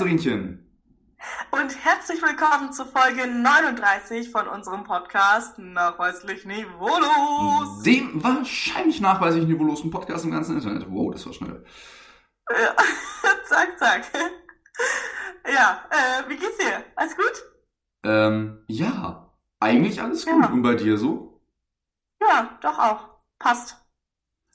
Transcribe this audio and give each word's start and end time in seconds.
Schwesterinchen. 0.00 0.66
Und 1.50 1.84
herzlich 1.84 2.22
willkommen 2.22 2.72
zu 2.72 2.86
Folge 2.86 3.26
39 3.26 4.30
von 4.30 4.48
unserem 4.48 4.82
Podcast 4.82 5.58
Nachweislich 5.58 6.46
Niveaulos. 6.46 7.82
Dem 7.82 8.24
wahrscheinlich 8.24 9.02
nachweislich 9.02 9.46
niveaulosen 9.46 9.90
Podcast 9.90 10.24
im 10.24 10.30
ganzen 10.30 10.56
Internet. 10.56 10.86
Wow, 10.88 11.12
das 11.12 11.26
war 11.26 11.34
schnell. 11.34 11.66
Ja, 12.48 12.74
zack, 13.46 13.78
zack. 13.78 14.04
Ja, 15.46 15.84
äh, 15.90 16.30
wie 16.30 16.36
geht's 16.36 16.56
dir? 16.56 16.82
Alles 16.96 17.14
gut? 17.14 17.44
Ähm, 18.02 18.64
ja, 18.68 19.30
eigentlich 19.58 20.00
alles 20.00 20.24
gut. 20.24 20.42
Ja. 20.42 20.48
Und 20.48 20.62
bei 20.62 20.76
dir 20.76 20.96
so? 20.96 21.42
Ja, 22.22 22.58
doch 22.62 22.78
auch. 22.78 23.18
Passt. 23.38 23.76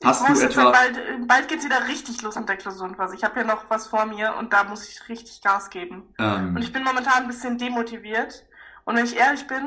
Hast 0.04 0.22
Ich 0.22 0.26
du 0.28 0.32
muss 0.34 0.42
jetzt 0.42 0.58
etwa... 0.58 0.74
halt 0.78 0.96
bald, 0.96 1.28
bald 1.28 1.48
geht's 1.48 1.66
wieder 1.66 1.88
richtig 1.88 2.22
los 2.22 2.36
mit 2.36 2.50
der 2.50 2.58
Klausurenphase. 2.58 3.16
Ich 3.16 3.24
habe 3.24 3.40
ja 3.40 3.46
noch 3.46 3.70
was 3.70 3.88
vor 3.88 4.06
mir 4.06 4.36
und 4.38 4.52
da 4.54 4.64
muss 4.66 4.88
ich 4.88 5.08
richtig 5.10 5.42
Gas 5.42 5.70
geben. 5.70 6.14
Und 6.18 6.26
Ähm, 6.26 6.58
ich 6.58 6.72
bin 6.74 6.84
momentan 6.84 7.24
ein 7.24 7.28
bisschen 7.28 7.58
demotiviert. 7.58 8.46
Und 8.84 8.98
wenn 8.98 9.06
ich 9.06 9.16
ehrlich 9.16 9.48
bin, 9.48 9.66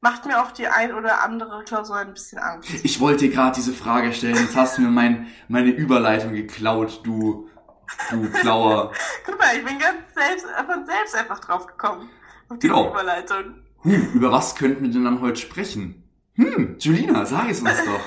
macht 0.00 0.24
mir 0.26 0.42
auch 0.42 0.50
die 0.52 0.66
ein 0.68 0.94
oder 0.94 1.22
andere 1.22 1.62
Klausur 1.64 1.96
ein 1.96 2.14
bisschen 2.14 2.38
Angst. 2.38 2.70
ich 2.84 3.00
wollte 3.00 3.26
dir 3.26 3.30
gerade 3.34 3.54
diese 3.54 3.72
Frage 3.72 4.12
stellen. 4.12 4.34
Jetzt 4.36 4.56
hast 4.56 4.78
du 4.78 4.82
mir 4.82 4.88
mein, 4.90 5.26
meine 5.48 5.70
Überleitung 5.70 6.32
geklaut, 6.32 7.00
du, 7.04 7.48
du 8.10 8.30
Klauer. 8.30 8.92
Guck 9.26 9.38
mal, 9.38 9.56
ich 9.56 9.64
bin 9.64 9.78
ganz 9.78 9.98
selbst, 10.14 10.46
von 10.46 10.86
selbst 10.86 11.14
einfach 11.14 11.38
drauf 11.40 11.66
gekommen. 11.66 12.08
Auf 12.48 12.58
diese 12.58 12.72
Genau. 12.72 12.90
Überleitung. 12.90 13.62
Hm, 13.82 14.12
über 14.14 14.32
was 14.32 14.54
könnten 14.56 14.82
wir 14.84 14.90
denn 14.90 15.04
dann 15.04 15.20
heute 15.20 15.36
sprechen? 15.40 16.02
Hm, 16.34 16.76
Julina, 16.78 17.24
sag 17.26 17.48
es 17.50 17.60
uns 17.60 17.70
doch. 17.84 18.00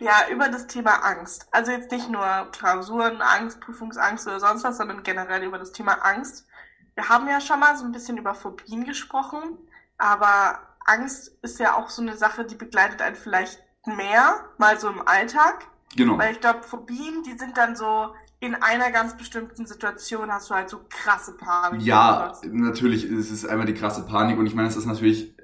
Ja, 0.00 0.28
über 0.30 0.48
das 0.48 0.66
Thema 0.66 1.04
Angst. 1.04 1.46
Also 1.50 1.72
jetzt 1.72 1.90
nicht 1.90 2.08
nur 2.08 2.48
Klausurenangst, 2.52 3.60
Prüfungsangst 3.60 4.26
oder 4.26 4.40
sonst 4.40 4.64
was, 4.64 4.76
sondern 4.76 5.02
generell 5.02 5.42
über 5.44 5.58
das 5.58 5.72
Thema 5.72 6.04
Angst. 6.04 6.46
Wir 6.94 7.08
haben 7.08 7.28
ja 7.28 7.40
schon 7.40 7.60
mal 7.60 7.76
so 7.76 7.84
ein 7.84 7.92
bisschen 7.92 8.16
über 8.16 8.34
Phobien 8.34 8.84
gesprochen, 8.84 9.58
aber 9.98 10.60
Angst 10.84 11.36
ist 11.42 11.58
ja 11.58 11.76
auch 11.76 11.90
so 11.90 12.02
eine 12.02 12.16
Sache, 12.16 12.44
die 12.44 12.54
begleitet 12.54 13.02
einen 13.02 13.16
vielleicht 13.16 13.62
mehr, 13.86 14.44
mal 14.58 14.78
so 14.78 14.88
im 14.88 15.06
Alltag. 15.06 15.66
Genau. 15.96 16.18
Weil 16.18 16.32
ich 16.32 16.40
glaube, 16.40 16.62
Phobien, 16.62 17.22
die 17.22 17.38
sind 17.38 17.56
dann 17.56 17.76
so 17.76 18.14
in 18.40 18.54
einer 18.54 18.90
ganz 18.92 19.16
bestimmten 19.16 19.66
Situation 19.66 20.30
hast 20.30 20.50
du 20.50 20.54
halt 20.54 20.68
so 20.70 20.80
krasse 20.88 21.36
Panik. 21.36 21.82
Ja, 21.82 22.32
natürlich 22.44 23.04
ist 23.04 23.30
es 23.30 23.44
einmal 23.44 23.66
die 23.66 23.74
krasse 23.74 24.06
Panik 24.06 24.38
und 24.38 24.46
ich 24.46 24.54
meine, 24.54 24.68
es 24.68 24.76
ist 24.76 24.86
natürlich, 24.86 25.34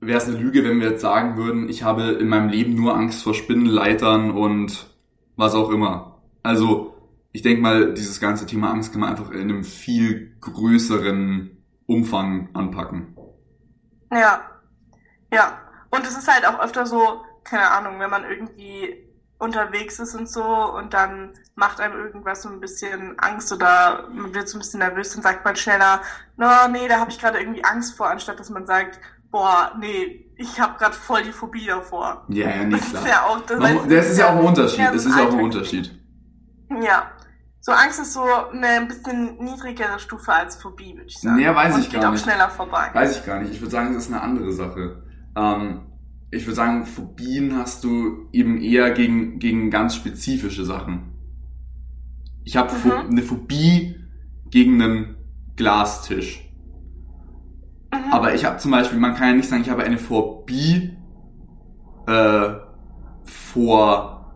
wäre 0.00 0.18
es 0.18 0.28
eine 0.28 0.36
Lüge, 0.36 0.64
wenn 0.64 0.80
wir 0.80 0.90
jetzt 0.90 1.02
sagen 1.02 1.36
würden, 1.36 1.68
ich 1.68 1.82
habe 1.82 2.12
in 2.12 2.28
meinem 2.28 2.48
Leben 2.48 2.74
nur 2.74 2.94
Angst 2.94 3.22
vor 3.22 3.34
Spinnenleitern 3.34 4.30
und 4.30 4.94
was 5.36 5.54
auch 5.54 5.70
immer. 5.70 6.20
Also, 6.42 6.94
ich 7.32 7.42
denke 7.42 7.62
mal, 7.62 7.94
dieses 7.94 8.20
ganze 8.20 8.46
Thema 8.46 8.70
Angst 8.70 8.92
kann 8.92 9.00
man 9.00 9.10
einfach 9.10 9.30
in 9.30 9.40
einem 9.40 9.64
viel 9.64 10.36
größeren 10.40 11.56
Umfang 11.86 12.48
anpacken. 12.54 13.16
Ja, 14.10 14.42
ja. 15.32 15.60
Und 15.90 16.04
es 16.04 16.16
ist 16.16 16.32
halt 16.32 16.46
auch 16.46 16.60
öfter 16.60 16.86
so, 16.86 17.22
keine 17.44 17.70
Ahnung, 17.70 17.98
wenn 18.00 18.10
man 18.10 18.24
irgendwie 18.24 19.06
unterwegs 19.38 19.98
ist 19.98 20.14
und 20.14 20.28
so 20.28 20.44
und 20.44 20.94
dann 20.94 21.34
macht 21.54 21.80
einem 21.80 21.94
irgendwas 21.94 22.42
so 22.42 22.48
ein 22.48 22.60
bisschen 22.60 23.18
Angst 23.18 23.52
oder 23.52 24.08
man 24.10 24.34
wird 24.34 24.48
so 24.48 24.56
ein 24.56 24.60
bisschen 24.60 24.80
nervös, 24.80 25.12
dann 25.12 25.22
sagt 25.22 25.44
man 25.44 25.56
schneller, 25.56 26.00
no, 26.36 26.68
nee, 26.70 26.88
da 26.88 27.00
habe 27.00 27.10
ich 27.10 27.18
gerade 27.18 27.38
irgendwie 27.38 27.64
Angst 27.64 27.96
vor, 27.96 28.08
anstatt 28.08 28.40
dass 28.40 28.50
man 28.50 28.66
sagt, 28.66 28.98
boah, 29.36 29.72
nee, 29.78 30.24
ich 30.36 30.58
habe 30.60 30.78
gerade 30.78 30.94
voll 30.94 31.22
die 31.22 31.32
Phobie 31.32 31.66
davor. 31.66 32.24
Ja, 32.28 32.48
ja, 32.48 32.64
nee, 32.64 32.70
Das 32.76 32.88
klar. 32.90 33.02
ist 33.02 33.08
ja 33.08 33.22
auch, 33.26 33.40
das, 33.46 33.58
Man, 33.60 33.88
das 33.88 34.10
ist 34.10 34.18
ja 34.18 34.26
auch 34.30 34.38
ein 34.38 34.44
Unterschied. 34.46 34.78
Ja, 34.78 34.92
Das 34.92 35.02
so 35.02 35.08
ist 35.10 35.16
ja 35.18 35.24
auch 35.28 35.32
ein 35.34 35.40
Unterschied. 35.44 35.98
Ja. 36.82 37.10
So 37.60 37.72
Angst 37.72 38.00
ist 38.00 38.12
so 38.14 38.22
eine 38.22 38.66
ein 38.66 38.88
bisschen 38.88 39.36
niedrigere 39.42 39.98
Stufe 39.98 40.32
als 40.32 40.56
Phobie, 40.56 40.94
würde 40.94 41.06
ich 41.08 41.18
sagen. 41.18 41.36
Nee, 41.36 41.48
weiß 41.54 41.74
und 41.74 41.80
ich 41.80 41.90
geht 41.90 42.00
gar 42.00 42.08
auch 42.08 42.12
nicht. 42.12 42.24
schneller 42.24 42.48
vorbei. 42.48 42.90
Weiß 42.92 43.18
ich 43.18 43.26
gar 43.26 43.40
nicht. 43.40 43.52
Ich 43.52 43.60
würde 43.60 43.72
sagen, 43.72 43.92
das 43.94 44.04
ist 44.04 44.12
eine 44.12 44.22
andere 44.22 44.52
Sache. 44.52 45.02
Ähm, 45.36 45.82
ich 46.30 46.44
würde 46.46 46.54
sagen, 46.54 46.86
Phobien 46.86 47.56
hast 47.56 47.84
du 47.84 48.28
eben 48.32 48.60
eher 48.60 48.90
gegen, 48.92 49.38
gegen 49.38 49.70
ganz 49.70 49.94
spezifische 49.96 50.64
Sachen. 50.64 51.12
Ich 52.44 52.56
habe 52.56 52.72
Mhm. 52.72 53.10
eine 53.10 53.22
Phobie 53.22 53.96
gegen 54.50 54.80
einen 54.80 55.16
Glastisch. 55.56 56.45
Aber 58.10 58.34
ich 58.34 58.44
habe 58.44 58.58
zum 58.58 58.70
Beispiel, 58.70 58.98
man 58.98 59.14
kann 59.14 59.28
ja 59.28 59.34
nicht 59.34 59.48
sagen, 59.48 59.62
ich 59.62 59.70
habe 59.70 59.84
eine 59.84 59.98
Phobie 59.98 60.96
äh, 62.06 62.48
vor, 63.24 64.34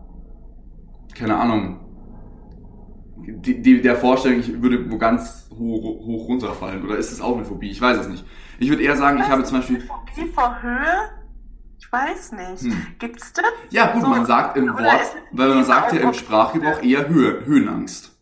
keine 1.15 1.37
Ahnung, 1.37 1.79
die, 3.17 3.61
die, 3.61 3.81
der 3.81 3.95
Vorstellung, 3.95 4.39
ich 4.39 4.61
würde 4.61 4.89
wo 4.91 4.97
ganz 4.97 5.49
hoch, 5.51 5.83
hoch 5.83 6.27
runterfallen. 6.27 6.83
Oder 6.83 6.97
ist 6.97 7.11
es 7.11 7.21
auch 7.21 7.35
eine 7.35 7.45
Phobie? 7.45 7.69
Ich 7.69 7.81
weiß 7.81 7.97
es 7.99 8.07
nicht. 8.07 8.25
Ich 8.59 8.69
würde 8.69 8.83
eher 8.83 8.97
sagen, 8.97 9.19
ich 9.19 9.29
habe 9.29 9.43
zum 9.43 9.57
Beispiel... 9.57 9.81
Phobie 9.81 10.27
vor 10.33 10.61
Höhe? 10.61 11.09
Ich 11.79 11.91
weiß 11.91 12.31
nicht. 12.33 12.63
Hm. 12.63 12.87
Gibt's 12.99 13.33
das? 13.33 13.45
Ja 13.69 13.91
gut, 13.91 14.03
So, 14.03 14.07
man 14.07 14.25
sagt 14.25 14.57
im 14.57 14.67
Wort, 14.69 15.15
weil 15.31 15.49
man 15.49 15.65
sagt 15.65 15.93
ja 15.93 16.01
im 16.01 16.13
Sprachgebrauch 16.13 16.81
eher 16.81 17.07
Höhe, 17.07 17.45
Höhenangst. 17.45 18.17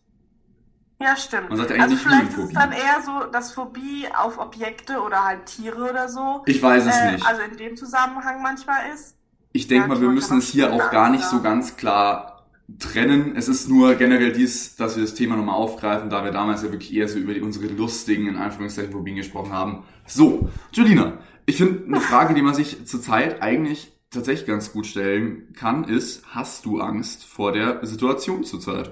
Ja, 1.00 1.16
stimmt. 1.16 1.50
Man 1.50 1.58
sagt 1.58 1.70
ja 1.72 1.78
also 1.78 1.96
eigentlich 1.96 2.02
vielleicht 2.02 2.38
ist 2.38 2.38
es 2.38 2.54
dann 2.54 2.72
eher 2.72 3.02
so, 3.06 3.32
dass 3.32 3.54
Phobie 3.54 4.08
auf 4.18 4.38
Objekte 4.38 5.00
oder 5.00 5.24
halt 5.24 5.46
Tiere 5.46 5.90
oder 5.90 6.10
so. 6.10 6.44
Ich 6.46 6.62
weiß 6.62 6.86
es 6.86 6.96
äh, 6.96 7.12
nicht. 7.14 7.26
Also 7.26 7.42
in 7.42 7.58
dem 7.58 7.78
Zusammenhang 7.78 8.42
manchmal 8.42 8.92
ist. 8.94 9.16
Ich 9.54 9.68
denke 9.68 9.88
mal, 9.88 10.02
wir 10.02 10.10
müssen 10.10 10.38
es 10.40 10.50
hier 10.50 10.74
auch 10.74 10.92
gar 10.92 11.10
nicht 11.10 11.24
so 11.24 11.42
ganz 11.42 11.78
klar 11.78 12.46
trennen. 12.78 13.36
Es 13.36 13.48
ist 13.48 13.68
nur 13.68 13.96
generell 13.96 14.34
dies, 14.34 14.76
dass 14.76 14.96
wir 14.96 15.04
das 15.04 15.16
Thema 15.16 15.36
nochmal 15.36 15.56
aufgreifen, 15.56 16.10
da 16.10 16.24
wir 16.24 16.32
damals 16.32 16.62
ja 16.62 16.72
wirklich 16.72 16.94
eher 16.94 17.08
so 17.08 17.18
über 17.18 17.34
die, 17.34 17.42
unsere 17.42 17.68
lustigen, 17.68 18.28
in 18.28 18.36
Anführungszeichen, 18.36 18.92
Phobien 18.92 19.16
gesprochen 19.16 19.54
haben. 19.54 19.84
So, 20.06 20.50
Julina, 20.72 21.14
ich 21.46 21.58
finde, 21.58 21.86
eine 21.86 22.00
Frage, 22.00 22.36
die 22.36 22.42
man 22.42 22.54
sich 22.54 22.86
zurzeit 22.86 23.42
eigentlich 23.42 23.94
tatsächlich 24.12 24.48
ganz 24.48 24.72
gut 24.72 24.86
stellen 24.86 25.54
kann, 25.54 25.84
ist, 25.86 26.24
hast 26.28 26.66
du 26.66 26.80
Angst 26.80 27.26
vor 27.26 27.52
der 27.52 27.86
Situation 27.86 28.44
zurzeit? 28.44 28.92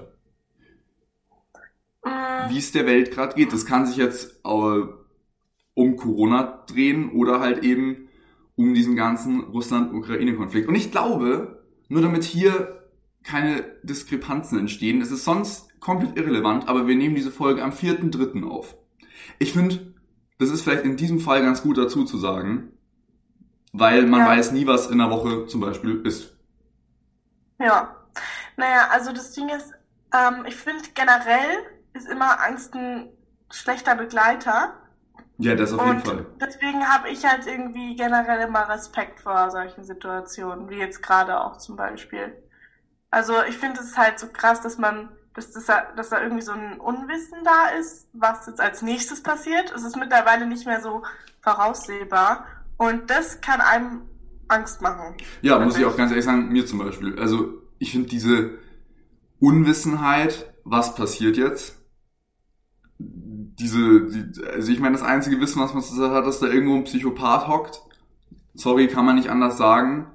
Wie 2.48 2.58
es 2.58 2.72
der 2.72 2.86
Welt 2.86 3.10
gerade 3.12 3.34
geht. 3.34 3.52
Das 3.52 3.66
kann 3.66 3.86
sich 3.86 3.96
jetzt 3.96 4.40
äh, 4.44 4.82
um 5.74 5.96
Corona 5.96 6.64
drehen 6.66 7.10
oder 7.12 7.40
halt 7.40 7.62
eben 7.64 8.08
um 8.56 8.74
diesen 8.74 8.96
ganzen 8.96 9.40
Russland-Ukraine-Konflikt. 9.40 10.68
Und 10.68 10.74
ich 10.74 10.90
glaube, 10.90 11.62
nur 11.88 12.02
damit 12.02 12.24
hier 12.24 12.82
keine 13.22 13.64
Diskrepanzen 13.82 14.58
entstehen, 14.58 15.00
es 15.00 15.10
ist 15.10 15.24
sonst 15.24 15.80
komplett 15.80 16.16
irrelevant, 16.16 16.68
aber 16.68 16.86
wir 16.88 16.96
nehmen 16.96 17.14
diese 17.14 17.30
Folge 17.30 17.62
am 17.62 17.70
4.3. 17.72 18.44
auf. 18.48 18.76
Ich 19.38 19.52
finde, 19.52 19.94
das 20.38 20.50
ist 20.50 20.62
vielleicht 20.62 20.84
in 20.84 20.96
diesem 20.96 21.20
Fall 21.20 21.42
ganz 21.42 21.62
gut 21.62 21.78
dazu 21.78 22.04
zu 22.04 22.18
sagen, 22.18 22.72
weil 23.72 24.06
man 24.06 24.20
Ja. 24.20 24.28
weiß 24.28 24.52
nie, 24.52 24.66
was 24.66 24.90
in 24.90 24.98
der 24.98 25.10
Woche 25.10 25.46
zum 25.46 25.60
Beispiel 25.60 26.00
ist. 26.04 26.36
ja. 27.60 27.94
Naja, 28.56 28.88
also 28.90 29.12
das 29.12 29.32
Ding 29.32 29.48
ist, 29.50 29.72
ähm, 30.12 30.44
ich 30.46 30.56
finde 30.56 30.82
generell 30.94 31.58
ist 31.98 32.08
immer 32.08 32.42
Angst 32.44 32.74
ein 32.74 33.10
schlechter 33.50 33.94
Begleiter. 33.96 34.74
Ja, 35.38 35.54
das 35.54 35.72
auf 35.72 35.84
jeden 35.84 36.00
Und 36.00 36.04
Fall. 36.04 36.26
deswegen 36.40 36.88
habe 36.88 37.08
ich 37.10 37.24
halt 37.24 37.46
irgendwie 37.46 37.96
generell 37.96 38.40
immer 38.48 38.68
Respekt 38.68 39.20
vor 39.20 39.50
solchen 39.50 39.84
Situationen, 39.84 40.68
wie 40.68 40.76
jetzt 40.78 41.02
gerade 41.02 41.40
auch 41.40 41.58
zum 41.58 41.76
Beispiel. 41.76 42.36
Also 43.10 43.34
ich 43.48 43.58
finde 43.58 43.80
es 43.80 43.96
halt 43.98 44.18
so 44.18 44.28
krass, 44.28 44.60
dass 44.62 44.78
man, 44.78 45.10
dass, 45.34 45.52
das, 45.52 45.66
da- 45.66 45.92
dass 45.96 46.10
da 46.10 46.22
irgendwie 46.22 46.42
so 46.42 46.52
ein 46.52 46.80
Unwissen 46.80 47.38
da 47.44 47.68
ist, 47.78 48.08
was 48.12 48.46
jetzt 48.46 48.60
als 48.60 48.82
nächstes 48.82 49.22
passiert. 49.22 49.72
Es 49.74 49.84
ist 49.84 49.96
mittlerweile 49.96 50.46
nicht 50.46 50.66
mehr 50.66 50.80
so 50.80 51.02
voraussehbar. 51.42 52.46
Und 52.76 53.10
das 53.10 53.40
kann 53.40 53.60
einem 53.60 54.02
Angst 54.48 54.82
machen. 54.82 55.16
Ja, 55.42 55.58
muss 55.58 55.76
ich 55.76 55.84
auch 55.84 55.96
ganz 55.96 56.10
ehrlich 56.10 56.24
sagen, 56.24 56.48
mir 56.48 56.66
zum 56.66 56.78
Beispiel. 56.78 57.18
Also 57.18 57.54
ich 57.78 57.92
finde 57.92 58.08
diese 58.08 58.58
Unwissenheit, 59.40 60.52
was 60.64 60.94
passiert 60.94 61.36
jetzt, 61.36 61.77
diese, 63.58 64.06
die, 64.06 64.44
also 64.44 64.72
ich 64.72 64.80
meine, 64.80 64.96
das 64.96 65.02
einzige 65.02 65.40
Wissen, 65.40 65.60
was 65.60 65.74
man 65.74 65.82
so 65.82 66.10
hat, 66.10 66.26
dass 66.26 66.40
da 66.40 66.46
irgendwo 66.46 66.76
ein 66.76 66.84
Psychopath 66.84 67.48
hockt. 67.48 67.82
Sorry, 68.54 68.88
kann 68.88 69.04
man 69.04 69.16
nicht 69.16 69.30
anders 69.30 69.56
sagen, 69.56 70.06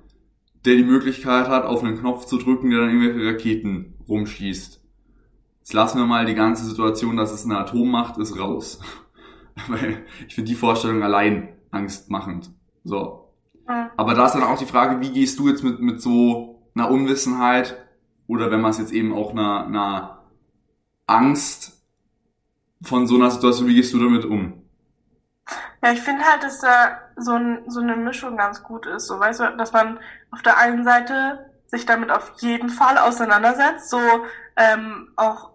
der 0.66 0.76
die 0.76 0.84
Möglichkeit 0.84 1.48
hat, 1.48 1.66
auf 1.66 1.84
einen 1.84 2.00
Knopf 2.00 2.26
zu 2.26 2.38
drücken, 2.38 2.70
der 2.70 2.80
dann 2.80 2.90
irgendwelche 2.90 3.34
Raketen 3.34 3.96
rumschießt. 4.08 4.82
Jetzt 5.60 5.74
lassen 5.74 5.98
wir 5.98 6.06
mal 6.06 6.26
die 6.26 6.36
ganze 6.36 6.66
Situation, 6.66 7.16
dass 7.16 7.32
es 7.32 7.46
eine 7.46 7.58
Atommacht 7.58 8.18
ist, 8.18 8.38
raus. 8.38 8.80
Weil 9.68 10.04
ich 10.28 10.36
finde 10.36 10.50
die 10.50 10.56
Vorstellung 10.56 11.04
allein 11.04 11.50
angstmachend. 11.72 12.52
So, 12.84 13.24
Hm. 13.66 13.90
aber 13.96 14.14
da 14.14 14.26
ist 14.26 14.34
dann 14.34 14.44
auch 14.44 14.58
die 14.58 14.66
Frage, 14.66 15.00
wie 15.02 15.12
gehst 15.12 15.40
du 15.40 15.48
jetzt 15.48 15.64
mit, 15.64 15.80
mit 15.80 16.02
so 16.02 16.62
einer 16.76 16.90
Unwissenheit 16.90 17.78
oder 18.28 18.52
wenn 18.52 18.62
man 18.62 18.72
es 18.72 18.78
jetzt 18.78 18.92
eben 18.92 19.14
auch 19.14 19.32
einer, 19.32 19.66
einer 19.66 20.24
Angst 21.08 21.83
von 22.84 23.08
so 23.08 23.16
einer 23.16 23.32
Situation, 23.32 23.68
wie 23.68 23.76
gehst 23.76 23.94
du 23.94 24.00
damit 24.00 24.26
um? 24.26 24.62
Ja, 25.84 25.92
ich 25.92 26.02
finde 26.02 26.24
halt, 26.24 26.44
dass 26.44 26.60
da 26.60 27.00
so, 27.18 27.34
ein, 27.34 27.64
so 27.68 27.82
eine 27.82 27.96
Mischung 27.96 28.38
ganz 28.38 28.64
gut 28.64 28.86
ist. 28.86 29.08
So, 29.08 29.20
weißt 29.20 29.42
du, 29.42 29.58
dass 29.58 29.74
man 29.74 30.00
auf 30.32 30.42
der 30.42 30.58
einen 30.58 30.86
Seite 30.86 31.52
sich 31.68 31.86
damit 31.86 32.12
auf 32.12 32.34
jeden 32.38 32.70
Fall 32.70 32.98
auseinandersetzt, 32.98 33.90
so 33.90 34.00
ähm, 34.56 35.10
auch 35.16 35.50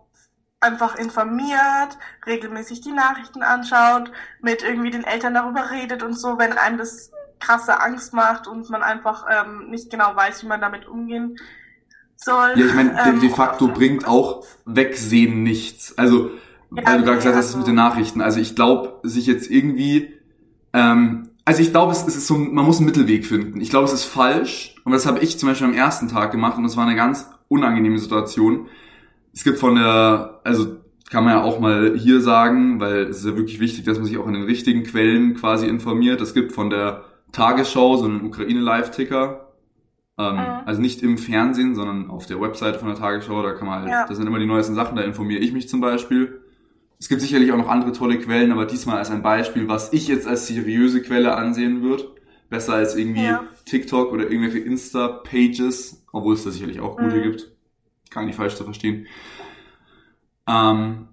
einfach 0.61 0.97
informiert, 0.97 1.97
regelmäßig 2.27 2.81
die 2.81 2.93
Nachrichten 2.93 3.43
anschaut, 3.43 4.11
mit 4.41 4.63
irgendwie 4.63 4.91
den 4.91 5.05
Eltern 5.05 5.35
darüber 5.35 5.71
redet 5.71 6.03
und 6.03 6.15
so, 6.15 6.39
wenn 6.39 6.53
einem 6.53 6.79
das 6.79 7.13
krasse 7.39 7.81
Angst 7.81 8.13
macht 8.13 8.49
und 8.49 8.69
man 8.69 8.83
einfach 8.83 9.27
ähm, 9.31 9.71
nicht 9.71 9.91
genau 9.91 10.15
weiß, 10.17 10.43
wie 10.43 10.49
man 10.49 10.61
damit 10.61 10.87
umgehen 10.87 11.39
soll. 12.17 12.53
Ja, 12.57 12.67
ich 12.67 12.75
meine, 12.75 13.01
ähm, 13.07 13.21
de, 13.21 13.31
facto 13.31 13.69
bringt 13.69 14.07
auch 14.07 14.45
Wegsehen 14.65 15.43
nichts. 15.43 15.97
Also, 15.97 16.33
ja, 16.71 16.85
weil 16.85 16.99
du 16.99 17.05
gerade 17.05 17.17
gesagt 17.19 17.37
hast, 17.37 17.57
mit 17.57 17.67
den 17.67 17.75
Nachrichten. 17.75 18.21
Also 18.21 18.41
ich 18.41 18.55
glaube, 18.55 19.01
sich 19.03 19.27
jetzt 19.27 19.51
irgendwie, 19.51 20.13
ähm, 20.73 21.31
also 21.45 21.63
ich 21.63 21.71
glaube, 21.71 21.93
es, 21.93 22.07
es 22.07 22.17
ist 22.17 22.27
so, 22.27 22.37
man 22.37 22.65
muss 22.65 22.79
einen 22.79 22.87
Mittelweg 22.87 23.27
finden. 23.27 23.61
Ich 23.61 23.71
glaube, 23.71 23.87
es 23.87 23.93
ist 23.93 24.05
falsch. 24.05 24.75
Und 24.85 24.93
das 24.93 25.07
habe 25.07 25.21
ich 25.21 25.39
zum 25.39 25.49
Beispiel 25.49 25.67
am 25.67 25.75
ersten 25.75 26.09
Tag 26.09 26.33
gemacht 26.33 26.57
und 26.57 26.65
das 26.65 26.77
war 26.77 26.87
eine 26.87 26.97
ganz 26.97 27.31
unangenehme 27.49 27.99
Situation. 27.99 28.69
Es 29.33 29.45
gibt 29.45 29.59
von 29.59 29.75
der, 29.75 30.41
also 30.45 30.77
kann 31.11 31.25
man 31.25 31.35
ja 31.35 31.43
auch 31.43 31.59
mal 31.59 31.97
hier 31.97 32.21
sagen, 32.21 32.81
weil 32.81 33.05
es 33.05 33.19
ist 33.19 33.27
ja 33.27 33.37
wirklich 33.37 33.61
wichtig, 33.61 33.85
dass 33.85 33.99
man 33.99 34.07
sich 34.07 34.19
auch 34.19 34.27
in 34.27 34.35
den 34.35 34.43
richtigen 34.43 34.83
Quellen 34.83 35.35
quasi 35.35 35.67
informiert. 35.67 36.21
Es 36.21 36.35
gibt 36.35 36.53
von 36.53 36.69
der 36.69 37.05
Tagesschau 37.33 37.97
so 37.97 38.05
einen 38.05 38.25
Ukraine-Live-Ticker, 38.25 39.49
ähm, 40.19 40.35
mhm. 40.35 40.41
Also 40.67 40.81
nicht 40.81 41.03
im 41.03 41.17
Fernsehen, 41.17 41.77
sondern 41.77 42.11
auf 42.11 42.27
der 42.27 42.41
Webseite 42.41 42.79
von 42.79 42.89
der 42.89 42.97
Tagesschau, 42.97 43.41
da 43.43 43.53
kann 43.53 43.69
man 43.69 43.81
halt, 43.83 43.91
ja. 43.91 44.07
das 44.07 44.17
sind 44.17 44.27
immer 44.27 44.41
die 44.41 44.47
neuesten 44.47 44.75
Sachen, 44.75 44.97
da 44.97 45.03
informiere 45.03 45.41
ich 45.41 45.53
mich 45.53 45.69
zum 45.69 45.81
Beispiel. 45.81 46.41
Es 46.99 47.09
gibt 47.09 47.21
sicherlich 47.21 47.53
auch 47.53 47.57
noch 47.57 47.69
andere 47.69 47.93
tolle 47.93 48.19
Quellen, 48.19 48.51
aber 48.51 48.67
diesmal 48.67 48.99
als 48.99 49.11
ein 49.11 49.23
Beispiel, 49.23 49.69
was 49.69 49.93
ich 49.93 50.09
jetzt 50.09 50.27
als 50.27 50.47
seriöse 50.49 51.01
Quelle 51.01 51.37
ansehen 51.37 51.83
würde. 51.83 52.11
Besser 52.51 52.75
als 52.75 52.97
irgendwie 52.97 53.25
ja. 53.25 53.45
TikTok 53.67 54.13
oder 54.13 54.31
irgendwelche 54.31 54.59
Insta-Pages, 54.59 56.07
obwohl 56.13 56.35
es 56.35 56.45
da 56.45 56.51
sicherlich 56.51 56.81
auch 56.81 56.97
gute 56.97 57.17
mhm. 57.17 57.23
gibt. 57.23 57.53
Kann 58.11 58.27
nicht 58.27 58.37
falsch 58.37 58.57
zu 58.57 58.65
verstehen. 58.65 59.07
Ähm, 60.47 61.09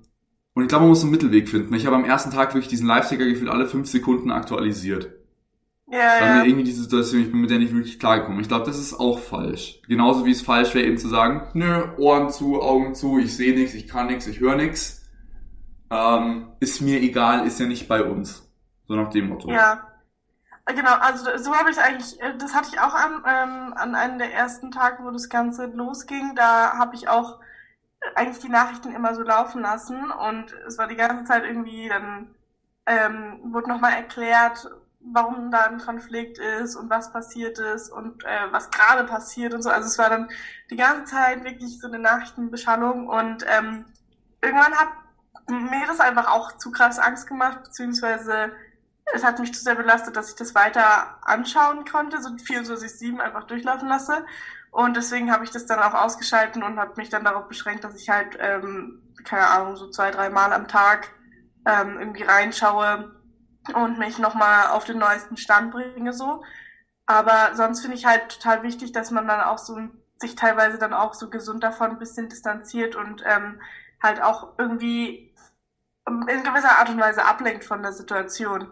und 0.53 0.63
ich 0.63 0.69
glaube, 0.69 0.83
man 0.83 0.89
muss 0.89 1.01
einen 1.01 1.11
Mittelweg 1.11 1.49
finden. 1.49 1.73
Ich 1.73 1.85
habe 1.85 1.97
am 1.97 2.05
ersten 2.05 2.31
Tag 2.31 2.53
wirklich 2.53 2.69
diesen 2.69 2.87
Live-Ticker 2.87 3.25
gefühlt 3.25 3.49
alle 3.49 3.67
fünf 3.67 3.89
Sekunden 3.89 4.31
aktualisiert. 4.31 5.09
Ja, 5.91 5.99
weil 6.19 6.27
ja. 6.29 6.35
mir 6.37 6.45
irgendwie 6.45 6.63
die 6.63 6.71
Situation, 6.71 7.21
ich 7.21 7.31
bin 7.31 7.41
mit 7.41 7.49
der 7.49 7.59
nicht 7.59 7.73
wirklich 7.73 7.99
klargekommen. 7.99 8.39
Ich 8.39 8.47
glaube, 8.47 8.65
das 8.65 8.79
ist 8.79 8.93
auch 8.95 9.19
falsch. 9.19 9.81
Genauso 9.87 10.25
wie 10.25 10.31
es 10.31 10.41
falsch 10.41 10.73
wäre, 10.73 10.85
eben 10.85 10.97
zu 10.97 11.09
sagen, 11.09 11.43
nö, 11.53 11.83
Ohren 11.97 12.31
zu, 12.31 12.61
Augen 12.61 12.95
zu, 12.95 13.19
ich 13.19 13.35
sehe 13.35 13.53
nichts, 13.53 13.75
ich 13.75 13.87
kann 13.87 14.07
nichts, 14.07 14.25
ich 14.25 14.39
höre 14.39 14.55
nichts. 14.55 15.04
Ähm, 15.89 16.53
ist 16.59 16.81
mir 16.81 17.01
egal, 17.01 17.45
ist 17.45 17.59
ja 17.59 17.65
nicht 17.65 17.87
bei 17.87 18.03
uns. 18.03 18.49
So 18.87 18.95
nach 18.95 19.09
dem 19.09 19.29
Motto. 19.29 19.49
Ja. 19.49 19.91
Genau, 20.67 20.95
also 20.95 21.37
so 21.37 21.53
habe 21.53 21.69
ich 21.69 21.79
eigentlich, 21.79 22.19
äh, 22.21 22.35
das 22.37 22.55
hatte 22.55 22.69
ich 22.73 22.79
auch 22.79 22.95
an, 22.95 23.23
ähm, 23.27 23.73
an 23.75 23.93
einem 23.93 24.17
der 24.17 24.33
ersten 24.33 24.71
Tage, 24.71 25.03
wo 25.03 25.11
das 25.11 25.29
Ganze 25.29 25.67
losging. 25.67 26.33
Da 26.35 26.75
habe 26.77 26.95
ich 26.95 27.07
auch 27.07 27.39
eigentlich 28.15 28.39
die 28.39 28.49
Nachrichten 28.49 28.91
immer 28.91 29.13
so 29.13 29.21
laufen 29.21 29.61
lassen 29.61 30.11
und 30.11 30.53
es 30.67 30.77
war 30.77 30.87
die 30.87 30.95
ganze 30.95 31.23
Zeit 31.25 31.43
irgendwie, 31.43 31.87
dann 31.87 32.35
ähm, 32.85 33.39
wurde 33.53 33.69
nochmal 33.69 33.93
erklärt, 33.93 34.67
warum 34.99 35.51
da 35.51 35.65
ein 35.65 35.79
Konflikt 35.79 36.39
ist 36.39 36.75
und 36.75 36.89
was 36.89 37.11
passiert 37.11 37.59
ist 37.59 37.91
und 37.91 38.23
äh, 38.23 38.51
was 38.51 38.71
gerade 38.71 39.03
passiert 39.03 39.53
und 39.53 39.61
so. 39.61 39.69
Also 39.69 39.87
es 39.87 39.97
war 39.97 40.09
dann 40.09 40.29
die 40.69 40.75
ganze 40.75 41.05
Zeit 41.13 41.43
wirklich 41.43 41.79
so 41.79 41.87
eine 41.87 41.99
Nachrichtenbeschallung 41.99 43.07
und 43.07 43.45
ähm, 43.47 43.85
irgendwann 44.41 44.73
hat 44.73 44.89
mir 45.47 45.85
das 45.87 45.99
einfach 45.99 46.31
auch 46.31 46.57
zu 46.57 46.71
krass 46.71 46.99
Angst 46.99 47.27
gemacht, 47.27 47.63
beziehungsweise 47.63 48.51
es 49.13 49.23
hat 49.23 49.39
mich 49.39 49.53
zu 49.53 49.61
sehr 49.61 49.75
belastet, 49.75 50.15
dass 50.15 50.29
ich 50.29 50.35
das 50.35 50.55
weiter 50.55 51.19
anschauen 51.21 51.85
konnte, 51.85 52.21
so 52.21 52.29
24-7 52.29 53.19
einfach 53.19 53.43
durchlaufen 53.43 53.87
lasse. 53.87 54.25
Und 54.71 54.97
deswegen 54.97 55.31
habe 55.31 55.43
ich 55.43 55.51
das 55.51 55.65
dann 55.67 55.79
auch 55.79 55.93
ausgeschalten 55.93 56.63
und 56.63 56.79
habe 56.79 56.93
mich 56.97 57.09
dann 57.09 57.23
darauf 57.23 57.47
beschränkt, 57.47 57.83
dass 57.83 57.95
ich 57.95 58.09
halt, 58.09 58.37
ähm, 58.39 59.01
keine 59.23 59.47
Ahnung, 59.47 59.75
so 59.75 59.89
zwei, 59.89 60.11
drei 60.11 60.29
Mal 60.29 60.51
am 60.51 60.67
Tag 60.67 61.11
ähm, 61.65 61.99
irgendwie 61.99 62.23
reinschaue, 62.23 63.15
und 63.73 63.97
mich 63.97 64.19
nochmal 64.19 64.67
auf 64.67 64.85
den 64.85 64.99
neuesten 64.99 65.37
Stand 65.37 65.71
bringe 65.71 66.13
so. 66.13 66.43
Aber 67.05 67.55
sonst 67.55 67.81
finde 67.81 67.97
ich 67.97 68.05
halt 68.05 68.29
total 68.29 68.63
wichtig, 68.63 68.91
dass 68.91 69.11
man 69.11 69.27
dann 69.27 69.41
auch 69.41 69.57
so 69.57 69.77
sich 70.17 70.35
teilweise 70.35 70.77
dann 70.77 70.93
auch 70.93 71.13
so 71.13 71.29
gesund 71.29 71.63
davon 71.63 71.91
ein 71.91 71.99
bisschen 71.99 72.29
distanziert 72.29 72.95
und 72.95 73.23
ähm, 73.25 73.61
halt 74.01 74.21
auch 74.21 74.53
irgendwie 74.57 75.33
in 76.07 76.43
gewisser 76.43 76.79
Art 76.79 76.89
und 76.89 76.99
Weise 76.99 77.25
ablenkt 77.25 77.63
von 77.63 77.81
der 77.81 77.93
Situation. 77.93 78.67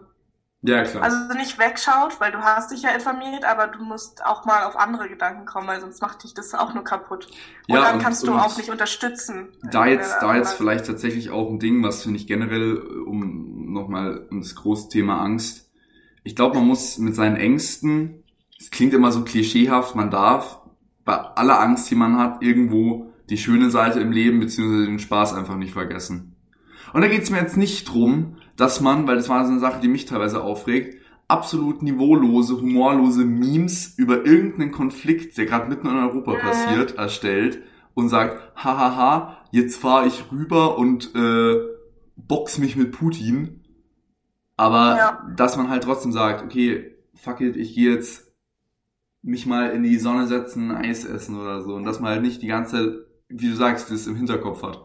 Ja, 0.66 0.82
klar. 0.82 1.02
Also 1.02 1.34
nicht 1.36 1.58
wegschaut, 1.58 2.20
weil 2.20 2.32
du 2.32 2.38
hast 2.38 2.70
dich 2.70 2.80
ja 2.82 2.90
informiert, 2.90 3.44
aber 3.44 3.66
du 3.66 3.82
musst 3.82 4.24
auch 4.24 4.46
mal 4.46 4.64
auf 4.64 4.76
andere 4.76 5.10
Gedanken 5.10 5.44
kommen, 5.44 5.66
weil 5.66 5.78
sonst 5.78 6.00
macht 6.00 6.24
dich 6.24 6.32
das 6.32 6.54
auch 6.54 6.72
nur 6.72 6.84
kaputt. 6.84 7.26
Und 7.68 7.74
ja, 7.74 7.82
dann 7.82 7.96
und, 7.96 8.02
kannst 8.02 8.26
du 8.26 8.32
auch 8.32 8.56
nicht 8.56 8.70
unterstützen. 8.70 9.48
Da 9.62 9.84
jetzt, 9.84 10.22
da 10.22 10.34
jetzt 10.34 10.54
vielleicht 10.54 10.86
tatsächlich 10.86 11.28
auch 11.28 11.50
ein 11.50 11.58
Ding, 11.58 11.82
was 11.82 12.02
finde 12.02 12.18
ich 12.18 12.26
generell, 12.26 12.78
um 12.78 13.74
nochmal 13.74 14.26
um 14.30 14.40
das 14.40 14.54
große 14.54 14.88
Thema 14.88 15.20
Angst. 15.20 15.70
Ich 16.22 16.34
glaube, 16.34 16.56
man 16.56 16.66
muss 16.66 16.96
mit 16.96 17.14
seinen 17.14 17.36
Ängsten, 17.36 18.24
es 18.58 18.70
klingt 18.70 18.94
immer 18.94 19.12
so 19.12 19.22
klischeehaft, 19.22 19.94
man 19.94 20.10
darf 20.10 20.60
bei 21.04 21.14
aller 21.14 21.60
Angst, 21.60 21.90
die 21.90 21.94
man 21.94 22.16
hat, 22.16 22.42
irgendwo 22.42 23.12
die 23.28 23.36
schöne 23.36 23.68
Seite 23.68 24.00
im 24.00 24.12
Leben 24.12 24.40
beziehungsweise 24.40 24.86
den 24.86 24.98
Spaß 24.98 25.34
einfach 25.34 25.56
nicht 25.56 25.74
vergessen. 25.74 26.33
Und 26.94 27.00
da 27.00 27.08
geht 27.08 27.24
es 27.24 27.30
mir 27.30 27.40
jetzt 27.40 27.56
nicht 27.56 27.92
drum, 27.92 28.36
dass 28.56 28.80
man, 28.80 29.08
weil 29.08 29.16
das 29.16 29.28
war 29.28 29.44
so 29.44 29.50
eine 29.50 29.58
Sache, 29.58 29.80
die 29.80 29.88
mich 29.88 30.04
teilweise 30.04 30.40
aufregt, 30.40 30.96
absolut 31.26 31.82
niveaulose, 31.82 32.60
humorlose 32.60 33.24
Memes 33.24 33.98
über 33.98 34.24
irgendeinen 34.24 34.70
Konflikt, 34.70 35.36
der 35.36 35.46
gerade 35.46 35.68
mitten 35.68 35.88
in 35.88 35.96
Europa 35.96 36.34
passiert, 36.34 36.96
erstellt 36.96 37.62
und 37.94 38.10
sagt, 38.10 38.40
hahaha, 38.54 39.38
jetzt 39.50 39.76
fahre 39.76 40.06
ich 40.06 40.30
rüber 40.30 40.78
und 40.78 41.12
äh, 41.16 41.56
box 42.14 42.58
mich 42.58 42.76
mit 42.76 42.92
Putin. 42.92 43.64
Aber 44.56 44.96
ja. 44.96 45.34
dass 45.36 45.56
man 45.56 45.70
halt 45.70 45.82
trotzdem 45.82 46.12
sagt, 46.12 46.44
okay, 46.44 46.94
fuck 47.12 47.40
it, 47.40 47.56
ich 47.56 47.74
gehe 47.74 47.92
jetzt 47.92 48.32
mich 49.20 49.46
mal 49.46 49.70
in 49.70 49.82
die 49.82 49.98
Sonne 49.98 50.28
setzen, 50.28 50.70
Eis 50.70 51.04
essen 51.04 51.40
oder 51.40 51.60
so. 51.60 51.74
Und 51.74 51.86
dass 51.86 51.98
man 51.98 52.12
halt 52.12 52.22
nicht 52.22 52.40
die 52.40 52.46
ganze 52.46 52.76
Zeit, 52.76 52.94
wie 53.28 53.48
du 53.48 53.56
sagst, 53.56 53.90
das 53.90 54.06
im 54.06 54.14
Hinterkopf 54.14 54.62
hat. 54.62 54.84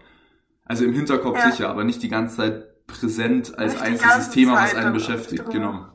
Also 0.69 0.85
im 0.85 0.93
Hinterkopf 0.93 1.35
ja. 1.37 1.51
sicher, 1.51 1.69
aber 1.69 1.83
nicht 1.83 2.03
die 2.03 2.09
ganze 2.09 2.37
Zeit 2.37 2.85
präsent 2.85 3.57
als 3.57 3.73
nicht 3.73 3.83
einziges 3.83 4.29
Thema, 4.29 4.57
Zeit 4.57 4.63
was 4.63 4.75
einen 4.75 4.93
beschäftigt, 4.93 5.43
drüber. 5.47 5.51
genau. 5.51 5.85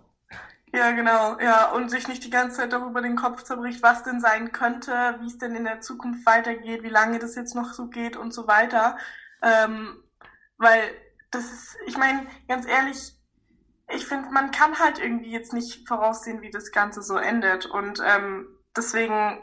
Ja, 0.73 0.91
genau, 0.91 1.39
ja, 1.39 1.71
und 1.71 1.89
sich 1.89 2.09
nicht 2.09 2.25
die 2.25 2.31
ganze 2.31 2.57
Zeit 2.57 2.73
darüber 2.73 3.01
den 3.01 3.15
Kopf 3.15 3.45
zerbricht, 3.45 3.85
was 3.85 4.03
denn 4.03 4.21
sein 4.21 4.51
könnte, 4.51 4.91
wie 5.21 5.27
es 5.27 5.39
denn 5.39 5.55
in 5.55 5.63
der 5.63 5.81
Zukunft 5.81 6.27
weitergeht, 6.27 6.83
wie 6.83 6.89
lange 6.89 7.21
das 7.21 7.37
jetzt 7.37 7.55
noch 7.55 7.73
so 7.73 7.87
geht 7.87 8.17
und 8.17 8.35
so 8.35 8.49
weiter. 8.49 8.99
Ähm, 9.41 10.03
weil 10.59 10.83
das 11.31 11.45
ist, 11.45 11.77
ich 11.87 11.97
meine, 11.97 12.27
ganz 12.49 12.67
ehrlich, 12.67 13.13
ich 13.95 14.05
finde, 14.07 14.31
man 14.31 14.51
kann 14.51 14.77
halt 14.81 14.99
irgendwie 14.99 15.31
jetzt 15.31 15.53
nicht 15.53 15.87
voraussehen, 15.87 16.43
wie 16.43 16.51
das 16.51 16.73
Ganze 16.73 17.03
so 17.03 17.17
endet. 17.17 17.67
Und 17.67 18.03
ähm, 18.05 18.49
deswegen 18.77 19.41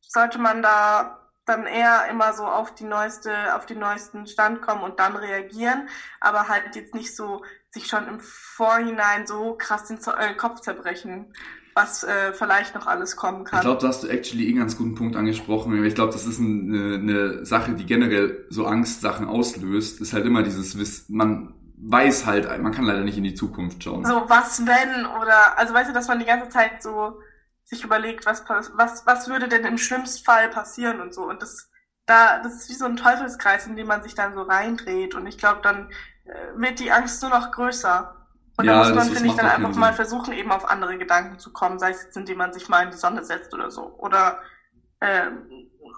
sollte 0.00 0.38
man 0.38 0.60
da 0.60 1.27
dann 1.48 1.66
eher 1.66 2.06
immer 2.10 2.32
so 2.32 2.44
auf 2.44 2.74
die 2.74 2.84
neueste, 2.84 3.32
auf 3.54 3.66
den 3.66 3.78
neuesten 3.78 4.26
Stand 4.26 4.62
kommen 4.62 4.82
und 4.82 4.98
dann 5.00 5.16
reagieren, 5.16 5.88
aber 6.20 6.48
halt 6.48 6.74
jetzt 6.74 6.94
nicht 6.94 7.14
so 7.14 7.42
sich 7.70 7.86
schon 7.86 8.06
im 8.06 8.20
Vorhinein 8.20 9.26
so 9.26 9.54
krass 9.54 9.86
den 9.86 9.98
äh, 9.98 10.34
Kopf 10.34 10.60
zerbrechen, 10.60 11.32
was 11.74 12.02
äh, 12.04 12.32
vielleicht 12.32 12.74
noch 12.74 12.86
alles 12.86 13.16
kommen 13.16 13.44
kann. 13.44 13.60
Ich 13.60 13.64
glaube, 13.64 13.80
da 13.80 13.88
hast 13.88 14.02
du 14.02 14.08
actually 14.08 14.48
einen 14.48 14.58
ganz 14.58 14.76
guten 14.76 14.94
Punkt 14.94 15.16
angesprochen. 15.16 15.84
Ich 15.84 15.94
glaube, 15.94 16.12
das 16.12 16.26
ist 16.26 16.40
eine, 16.40 16.94
eine 16.94 17.46
Sache, 17.46 17.72
die 17.72 17.86
generell 17.86 18.46
so 18.50 18.66
Angstsachen 18.66 19.28
auslöst. 19.28 20.00
Ist 20.00 20.12
halt 20.12 20.26
immer 20.26 20.42
dieses, 20.42 21.08
man 21.08 21.54
weiß 21.80 22.26
halt, 22.26 22.46
man 22.62 22.72
kann 22.72 22.84
leider 22.84 23.02
nicht 23.04 23.18
in 23.18 23.24
die 23.24 23.34
Zukunft 23.34 23.84
schauen. 23.84 24.04
So, 24.04 24.24
was 24.26 24.66
wenn 24.66 25.06
oder, 25.06 25.56
also 25.56 25.72
weißt 25.72 25.90
du, 25.90 25.94
dass 25.94 26.08
man 26.08 26.18
die 26.18 26.24
ganze 26.24 26.48
Zeit 26.48 26.82
so 26.82 27.20
sich 27.68 27.84
überlegt, 27.84 28.24
was, 28.24 28.44
was, 28.48 29.06
was 29.06 29.28
würde 29.28 29.48
denn 29.48 29.64
im 29.64 29.78
schlimmsten 29.78 30.24
Fall 30.24 30.48
passieren 30.48 31.00
und 31.00 31.12
so. 31.12 31.24
Und 31.24 31.42
das, 31.42 31.70
da, 32.06 32.38
das 32.38 32.54
ist 32.54 32.70
wie 32.70 32.74
so 32.74 32.86
ein 32.86 32.96
Teufelskreis, 32.96 33.66
in 33.66 33.76
dem 33.76 33.86
man 33.86 34.02
sich 34.02 34.14
dann 34.14 34.34
so 34.34 34.42
reindreht. 34.42 35.14
Und 35.14 35.26
ich 35.26 35.36
glaube, 35.36 35.60
dann 35.62 35.90
äh, 36.24 36.56
wird 36.56 36.78
die 36.78 36.90
Angst 36.90 37.20
nur 37.22 37.30
noch 37.30 37.50
größer. 37.50 38.16
Und 38.56 38.64
ja, 38.64 38.72
da 38.72 38.78
muss 38.78 38.94
man, 38.94 39.14
finde 39.14 39.28
ich, 39.28 39.36
dann 39.36 39.46
einfach 39.46 39.74
mal 39.74 39.92
versuchen, 39.92 40.32
eben 40.32 40.50
auf 40.50 40.68
andere 40.68 40.96
Gedanken 40.96 41.38
zu 41.38 41.52
kommen, 41.52 41.78
sei 41.78 41.90
es 41.90 42.02
jetzt, 42.02 42.16
indem 42.16 42.38
man 42.38 42.52
sich 42.52 42.68
mal 42.68 42.84
in 42.84 42.90
die 42.90 42.96
Sonne 42.96 43.22
setzt 43.22 43.52
oder 43.52 43.70
so. 43.70 43.94
Oder 43.98 44.40
äh, 45.00 45.26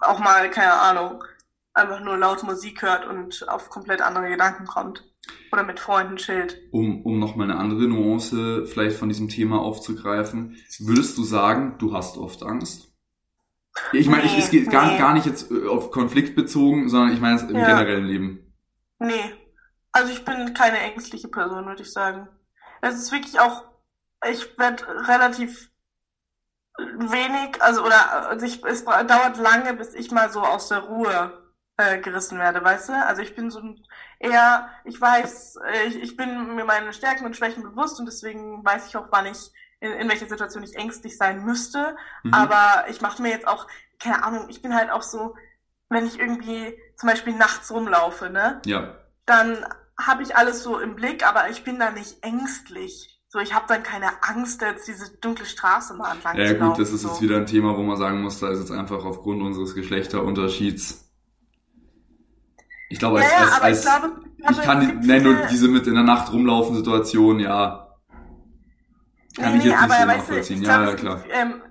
auch 0.01 0.19
mal, 0.19 0.49
keine 0.51 0.73
Ahnung, 0.73 1.23
einfach 1.73 2.01
nur 2.01 2.17
laut 2.17 2.43
Musik 2.43 2.81
hört 2.81 3.05
und 3.05 3.47
auf 3.47 3.69
komplett 3.69 4.01
andere 4.01 4.27
Gedanken 4.27 4.65
kommt. 4.65 5.10
Oder 5.51 5.63
mit 5.63 5.79
Freunden 5.79 6.15
chillt. 6.17 6.57
Um, 6.71 7.05
um 7.05 7.19
nochmal 7.19 7.49
eine 7.49 7.59
andere 7.59 7.87
Nuance 7.87 8.65
vielleicht 8.65 8.95
von 8.95 9.09
diesem 9.09 9.27
Thema 9.27 9.59
aufzugreifen. 9.59 10.55
Würdest 10.79 11.17
du 11.17 11.23
sagen, 11.23 11.75
du 11.77 11.93
hast 11.93 12.17
oft 12.17 12.43
Angst? 12.43 12.91
Ich 13.93 14.07
meine, 14.07 14.23
nee, 14.23 14.37
es 14.37 14.49
geht 14.49 14.67
nee. 14.67 14.71
gar, 14.71 14.97
gar 14.97 15.13
nicht 15.13 15.25
jetzt 15.25 15.51
äh, 15.51 15.67
auf 15.67 15.91
Konflikt 15.91 16.35
bezogen, 16.35 16.89
sondern 16.89 17.13
ich 17.13 17.21
meine 17.21 17.35
es 17.35 17.43
im 17.43 17.55
ja. 17.55 17.65
generellen 17.65 18.05
Leben. 18.05 18.53
Nee. 18.99 19.33
Also 19.91 20.11
ich 20.11 20.23
bin 20.23 20.53
keine 20.53 20.79
ängstliche 20.79 21.27
Person, 21.27 21.65
würde 21.65 21.81
ich 21.81 21.91
sagen. 21.91 22.27
Es 22.81 22.95
ist 22.95 23.11
wirklich 23.11 23.39
auch, 23.39 23.65
ich 24.29 24.57
werde 24.57 24.83
relativ 25.07 25.69
wenig, 26.77 27.61
also 27.61 27.83
oder 27.85 28.29
also 28.29 28.45
ich, 28.45 28.63
es 28.63 28.85
dauert 28.85 29.37
lange, 29.37 29.73
bis 29.73 29.93
ich 29.93 30.11
mal 30.11 30.31
so 30.31 30.41
aus 30.41 30.69
der 30.69 30.79
Ruhe 30.79 31.40
äh, 31.81 31.99
gerissen 31.99 32.37
werde, 32.39 32.63
weißt 32.63 32.89
du? 32.89 33.05
Also 33.05 33.21
ich 33.21 33.35
bin 33.35 33.49
so 33.49 33.59
ein 33.59 33.83
eher, 34.19 34.69
ich 34.85 34.99
weiß, 34.99 35.57
äh, 35.65 35.87
ich, 35.87 36.01
ich 36.01 36.17
bin 36.17 36.55
mir 36.55 36.65
meine 36.65 36.93
Stärken 36.93 37.25
und 37.25 37.35
Schwächen 37.35 37.63
bewusst 37.63 37.99
und 37.99 38.05
deswegen 38.05 38.63
weiß 38.63 38.87
ich 38.87 38.95
auch, 38.95 39.07
wann 39.11 39.25
ich 39.25 39.51
in, 39.79 39.91
in 39.91 40.09
welcher 40.09 40.27
Situation 40.27 40.63
ich 40.63 40.75
ängstlich 40.75 41.17
sein 41.17 41.43
müsste. 41.43 41.95
Mhm. 42.23 42.33
Aber 42.33 42.85
ich 42.89 43.01
mache 43.01 43.21
mir 43.21 43.29
jetzt 43.29 43.47
auch, 43.47 43.67
keine 43.99 44.23
Ahnung, 44.23 44.45
ich 44.49 44.61
bin 44.61 44.75
halt 44.75 44.91
auch 44.91 45.01
so, 45.01 45.35
wenn 45.89 46.05
ich 46.05 46.19
irgendwie 46.19 46.77
zum 46.95 47.09
Beispiel 47.09 47.33
nachts 47.33 47.71
rumlaufe, 47.71 48.29
ne? 48.29 48.61
Ja. 48.65 48.95
Dann 49.25 49.65
habe 49.99 50.23
ich 50.23 50.35
alles 50.35 50.63
so 50.63 50.79
im 50.79 50.95
Blick, 50.95 51.27
aber 51.27 51.49
ich 51.49 51.63
bin 51.63 51.79
da 51.79 51.91
nicht 51.91 52.23
ängstlich. 52.23 53.19
So, 53.27 53.39
ich 53.39 53.53
habe 53.53 53.65
dann 53.67 53.83
keine 53.83 54.23
Angst, 54.23 54.61
jetzt 54.61 54.87
diese 54.87 55.17
dunkle 55.17 55.45
Straße 55.45 55.93
mal 55.93 56.11
entlang 56.11 56.37
ja, 56.37 56.47
zu. 56.47 56.53
Ja 56.53 56.67
gut, 56.67 56.79
das 56.79 56.91
ist 56.91 57.01
so. 57.01 57.09
jetzt 57.09 57.21
wieder 57.21 57.37
ein 57.37 57.45
Thema, 57.45 57.77
wo 57.77 57.81
man 57.81 57.97
sagen 57.97 58.21
muss, 58.21 58.39
da 58.39 58.49
ist 58.49 58.59
jetzt 58.59 58.71
einfach 58.71 59.05
aufgrund 59.05 59.41
unseres 59.41 59.73
Geschlechterunterschieds 59.73 61.10
ich 62.91 62.99
glaube, 62.99 63.19
als, 63.19 63.31
ja, 63.31 63.37
als, 63.37 63.61
als 63.61 63.79
ich, 63.79 63.85
glaube, 63.85 64.51
ich 64.51 64.61
kann 64.61 64.79
die, 65.01 65.07
nein, 65.07 65.23
nur 65.23 65.35
diese 65.49 65.67
mit 65.67 65.87
in 65.87 65.95
der 65.95 66.03
Nacht 66.03 66.31
rumlaufen 66.31 66.75
Situation, 66.75 67.39
ja. 67.39 67.87
Kann 69.37 69.53
nee, 69.53 69.59
ich 69.59 69.65
jetzt 69.65 69.81
nicht 69.81 69.93
so 69.93 70.05
nachvollziehen. 70.05 70.63
ja, 70.63 70.83
ja, 70.83 70.95
klar. 70.95 71.23
Ähm, 71.31 71.61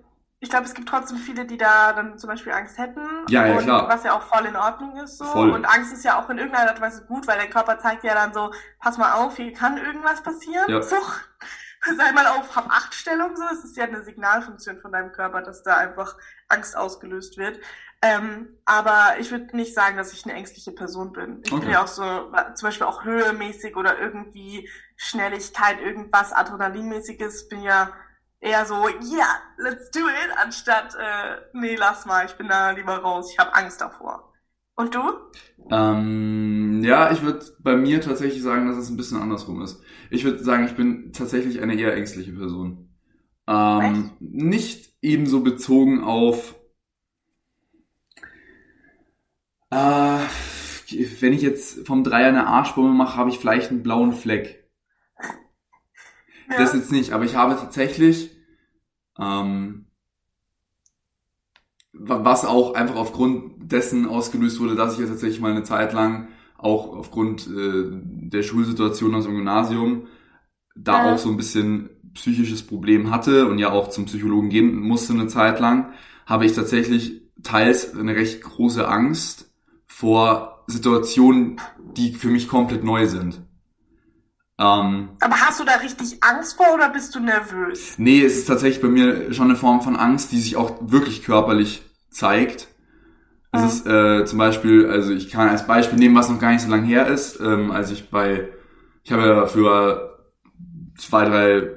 ich 0.42 0.48
glaube, 0.48 0.64
es 0.64 0.72
gibt 0.72 0.88
trotzdem 0.88 1.18
viele, 1.18 1.44
die 1.44 1.58
da 1.58 1.92
dann 1.92 2.16
zum 2.16 2.28
Beispiel 2.28 2.52
Angst 2.52 2.78
hätten. 2.78 3.02
Ja, 3.28 3.44
ja, 3.44 3.58
klar. 3.58 3.86
Was 3.86 4.04
ja 4.04 4.14
auch 4.14 4.22
voll 4.22 4.46
in 4.46 4.56
Ordnung 4.56 4.96
ist, 4.96 5.18
so. 5.18 5.26
Voll. 5.26 5.50
Und 5.50 5.66
Angst 5.66 5.92
ist 5.92 6.02
ja 6.02 6.18
auch 6.18 6.30
in 6.30 6.38
irgendeiner 6.38 6.70
Art 6.70 6.78
und 6.78 6.82
Weise 6.82 7.04
gut, 7.04 7.26
weil 7.26 7.38
der 7.38 7.50
Körper 7.50 7.78
zeigt 7.78 8.02
ja 8.04 8.14
dann 8.14 8.32
so, 8.32 8.50
pass 8.78 8.96
mal 8.96 9.12
auf, 9.12 9.36
hier 9.36 9.52
kann 9.52 9.76
irgendwas 9.76 10.22
passieren. 10.22 10.64
Ja. 10.68 10.80
So. 10.80 10.96
Sei 11.96 12.12
mal 12.12 12.26
auf 12.26 12.56
hab 12.56 12.70
acht 12.70 12.94
Stellung, 12.94 13.36
so. 13.36 13.44
Es 13.52 13.64
ist 13.64 13.76
ja 13.76 13.84
eine 13.84 14.02
Signalfunktion 14.02 14.78
von 14.78 14.92
deinem 14.92 15.12
Körper, 15.12 15.42
dass 15.42 15.62
da 15.62 15.76
einfach 15.76 16.16
Angst 16.48 16.74
ausgelöst 16.74 17.36
wird. 17.36 17.60
Ähm, 18.02 18.48
aber 18.64 19.18
ich 19.20 19.30
würde 19.30 19.54
nicht 19.54 19.74
sagen, 19.74 19.98
dass 19.98 20.12
ich 20.14 20.24
eine 20.24 20.34
ängstliche 20.34 20.72
Person 20.72 21.12
bin. 21.12 21.42
Ich 21.44 21.52
okay. 21.52 21.62
bin 21.62 21.70
ja 21.70 21.82
auch 21.82 21.86
so, 21.86 22.02
zum 22.54 22.66
Beispiel 22.66 22.86
auch 22.86 23.04
höhemäßig 23.04 23.76
oder 23.76 23.98
irgendwie 23.98 24.68
Schnelligkeit, 24.96 25.80
irgendwas 25.80 26.32
Adrenalinmäßiges, 26.32 27.48
bin 27.48 27.62
ja 27.62 27.92
eher 28.40 28.64
so, 28.64 28.88
ja, 28.88 29.16
yeah, 29.16 29.42
let's 29.58 29.90
do 29.90 30.00
it, 30.00 30.38
anstatt, 30.42 30.94
äh, 30.94 31.42
nee, 31.52 31.76
lass 31.76 32.06
mal, 32.06 32.24
ich 32.24 32.32
bin 32.32 32.48
da 32.48 32.70
lieber 32.70 32.96
raus, 32.96 33.30
ich 33.32 33.38
habe 33.38 33.54
Angst 33.54 33.82
davor. 33.82 34.32
Und 34.76 34.94
du? 34.94 35.02
Ähm, 35.70 36.82
ja, 36.82 37.12
ich 37.12 37.20
würde 37.20 37.44
bei 37.58 37.76
mir 37.76 38.00
tatsächlich 38.00 38.42
sagen, 38.42 38.66
dass 38.66 38.78
es 38.78 38.88
ein 38.88 38.96
bisschen 38.96 39.20
andersrum 39.20 39.60
ist. 39.60 39.82
Ich 40.08 40.24
würde 40.24 40.42
sagen, 40.42 40.64
ich 40.64 40.74
bin 40.74 41.12
tatsächlich 41.12 41.60
eine 41.60 41.74
eher 41.74 41.94
ängstliche 41.94 42.32
Person. 42.32 42.88
Ähm, 43.46 44.12
nicht 44.20 44.94
ebenso 45.02 45.40
bezogen 45.40 46.02
auf 46.02 46.54
Äh, 49.70 50.18
wenn 51.20 51.32
ich 51.32 51.42
jetzt 51.42 51.86
vom 51.86 52.02
Dreier 52.02 52.28
eine 52.28 52.46
Arschbombe 52.46 52.92
mache, 52.92 53.16
habe 53.16 53.30
ich 53.30 53.38
vielleicht 53.38 53.70
einen 53.70 53.82
blauen 53.82 54.12
Fleck. 54.12 54.68
Ja. 56.50 56.58
Das 56.58 56.74
jetzt 56.74 56.90
nicht, 56.90 57.12
aber 57.12 57.24
ich 57.24 57.36
habe 57.36 57.54
tatsächlich, 57.54 58.36
ähm, 59.18 59.86
was 61.92 62.44
auch 62.44 62.74
einfach 62.74 62.96
aufgrund 62.96 63.70
dessen 63.72 64.06
ausgelöst 64.06 64.58
wurde, 64.58 64.74
dass 64.74 64.94
ich 64.94 65.00
jetzt 65.00 65.10
tatsächlich 65.10 65.40
mal 65.40 65.52
eine 65.52 65.62
Zeit 65.62 65.92
lang 65.92 66.28
auch 66.58 66.88
aufgrund 66.96 67.46
äh, 67.46 67.84
der 67.90 68.42
Schulsituation 68.42 69.14
aus 69.14 69.24
dem 69.24 69.36
Gymnasium 69.36 70.08
da 70.74 71.06
ja. 71.06 71.14
auch 71.14 71.18
so 71.18 71.30
ein 71.30 71.36
bisschen 71.36 71.90
psychisches 72.14 72.64
Problem 72.64 73.10
hatte 73.10 73.46
und 73.46 73.58
ja 73.58 73.70
auch 73.70 73.88
zum 73.88 74.06
Psychologen 74.06 74.50
gehen 74.50 74.80
musste 74.80 75.12
eine 75.12 75.28
Zeit 75.28 75.60
lang, 75.60 75.92
habe 76.26 76.46
ich 76.46 76.52
tatsächlich 76.52 77.22
teils 77.42 77.96
eine 77.96 78.14
recht 78.16 78.42
große 78.42 78.86
Angst 78.86 79.49
vor 80.00 80.64
Situationen, 80.66 81.60
die 81.94 82.14
für 82.14 82.28
mich 82.28 82.48
komplett 82.48 82.82
neu 82.82 83.06
sind. 83.06 83.42
Ähm, 84.58 85.10
Aber 85.20 85.34
hast 85.34 85.60
du 85.60 85.64
da 85.64 85.74
richtig 85.74 86.22
Angst 86.22 86.56
vor 86.56 86.74
oder 86.74 86.88
bist 86.88 87.14
du 87.14 87.20
nervös? 87.20 87.98
Nee, 87.98 88.22
es 88.22 88.38
ist 88.38 88.46
tatsächlich 88.46 88.80
bei 88.80 88.88
mir 88.88 89.34
schon 89.34 89.48
eine 89.48 89.56
Form 89.56 89.82
von 89.82 89.96
Angst, 89.96 90.32
die 90.32 90.40
sich 90.40 90.56
auch 90.56 90.78
wirklich 90.80 91.22
körperlich 91.22 91.82
zeigt. 92.08 92.68
Es 93.52 93.60
mhm. 93.60 93.68
ist 93.68 93.86
äh, 93.86 94.24
zum 94.24 94.38
Beispiel, 94.38 94.88
also 94.88 95.12
ich 95.12 95.28
kann 95.28 95.50
als 95.50 95.66
Beispiel 95.66 95.98
nehmen, 95.98 96.14
was 96.14 96.30
noch 96.30 96.40
gar 96.40 96.52
nicht 96.52 96.62
so 96.62 96.70
lange 96.70 96.86
her 96.86 97.06
ist, 97.06 97.38
ähm, 97.38 97.70
als 97.70 97.90
ich 97.90 98.08
bei, 98.08 98.48
ich 99.02 99.12
habe 99.12 99.26
ja 99.26 99.46
für 99.46 100.18
zwei, 100.96 101.24
drei, 101.26 101.68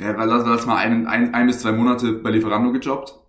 ja, 0.00 0.24
lass, 0.24 0.44
lass 0.44 0.66
mal 0.66 0.78
ein, 0.78 1.06
ein, 1.06 1.32
ein 1.32 1.46
bis 1.46 1.60
zwei 1.60 1.72
Monate 1.72 2.12
bei 2.12 2.30
Lieferando 2.30 2.72
gejobbt. 2.72 3.23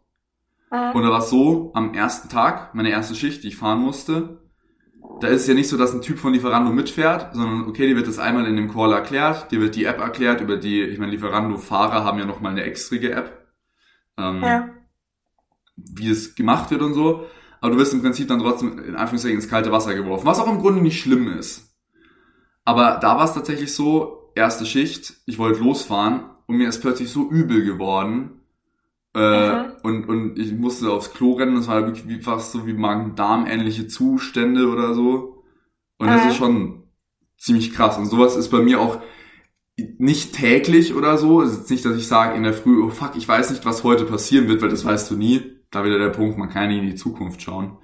Und 0.72 1.04
da 1.04 1.10
war 1.10 1.20
es 1.20 1.30
so, 1.30 1.72
am 1.74 1.94
ersten 1.94 2.28
Tag, 2.28 2.74
meine 2.74 2.90
erste 2.90 3.16
Schicht, 3.16 3.44
die 3.44 3.50
ich 3.50 3.58
fahren 3.58 3.80
musste, 3.80 4.42
da 5.22 5.28
ist 5.28 5.42
es 5.42 5.48
ja 5.48 5.54
nicht 5.54 5.70
so, 5.70 5.78
dass 5.78 5.94
ein 5.94 6.02
Typ 6.02 6.20
von 6.20 6.34
Lieferando 6.34 6.72
mitfährt, 6.72 7.34
sondern 7.34 7.70
okay, 7.70 7.88
dir 7.88 7.96
wird 7.96 8.08
das 8.08 8.20
einmal 8.20 8.46
in 8.46 8.56
dem 8.56 8.72
Call 8.72 8.92
erklärt, 8.92 9.52
dir 9.52 9.62
wird 9.62 9.76
die 9.76 9.86
App 9.86 10.00
erklärt, 10.00 10.42
über 10.42 10.58
die, 10.58 10.82
ich 10.82 11.00
meine, 11.00 11.12
Lieferando-Fahrer 11.12 12.04
haben 12.04 12.20
ja 12.20 12.26
nochmal 12.26 12.52
eine 12.52 12.64
extrige 12.64 13.12
App. 13.12 13.48
Ähm, 14.18 14.42
ja. 14.42 14.70
Wie 15.76 16.10
es 16.10 16.36
gemacht 16.36 16.72
wird 16.72 16.82
und 16.82 16.94
so. 16.94 17.28
Aber 17.62 17.72
du 17.72 17.78
wirst 17.78 17.94
im 17.94 18.02
Prinzip 18.02 18.28
dann 18.28 18.40
trotzdem 18.40 18.80
in 18.80 18.96
Anführungszeichen 18.96 19.38
ins 19.38 19.50
kalte 19.50 19.72
Wasser 19.72 19.96
geworfen, 19.96 20.26
was 20.26 20.40
auch 20.40 20.52
im 20.52 20.60
Grunde 20.60 20.82
nicht 20.82 21.00
schlimm 21.00 21.28
ist. 21.28 21.76
Aber 22.64 23.00
da 23.02 23.18
war 23.18 23.26
es 23.26 23.34
tatsächlich 23.34 23.74
so, 23.74 24.32
erste 24.36 24.66
Schicht, 24.66 25.14
ich 25.26 25.38
wollte 25.38 25.60
losfahren 25.60 26.26
und 26.46 26.58
mir 26.58 26.68
ist 26.68 26.82
plötzlich 26.82 27.10
so 27.10 27.30
übel 27.30 27.64
geworden, 27.64 28.35
äh, 29.16 29.64
mhm. 29.64 29.72
und, 29.82 30.10
und 30.10 30.38
ich 30.40 30.52
musste 30.52 30.92
aufs 30.92 31.14
Klo 31.14 31.34
rennen, 31.34 31.56
das 31.56 31.70
war 31.70 31.86
wirklich 31.88 32.22
fast 32.22 32.52
so 32.52 32.68
wie 32.68 32.74
Magen-Darm-ähnliche 32.74 33.88
Zustände 33.88 34.68
oder 34.68 34.94
so. 34.94 35.44
Und 35.98 36.08
das 36.08 36.26
ist 36.26 36.36
schon 36.36 36.84
ziemlich 37.38 37.74
krass. 37.74 37.98
Und 37.98 38.08
sowas 38.08 38.36
ist 38.36 38.50
bei 38.50 38.60
mir 38.60 38.82
auch 38.82 39.00
nicht 39.78 40.36
täglich 40.36 40.94
oder 40.94 41.18
so. 41.18 41.42
Es 41.42 41.54
ist 41.54 41.70
nicht, 41.70 41.86
dass 41.86 41.96
ich 41.96 42.08
sage 42.08 42.36
in 42.36 42.44
der 42.44 42.54
Früh, 42.54 42.84
oh 42.84 42.90
fuck, 42.90 43.16
ich 43.16 43.26
weiß 43.26 43.52
nicht, 43.52 43.66
was 43.66 43.86
heute 43.86 44.04
passieren 44.04 44.50
wird, 44.50 44.62
weil 44.62 44.70
das 44.70 44.84
weißt 44.84 45.10
du 45.12 45.16
nie. 45.16 45.62
Da 45.72 45.86
wieder 45.86 45.98
der 45.98 46.10
Punkt, 46.10 46.38
man 46.38 46.50
kann 46.50 46.68
nicht 46.68 46.80
in 46.80 46.90
die 46.90 46.96
Zukunft 46.96 47.42
schauen. 47.42 47.78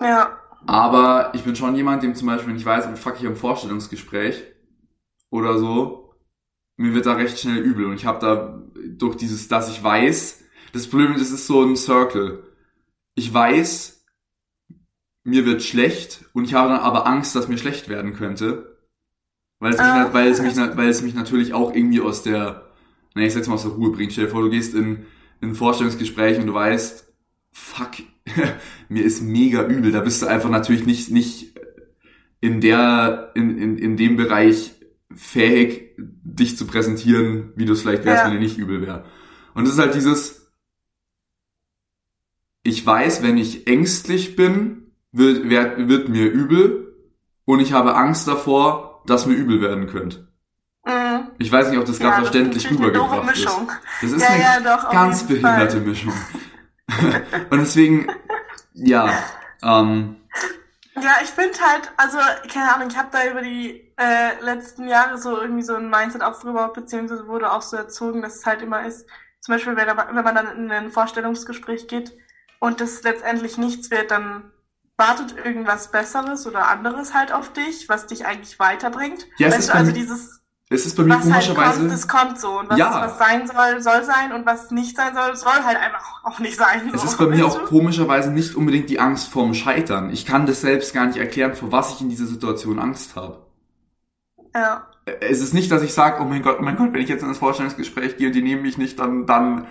Ja. 0.00 0.38
Aber 0.66 1.30
ich 1.34 1.44
bin 1.44 1.56
schon 1.56 1.76
jemand, 1.76 2.02
dem 2.02 2.14
zum 2.14 2.26
Beispiel, 2.26 2.48
wenn 2.48 2.56
ich 2.58 2.64
weiß, 2.64 2.88
oh 2.90 2.96
fuck, 2.96 3.14
ich 3.16 3.24
habe 3.24 3.34
ein 3.34 3.36
Vorstellungsgespräch 3.36 4.42
oder 5.30 5.58
so, 5.58 6.14
mir 6.76 6.94
wird 6.94 7.06
da 7.06 7.12
recht 7.12 7.38
schnell 7.38 7.58
übel. 7.58 7.86
Und 7.86 7.94
ich 7.94 8.06
habe 8.06 8.18
da 8.18 8.62
durch 8.86 9.16
dieses, 9.16 9.48
dass 9.48 9.70
ich 9.70 9.82
weiß, 9.82 10.44
das 10.72 10.86
Problem 10.86 11.14
ist, 11.14 11.22
es 11.22 11.30
ist 11.30 11.46
so 11.46 11.62
ein 11.62 11.76
Circle. 11.76 12.42
Ich 13.14 13.32
weiß, 13.32 14.04
mir 15.24 15.44
wird 15.44 15.62
schlecht 15.62 16.24
und 16.32 16.44
ich 16.44 16.54
habe 16.54 16.70
dann 16.70 16.80
aber 16.80 17.06
Angst, 17.06 17.34
dass 17.34 17.48
mir 17.48 17.58
schlecht 17.58 17.88
werden 17.88 18.14
könnte. 18.14 18.78
Weil 19.60 19.74
es, 19.74 19.80
ah, 19.80 20.04
mich, 20.04 20.14
weil 20.14 20.28
es, 20.28 20.40
mich, 20.40 20.56
weil 20.56 20.88
es 20.88 21.02
mich 21.02 21.14
natürlich 21.14 21.52
auch 21.52 21.74
irgendwie 21.74 22.00
aus 22.00 22.22
der, 22.22 22.70
na 23.14 23.22
ich 23.22 23.34
sag's 23.34 23.48
mal 23.48 23.54
aus 23.54 23.62
der 23.62 23.72
Ruhe 23.72 23.90
bringt. 23.90 24.12
Stell 24.12 24.26
dir 24.26 24.30
vor, 24.30 24.42
du 24.42 24.50
gehst 24.50 24.74
in, 24.74 25.06
in 25.40 25.50
ein 25.50 25.54
Vorstellungsgespräch 25.54 26.38
und 26.38 26.46
du 26.46 26.54
weißt, 26.54 27.12
fuck, 27.50 27.90
mir 28.88 29.04
ist 29.04 29.22
mega 29.22 29.66
übel. 29.66 29.90
Da 29.90 30.00
bist 30.00 30.22
du 30.22 30.26
einfach 30.26 30.50
natürlich 30.50 30.86
nicht, 30.86 31.10
nicht 31.10 31.58
in 32.40 32.60
der, 32.60 33.32
in, 33.34 33.58
in, 33.58 33.78
in 33.78 33.96
dem 33.96 34.16
Bereich 34.16 34.77
fähig, 35.14 35.94
dich 35.96 36.56
zu 36.56 36.66
präsentieren, 36.66 37.52
wie 37.56 37.64
du 37.64 37.72
es 37.72 37.82
vielleicht 37.82 38.04
wärst, 38.04 38.24
ja. 38.24 38.26
wenn 38.26 38.34
dir 38.34 38.44
nicht 38.44 38.58
übel 38.58 38.82
wäre. 38.82 39.04
Und 39.54 39.66
es 39.66 39.72
ist 39.72 39.78
halt 39.78 39.94
dieses, 39.94 40.52
ich 42.62 42.84
weiß, 42.84 43.22
wenn 43.22 43.38
ich 43.38 43.66
ängstlich 43.66 44.36
bin, 44.36 44.92
wird, 45.12 45.48
wird, 45.48 45.88
wird 45.88 46.08
mir 46.08 46.26
übel 46.30 46.94
und 47.44 47.60
ich 47.60 47.72
habe 47.72 47.96
Angst 47.96 48.28
davor, 48.28 49.02
dass 49.06 49.26
mir 49.26 49.34
übel 49.34 49.60
werden 49.60 49.86
könnte. 49.86 50.28
Mhm. 50.84 51.30
Ich 51.38 51.50
weiß 51.50 51.70
nicht, 51.70 51.78
ob 51.78 51.86
das 51.86 51.98
ganz 51.98 52.16
ja, 52.16 52.22
verständlich 52.22 52.70
rübergebracht 52.70 53.36
ist. 53.36 53.48
Das 54.02 54.12
ist 54.12 54.22
ja, 54.22 54.28
eine 54.28 54.42
ja, 54.42 54.76
doch, 54.76 54.90
ganz 54.90 55.24
behinderte 55.24 55.78
Fall. 55.78 55.86
Mischung. 55.86 56.12
und 57.50 57.58
deswegen, 57.58 58.06
ja, 58.74 59.10
ähm, 59.62 60.16
ja, 61.02 61.16
ich 61.22 61.30
finde 61.30 61.58
halt, 61.60 61.90
also, 61.96 62.18
keine 62.52 62.74
Ahnung, 62.74 62.88
ich 62.88 62.96
habe 62.96 63.08
da 63.10 63.26
über 63.26 63.42
die 63.42 63.92
äh, 63.96 64.40
letzten 64.40 64.88
Jahre 64.88 65.18
so 65.18 65.40
irgendwie 65.40 65.62
so 65.62 65.74
ein 65.74 65.90
Mindset 65.90 66.22
aufgebaut, 66.22 66.74
beziehungsweise 66.74 67.26
wurde 67.26 67.52
auch 67.52 67.62
so 67.62 67.76
erzogen, 67.76 68.22
dass 68.22 68.36
es 68.36 68.46
halt 68.46 68.62
immer 68.62 68.84
ist, 68.86 69.08
zum 69.40 69.54
Beispiel, 69.54 69.76
wenn, 69.76 69.86
wenn 69.86 70.24
man 70.24 70.34
dann 70.34 70.56
in 70.56 70.70
ein 70.70 70.90
Vorstellungsgespräch 70.90 71.88
geht 71.88 72.16
und 72.60 72.80
das 72.80 73.02
letztendlich 73.02 73.56
nichts 73.56 73.90
wird, 73.90 74.10
dann 74.10 74.52
wartet 74.96 75.36
irgendwas 75.36 75.90
Besseres 75.90 76.46
oder 76.46 76.68
anderes 76.68 77.14
halt 77.14 77.32
auf 77.32 77.52
dich, 77.52 77.88
was 77.88 78.06
dich 78.06 78.26
eigentlich 78.26 78.58
weiterbringt. 78.58 79.26
Ja, 79.38 79.48
es 79.48 79.58
ist 79.58 79.70
also 79.70 79.92
dieses 79.92 80.42
es 80.70 80.84
ist 80.84 80.96
bei 80.96 81.02
mir 81.02 81.14
was 81.14 81.22
komischerweise. 81.22 81.62
Halt 81.62 81.78
kommt, 81.78 81.92
das 81.92 82.08
kommt 82.08 82.40
so. 82.40 82.58
Und 82.58 82.70
was, 82.70 82.78
ja. 82.78 83.02
was 83.02 83.18
sein 83.18 83.46
soll, 83.46 83.80
soll 83.80 84.04
sein. 84.04 84.32
Und 84.32 84.44
was 84.44 84.70
nicht 84.70 84.96
sein 84.96 85.14
soll, 85.14 85.34
soll 85.34 85.64
halt 85.64 85.78
einfach 85.78 86.04
auch 86.24 86.38
nicht 86.40 86.56
sein. 86.56 86.90
So. 86.90 86.96
Es 86.96 87.04
ist 87.04 87.18
bei 87.18 87.26
mir 87.26 87.46
auch 87.46 87.64
komischerweise 87.64 88.30
nicht 88.30 88.54
unbedingt 88.54 88.90
die 88.90 89.00
Angst 89.00 89.28
vorm 89.28 89.54
Scheitern. 89.54 90.10
Ich 90.10 90.26
kann 90.26 90.46
das 90.46 90.60
selbst 90.60 90.92
gar 90.92 91.06
nicht 91.06 91.18
erklären, 91.18 91.54
vor 91.54 91.72
was 91.72 91.94
ich 91.94 92.02
in 92.02 92.10
dieser 92.10 92.26
Situation 92.26 92.78
Angst 92.78 93.16
habe. 93.16 93.46
Ja. 94.54 94.86
Es 95.20 95.40
ist 95.40 95.54
nicht, 95.54 95.70
dass 95.72 95.82
ich 95.82 95.94
sage, 95.94 96.20
oh 96.20 96.26
mein 96.26 96.42
Gott, 96.42 96.58
oh 96.58 96.62
mein 96.62 96.76
Gott, 96.76 96.92
wenn 96.92 97.00
ich 97.00 97.08
jetzt 97.08 97.22
in 97.22 97.28
das 97.28 97.38
Vorstellungsgespräch 97.38 98.18
gehe 98.18 98.26
und 98.26 98.34
die 98.34 98.42
nehmen 98.42 98.60
mich 98.60 98.76
nicht, 98.76 98.98
dann, 98.98 99.26
dann 99.26 99.66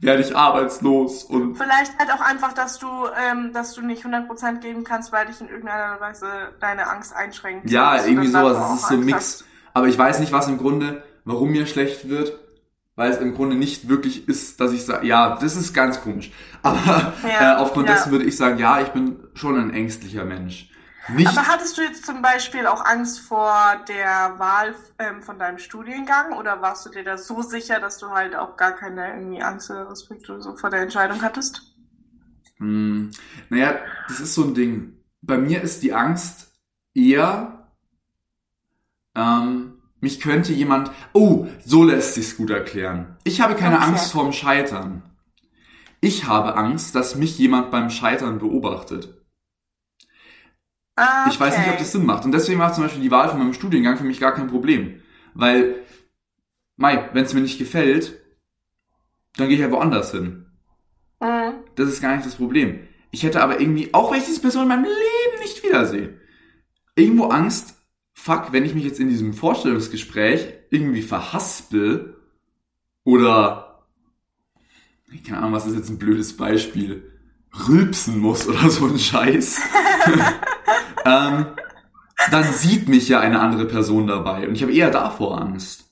werde 0.00 0.20
ich 0.20 0.36
arbeitslos 0.36 1.22
und 1.22 1.54
Vielleicht 1.54 1.96
halt 1.96 2.10
auch 2.10 2.20
einfach, 2.20 2.52
dass 2.54 2.80
du, 2.80 2.88
ähm, 3.24 3.52
dass 3.52 3.74
du 3.74 3.82
nicht 3.82 4.04
100% 4.04 4.58
geben 4.58 4.82
kannst, 4.82 5.12
weil 5.12 5.26
dich 5.26 5.40
in 5.40 5.48
irgendeiner 5.48 6.00
Weise 6.00 6.26
deine 6.58 6.90
Angst 6.90 7.14
einschränkt. 7.14 7.70
ja, 7.70 8.04
irgendwie 8.04 8.26
sowas. 8.26 8.58
Es 8.58 8.80
ist 8.80 8.88
so 8.88 8.94
ein 8.94 9.04
Mix. 9.04 9.16
hast. 9.16 9.44
Aber 9.74 9.88
ich 9.88 9.98
weiß 9.98 10.20
nicht, 10.20 10.32
was 10.32 10.48
im 10.48 10.58
Grunde, 10.58 11.02
warum 11.24 11.50
mir 11.50 11.66
schlecht 11.66 12.08
wird, 12.08 12.38
weil 12.96 13.10
es 13.10 13.18
im 13.18 13.34
Grunde 13.34 13.56
nicht 13.56 13.88
wirklich 13.88 14.28
ist, 14.28 14.60
dass 14.60 14.72
ich 14.72 14.84
sage, 14.84 15.06
ja, 15.06 15.38
das 15.40 15.56
ist 15.56 15.72
ganz 15.74 16.00
komisch. 16.02 16.30
Aber 16.62 17.14
Ja, 17.22 17.54
äh, 17.54 17.56
aufgrund 17.56 17.88
ja. 17.88 17.90
dessen 17.90 18.12
würde 18.12 18.24
ich 18.26 18.36
sagen, 18.36 18.58
ja, 18.58 18.80
ich 18.80 18.88
bin 18.88 19.18
schon 19.34 19.58
ein 19.58 19.72
ängstlicher 19.72 20.24
Mensch. 20.24 20.70
Nicht, 21.06 21.34
Aber 21.34 21.46
hattest 21.48 21.76
du 21.78 21.82
jetzt 21.82 22.06
zum 22.06 22.22
Beispiel 22.22 22.66
auch 22.66 22.84
Angst 22.84 23.20
vor 23.20 23.52
der 23.88 24.38
Wahl 24.38 24.74
ähm, 25.00 25.20
von 25.22 25.38
deinem 25.38 25.58
Studiengang 25.58 26.32
oder 26.32 26.62
warst 26.62 26.86
du 26.86 26.90
dir 26.90 27.02
da 27.04 27.18
so 27.18 27.42
sicher, 27.42 27.80
dass 27.80 27.98
du 27.98 28.10
halt 28.10 28.34
auch 28.36 28.56
gar 28.56 28.72
keine 28.72 29.08
irgendwie 29.14 29.42
Angst 29.42 29.70
oder 29.70 29.90
Respekt 29.90 30.28
oder 30.30 30.40
so 30.40 30.56
vor 30.56 30.70
der 30.70 30.80
Entscheidung 30.82 31.22
hattest? 31.22 31.62
Hm, 32.58 33.10
naja, 33.50 33.80
das 34.08 34.20
ist 34.20 34.34
so 34.34 34.44
ein 34.44 34.54
Ding. 34.54 34.98
Bei 35.20 35.38
mir 35.38 35.62
ist 35.62 35.82
die 35.82 35.92
Angst 35.92 36.52
eher, 36.94 37.61
ähm, 39.14 39.74
mich 40.00 40.20
könnte 40.20 40.52
jemand, 40.52 40.90
oh, 41.12 41.46
so 41.64 41.84
lässt 41.84 42.14
sich's 42.14 42.36
gut 42.36 42.50
erklären. 42.50 43.16
Ich 43.24 43.40
habe 43.40 43.54
keine 43.54 43.76
Okay. 43.76 43.84
Angst 43.86 44.12
vorm 44.12 44.32
Scheitern. 44.32 45.02
Ich 46.00 46.26
habe 46.26 46.56
Angst, 46.56 46.94
dass 46.94 47.16
mich 47.16 47.38
jemand 47.38 47.70
beim 47.70 47.88
Scheitern 47.90 48.38
beobachtet. 48.38 49.14
Ah, 50.96 51.26
Ich 51.30 51.38
weiß 51.38 51.58
nicht, 51.58 51.68
ob 51.68 51.78
das 51.78 51.92
Sinn 51.92 52.04
macht. 52.06 52.24
Und 52.24 52.32
deswegen 52.32 52.58
war 52.60 52.72
zum 52.72 52.84
Beispiel 52.84 53.02
die 53.02 53.10
Wahl 53.10 53.28
von 53.28 53.38
meinem 53.38 53.54
Studiengang 53.54 53.96
für 53.96 54.04
mich 54.04 54.20
gar 54.20 54.32
kein 54.34 54.48
Problem. 54.48 55.00
Weil, 55.34 55.76
Mai, 56.76 57.10
wenn 57.14 57.24
es 57.24 57.34
mir 57.34 57.40
nicht 57.40 57.58
gefällt, 57.58 58.20
dann 59.36 59.48
gehe 59.48 59.56
ich 59.56 59.62
ja 59.62 59.70
woanders 59.70 60.10
hin. 60.12 60.46
Mhm. 61.20 61.64
Das 61.74 61.88
ist 61.88 62.02
gar 62.02 62.14
nicht 62.14 62.26
das 62.26 62.36
Problem. 62.36 62.80
Ich 63.10 63.22
hätte 63.22 63.42
aber 63.42 63.60
irgendwie, 63.60 63.92
auch 63.94 64.10
wenn 64.10 64.18
ich 64.18 64.26
diese 64.26 64.40
Person 64.40 64.62
in 64.62 64.68
meinem 64.68 64.84
Leben 64.84 65.40
nicht 65.40 65.62
wiedersehe, 65.62 66.18
irgendwo 66.96 67.26
Angst, 67.26 67.81
fuck, 68.24 68.52
wenn 68.52 68.64
ich 68.64 68.74
mich 68.74 68.84
jetzt 68.84 69.00
in 69.00 69.08
diesem 69.08 69.34
Vorstellungsgespräch 69.34 70.48
irgendwie 70.70 71.02
verhaspel 71.02 72.16
oder, 73.04 73.82
keine 75.26 75.38
Ahnung, 75.38 75.52
was 75.52 75.66
ist 75.66 75.74
jetzt 75.76 75.90
ein 75.90 75.98
blödes 75.98 76.36
Beispiel, 76.36 77.10
rülpsen 77.68 78.18
muss 78.18 78.46
oder 78.46 78.70
so 78.70 78.86
ein 78.86 78.98
Scheiß, 78.98 79.60
ähm, 81.04 81.46
dann 82.30 82.44
sieht 82.44 82.88
mich 82.88 83.08
ja 83.08 83.18
eine 83.20 83.40
andere 83.40 83.66
Person 83.66 84.06
dabei 84.06 84.46
und 84.46 84.54
ich 84.54 84.62
habe 84.62 84.72
eher 84.72 84.90
davor 84.90 85.40
Angst. 85.40 85.84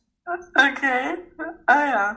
Okay. 0.54 1.18
Ah 1.66 1.84
ja. 1.86 2.16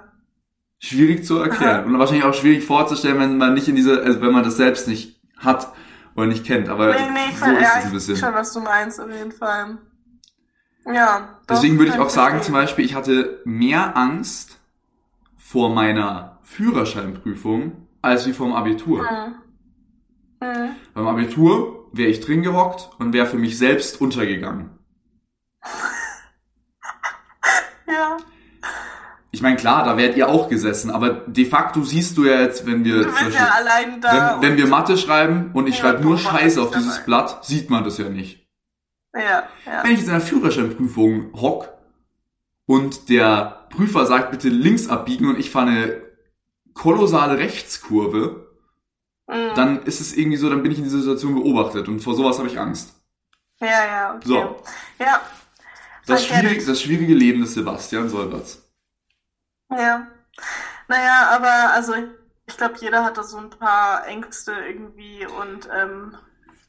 schwierig 0.79 1.25
zu 1.25 1.39
erklären 1.39 1.85
und 1.85 1.97
wahrscheinlich 1.99 2.25
auch 2.25 2.33
schwierig 2.33 2.63
vorzustellen, 2.65 3.19
wenn 3.19 3.37
man 3.37 3.53
nicht 3.53 3.67
in 3.67 3.75
diese, 3.75 4.01
also 4.03 4.21
wenn 4.21 4.31
man 4.33 4.43
das 4.43 4.57
selbst 4.57 4.87
nicht 4.87 5.19
hat 5.37 5.73
oder 6.15 6.27
nicht 6.27 6.45
kennt. 6.45 6.69
Aber 6.69 6.93
Nee, 6.93 7.09
nee, 7.11 7.19
ich 7.31 7.39
so 7.39 7.45
ist 7.51 7.71
es 7.71 7.75
ein 7.75 7.83
ich 7.87 7.91
weiß 7.91 7.91
bisschen. 7.91 8.17
schon, 8.17 8.33
was 8.33 8.53
du 8.53 8.59
meinst, 8.59 8.99
auf 8.99 9.09
jeden 9.09 9.31
Fall. 9.31 9.77
Ja. 10.85 11.29
doch, 11.47 11.55
Deswegen 11.55 11.77
würde 11.79 11.91
ich 11.91 11.99
auch 11.99 12.09
sagen, 12.09 12.35
verstehen. 12.35 12.53
zum 12.53 12.61
Beispiel, 12.61 12.85
ich 12.85 12.95
hatte 12.95 13.41
mehr 13.45 13.95
Angst 13.97 14.59
vor 15.37 15.69
meiner 15.73 16.39
Führerscheinprüfung 16.43 17.87
als 18.01 18.25
wie 18.27 18.33
vom 18.33 18.53
Abitur. 18.53 19.01
Mhm. 19.03 20.47
Mhm. 20.47 20.69
Beim 20.93 21.07
Abitur 21.07 21.87
wäre 21.93 22.09
ich 22.09 22.19
drin 22.19 22.41
gehockt 22.43 22.89
und 22.99 23.13
wäre 23.13 23.25
für 23.27 23.37
mich 23.37 23.57
selbst 23.57 24.01
untergegangen. 24.01 24.71
Ja. 27.87 28.17
Ich 29.31 29.41
meine, 29.41 29.55
klar, 29.57 29.83
da 29.83 29.97
wärt 29.97 30.15
ihr 30.15 30.29
auch 30.29 30.47
gesessen, 30.47 30.89
aber 30.91 31.09
de 31.09 31.45
facto 31.45 31.83
siehst 31.83 32.17
du 32.17 32.25
ja 32.25 32.41
jetzt, 32.41 32.65
wenn 32.65 32.85
wir 32.85 33.05
Beispiel, 33.05 33.33
ja 33.33 34.37
wenn, 34.39 34.51
wenn 34.51 34.57
wir 34.57 34.67
Mathe 34.67 34.95
schreiben 34.97 35.49
und 35.53 35.67
ich 35.67 35.75
Ja, 35.77 35.81
schreibe 35.81 36.03
nur 36.03 36.17
Scheiße 36.17 36.61
auf 36.61 36.71
dieses 36.71 36.95
dabei. 36.95 37.05
Blatt, 37.05 37.45
sieht 37.45 37.69
man 37.69 37.83
das 37.83 37.97
ja 37.97 38.09
nicht. 38.09 38.42
Ja, 39.13 39.47
ja. 39.65 39.83
Wenn 39.83 39.91
ich 39.91 39.99
jetzt 39.99 40.07
in 40.07 40.13
einer 40.15 40.21
Führerscheinprüfung 40.21 41.33
hock 41.39 41.69
und 42.65 43.09
der 43.09 43.67
Prüfer 43.69 44.05
sagt, 44.05 44.31
bitte 44.31 44.49
links 44.49 44.87
abbiegen 44.89 45.27
und 45.29 45.39
ich 45.39 45.51
fahre 45.51 45.67
eine 45.67 46.01
kolossale 46.73 47.37
Rechtskurve, 47.37 48.43
Mhm. 49.27 49.55
dann 49.55 49.83
ist 49.83 50.01
es 50.01 50.17
irgendwie 50.17 50.37
so, 50.37 50.49
dann 50.49 50.61
bin 50.63 50.71
ich 50.71 50.77
in 50.77 50.83
dieser 50.83 50.99
Situation 50.99 51.35
beobachtet 51.35 51.87
und 51.87 52.01
vor 52.01 52.13
sowas 52.13 52.37
habe 52.39 52.49
ich 52.49 52.59
Angst. 52.59 52.93
Ja, 53.61 53.85
ja, 53.85 54.15
okay. 54.15 54.27
So. 54.27 54.61
Ja. 54.99 55.21
Das, 56.05 56.29
it. 56.29 56.67
das 56.67 56.81
schwierige 56.81 57.13
Leben 57.13 57.39
des 57.41 57.53
Sebastian 57.53 58.09
Solberts. 58.09 58.61
Ja. 59.71 60.07
Naja, 60.89 61.29
aber 61.31 61.71
also 61.73 61.93
ich 62.45 62.57
glaube, 62.57 62.75
jeder 62.81 63.05
hat 63.05 63.17
da 63.17 63.23
so 63.23 63.37
ein 63.37 63.49
paar 63.49 64.05
Ängste 64.05 64.51
irgendwie 64.51 65.25
und 65.25 65.69
ähm, 65.73 66.17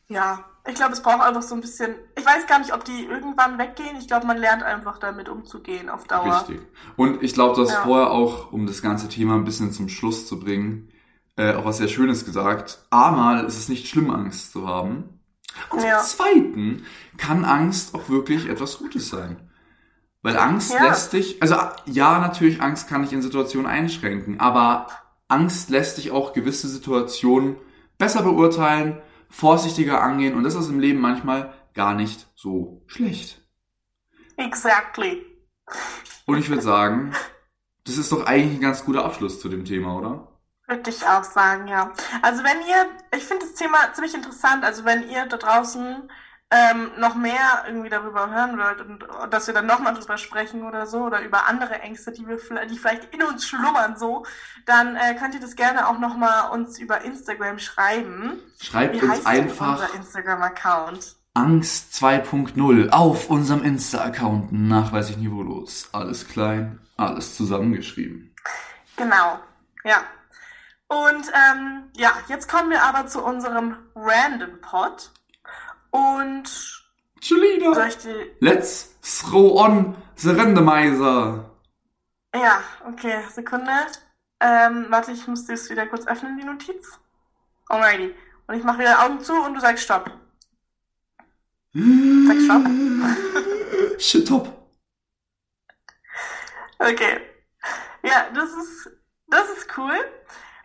ja, 0.09 0.45
ich 0.67 0.75
glaube, 0.75 0.93
es 0.93 1.03
braucht 1.03 1.21
einfach 1.21 1.43
so 1.43 1.55
ein 1.55 1.61
bisschen. 1.61 1.95
Ich 2.19 2.25
weiß 2.25 2.47
gar 2.47 2.59
nicht, 2.59 2.73
ob 2.73 2.85
die 2.85 3.05
irgendwann 3.05 3.59
weggehen. 3.59 3.97
Ich 3.99 4.07
glaube, 4.09 4.27
man 4.27 4.39
lernt 4.39 4.63
einfach 4.63 4.99
damit 4.99 5.29
umzugehen 5.29 5.89
auf 5.91 6.05
Dauer. 6.07 6.25
Richtig. 6.49 6.61
Und 6.97 7.23
ich 7.23 7.35
glaube, 7.35 7.55
du 7.55 7.63
hast 7.63 7.73
Ja. 7.73 7.83
vorher 7.83 8.11
auch, 8.11 8.53
um 8.53 8.67
das 8.67 8.81
ganze 8.81 9.09
Thema 9.09 9.35
ein 9.35 9.45
bisschen 9.45 9.73
zum 9.73 9.89
Schluss 9.89 10.27
zu 10.27 10.41
bringen, 10.41 10.91
äh, 11.37 11.55
auch 11.55 11.65
was 11.65 11.79
sehr 11.79 11.89
Schönes 11.89 12.25
gesagt. 12.25 12.87
Einmal 12.91 13.45
ist 13.45 13.59
es 13.59 13.69
nicht 13.69 13.89
schlimm, 13.89 14.11
Angst 14.11 14.53
zu 14.53 14.67
haben. 14.67 15.21
Und 15.71 15.81
zum 15.81 15.89
Ja. 15.91 15.99
Zweiten 16.01 16.87
kann 17.19 17.45
Angst 17.45 17.95
auch 17.95 18.09
wirklich 18.09 18.49
etwas 18.49 18.79
Gutes 18.79 19.09
sein. 19.11 19.51
Weil 20.23 20.39
Angst 20.39 20.73
Ja. 20.73 20.83
lässt 20.89 21.13
dich, 21.13 21.43
also 21.43 21.57
ja, 21.85 22.19
natürlich, 22.19 22.63
Angst 22.63 22.89
kann 22.89 23.03
dich 23.03 23.13
in 23.13 23.21
Situationen 23.21 23.67
einschränken, 23.67 24.41
aber 24.41 24.87
Angst 25.29 25.69
lässt 25.69 25.99
dich 25.99 26.11
auch 26.11 26.33
gewisse 26.33 26.69
Situationen 26.69 27.57
besser 27.99 28.23
beurteilen, 28.23 29.03
vorsichtiger 29.35 30.01
angehen 30.01 30.35
und 30.35 30.45
das 30.45 30.55
ist 30.55 30.69
im 30.69 30.79
Leben 30.79 31.01
manchmal 31.01 31.53
gar 31.75 31.95
nicht 31.95 32.29
so 32.37 32.83
schlecht. 32.87 33.43
Exactly. 34.37 35.27
Und 36.27 36.39
ich 36.39 36.49
würde 36.49 36.63
sagen, 36.63 37.13
das 37.85 37.99
ist 37.99 38.13
doch 38.13 38.27
eigentlich 38.27 38.59
ein 38.59 38.61
ganz 38.61 38.85
guter 38.85 39.05
Abschluss 39.05 39.41
zu 39.41 39.49
dem 39.49 39.65
Thema, 39.65 39.97
oder? 39.97 40.29
Würde 40.67 40.89
ich 40.89 41.05
auch 41.07 41.25
sagen, 41.25 41.69
ja. 41.69 41.93
Also 42.23 42.43
wenn 42.45 42.61
ihr, 42.61 43.19
ich 43.19 43.25
finde 43.25 43.45
das 43.45 43.55
Thema 43.55 43.93
ziemlich 43.93 44.15
interessant, 44.15 44.65
also 44.65 44.85
wenn 44.85 45.09
ihr 45.11 45.27
da 45.27 45.37
draußen 45.37 46.11
ähm, 46.55 46.93
noch 46.99 47.17
mehr 47.17 47.65
irgendwie 47.67 47.89
darüber 47.89 48.31
hören 48.31 48.57
wollt 48.59 48.81
und 48.81 49.33
dass 49.33 49.49
wir 49.49 49.55
dann 49.55 49.67
nochmal 49.67 49.95
drüber 49.95 50.17
sprechen 50.19 50.63
oder 50.63 50.87
so 50.87 50.99
oder 50.99 51.21
über 51.23 51.47
andere 51.47 51.81
Ängste, 51.81 52.13
die 52.13 52.29
wir 52.29 52.39
vielleicht, 52.39 52.71
die 52.71 52.79
vielleicht 52.79 53.13
in 53.13 53.25
uns 53.25 53.47
schlummern 53.47 53.97
so, 53.97 54.25
dann 54.65 54.95
äh, 54.95 55.15
könnt 55.15 55.35
ihr 55.35 55.41
das 55.41 55.57
gerne 55.57 55.89
auch 55.89 55.99
nochmal 55.99 56.51
uns 56.53 56.79
über 56.79 57.01
Instagram 57.01 57.59
schreiben. 57.59 58.41
Schreibt 58.63 58.95
Wie 58.95 59.05
uns 59.05 59.27
einfach 59.27 59.81
unser 59.83 59.95
Instagram-Account? 59.95 61.17
Angst 61.35 61.93
2.0 61.95 62.91
auf 62.91 63.29
unserem 63.29 63.65
Insta-Account 63.65 64.53
nachweislich 64.53 65.17
niveaulos. 65.17 65.89
Alles 65.91 66.29
klein, 66.29 66.79
alles 66.97 67.35
zusammengeschrieben. 67.35 68.33
Genau, 68.97 69.41
ja. 69.83 69.97
Und 70.87 71.27
ähm, 71.35 71.91
ja, 71.97 72.13
jetzt 72.29 72.49
kommen 72.49 72.71
wir 72.71 72.85
aber 72.85 73.09
zu 73.09 73.25
unserem 73.25 73.77
Random 73.97 74.61
Pod. 74.61 75.11
Und 75.95 76.49
soll 77.21 77.39
Julina, 77.39 77.87
ich 77.87 77.99
die 77.99 78.33
let's 78.41 78.97
throw 79.01 79.61
on 79.61 79.97
the 80.17 80.31
randomizer. 80.31 81.49
Ja, 82.35 82.65
okay, 82.85 83.23
Sekunde. 83.31 83.71
Ähm, 84.41 84.87
warte, 84.89 85.13
ich 85.13 85.25
muss 85.29 85.47
das 85.47 85.71
wieder 85.71 85.87
kurz 85.87 86.05
öffnen, 86.09 86.37
die 86.37 86.45
Notiz. 86.45 86.99
Alrighty. 87.69 88.13
Und 88.49 88.57
ich 88.57 88.65
mache 88.65 88.81
wieder 88.81 89.05
Augen 89.05 89.21
zu 89.21 89.35
und 89.35 89.55
du 89.55 89.61
sagst 89.61 89.85
Stopp. 89.85 90.11
Sag 91.73 92.41
Stopp. 92.41 92.67
Shit 94.01 94.27
top. 94.27 94.53
Okay. 96.81 97.21
Ja, 98.03 98.31
das 98.35 98.51
ist, 98.51 98.91
das 99.29 99.49
ist 99.49 99.79
cool. 99.79 99.97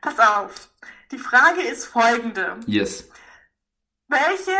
Pass 0.02 0.18
auf. 0.18 0.70
Die 1.12 1.20
Frage 1.20 1.62
ist 1.62 1.86
folgende. 1.86 2.60
Yes. 2.65 3.12
Welche 4.08 4.58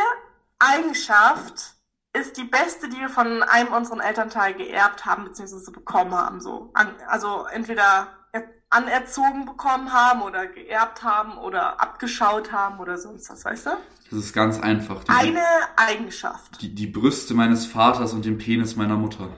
Eigenschaft 0.60 1.74
ist 2.14 2.38
die 2.38 2.44
beste, 2.44 2.90
die 2.90 3.00
wir 3.00 3.10
von 3.10 3.44
einem 3.44 3.72
unserer 3.74 4.04
Elternteil 4.04 4.54
geerbt 4.54 5.06
haben, 5.06 5.26
beziehungsweise 5.26 5.72
bekommen 5.72 6.14
haben, 6.14 6.42
so? 6.42 6.74
Also 7.08 7.46
entweder 7.52 8.08
er- 8.32 8.44
anerzogen 8.70 9.46
bekommen 9.46 9.94
haben 9.94 10.22
oder 10.22 10.48
geerbt 10.48 11.04
haben 11.04 11.38
oder 11.38 11.80
abgeschaut 11.82 12.52
haben 12.52 12.80
oder 12.80 12.98
sonst 12.98 13.30
was, 13.30 13.46
weißt 13.46 13.66
du? 13.68 13.70
Das 14.12 14.20
ist 14.20 14.34
ganz 14.34 14.60
einfach. 14.60 15.04
Die, 15.04 15.12
Eine 15.12 15.44
Eigenschaft. 15.76 16.62
die, 16.62 16.74
die 16.74 16.88
Brüste 16.88 17.34
meines 17.36 17.66
Vaters 17.68 18.14
und 18.14 18.26
den 18.26 18.38
Penis 18.40 18.76
meiner 18.76 18.96
Mutter. 18.98 19.30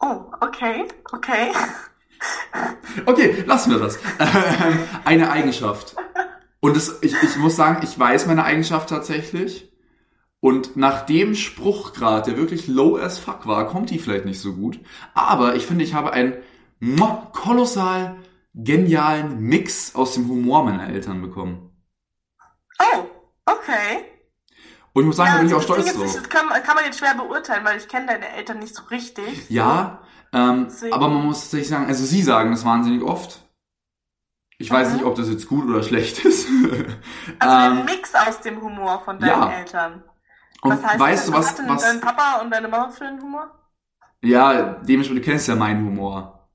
Oh, 0.00 0.24
okay, 0.40 0.86
okay. 1.12 1.52
Okay, 3.06 3.44
lassen 3.46 3.70
wir 3.70 3.78
das. 3.78 3.98
Eine 5.04 5.30
Eigenschaft. 5.30 5.96
Und 6.60 6.76
das, 6.76 6.98
ich, 7.00 7.14
ich 7.22 7.36
muss 7.36 7.56
sagen, 7.56 7.80
ich 7.82 7.98
weiß 7.98 8.26
meine 8.26 8.44
Eigenschaft 8.44 8.90
tatsächlich. 8.90 9.69
Und 10.40 10.76
nach 10.76 11.04
dem 11.04 11.34
Spruch 11.34 11.92
gerade, 11.92 12.30
der 12.30 12.38
wirklich 12.38 12.66
low 12.66 12.96
as 12.96 13.18
fuck 13.18 13.46
war, 13.46 13.66
kommt 13.68 13.90
die 13.90 13.98
vielleicht 13.98 14.24
nicht 14.24 14.40
so 14.40 14.54
gut. 14.54 14.80
Aber 15.14 15.54
ich 15.54 15.66
finde, 15.66 15.84
ich 15.84 15.92
habe 15.94 16.12
ein 16.14 16.34
muah, 16.78 17.30
kolossal 17.34 18.16
genialen 18.54 19.38
Mix 19.40 19.94
aus 19.94 20.14
dem 20.14 20.28
Humor 20.28 20.64
meiner 20.64 20.88
Eltern 20.88 21.20
bekommen. 21.20 21.70
Oh, 22.80 23.04
okay. 23.44 24.04
Und 24.92 25.02
ich 25.02 25.06
muss 25.08 25.16
sagen, 25.16 25.28
ja, 25.28 25.34
da 25.34 25.38
bin 25.40 25.48
ich 25.48 25.54
auch 25.54 25.58
das 25.58 25.64
stolz 25.66 25.84
Ding 25.84 25.94
drauf. 26.02 26.14
Das 26.14 26.28
kann, 26.30 26.48
kann 26.64 26.74
man 26.74 26.84
jetzt 26.86 26.98
schwer 26.98 27.14
beurteilen, 27.14 27.64
weil 27.64 27.76
ich 27.78 27.86
kenne 27.86 28.06
deine 28.06 28.28
Eltern 28.30 28.58
nicht 28.58 28.74
so 28.74 28.82
richtig. 28.84 29.48
Ja, 29.50 30.00
ähm, 30.32 30.64
Deswegen- 30.68 30.94
aber 30.94 31.08
man 31.08 31.26
muss 31.26 31.42
tatsächlich 31.42 31.68
sagen, 31.68 31.86
also 31.86 32.04
sie 32.04 32.22
sagen 32.22 32.50
das 32.50 32.64
wahnsinnig 32.64 33.02
oft. 33.02 33.42
Ich 34.58 34.70
weiß 34.70 34.88
Mhm. 34.88 34.94
nicht, 34.94 35.04
ob 35.04 35.14
das 35.16 35.28
jetzt 35.28 35.46
gut 35.48 35.68
oder 35.68 35.82
schlecht 35.82 36.24
ist. 36.24 36.48
Also 36.48 37.56
ähm, 37.56 37.78
ein 37.78 37.84
Mix 37.84 38.14
aus 38.14 38.40
dem 38.40 38.60
Humor 38.62 39.00
von 39.04 39.18
deinen 39.18 39.28
ja. 39.28 39.50
Eltern. 39.52 40.02
Und 40.62 40.70
Was 40.72 40.84
heißt 40.84 41.00
weißt 41.00 41.22
das? 41.22 41.26
du 41.26 41.32
was, 41.32 41.54
denn 41.56 41.68
was, 41.68 41.82
dein 41.82 42.00
Papa 42.00 42.40
und 42.42 42.50
deine 42.50 42.68
Mama 42.68 42.90
für 42.90 43.04
einen 43.06 43.20
Humor? 43.22 43.50
ja, 44.22 44.74
dementsprechend, 44.82 45.24
du 45.24 45.30
kennst 45.30 45.48
ja 45.48 45.56
meinen 45.56 45.86
Humor. 45.86 46.48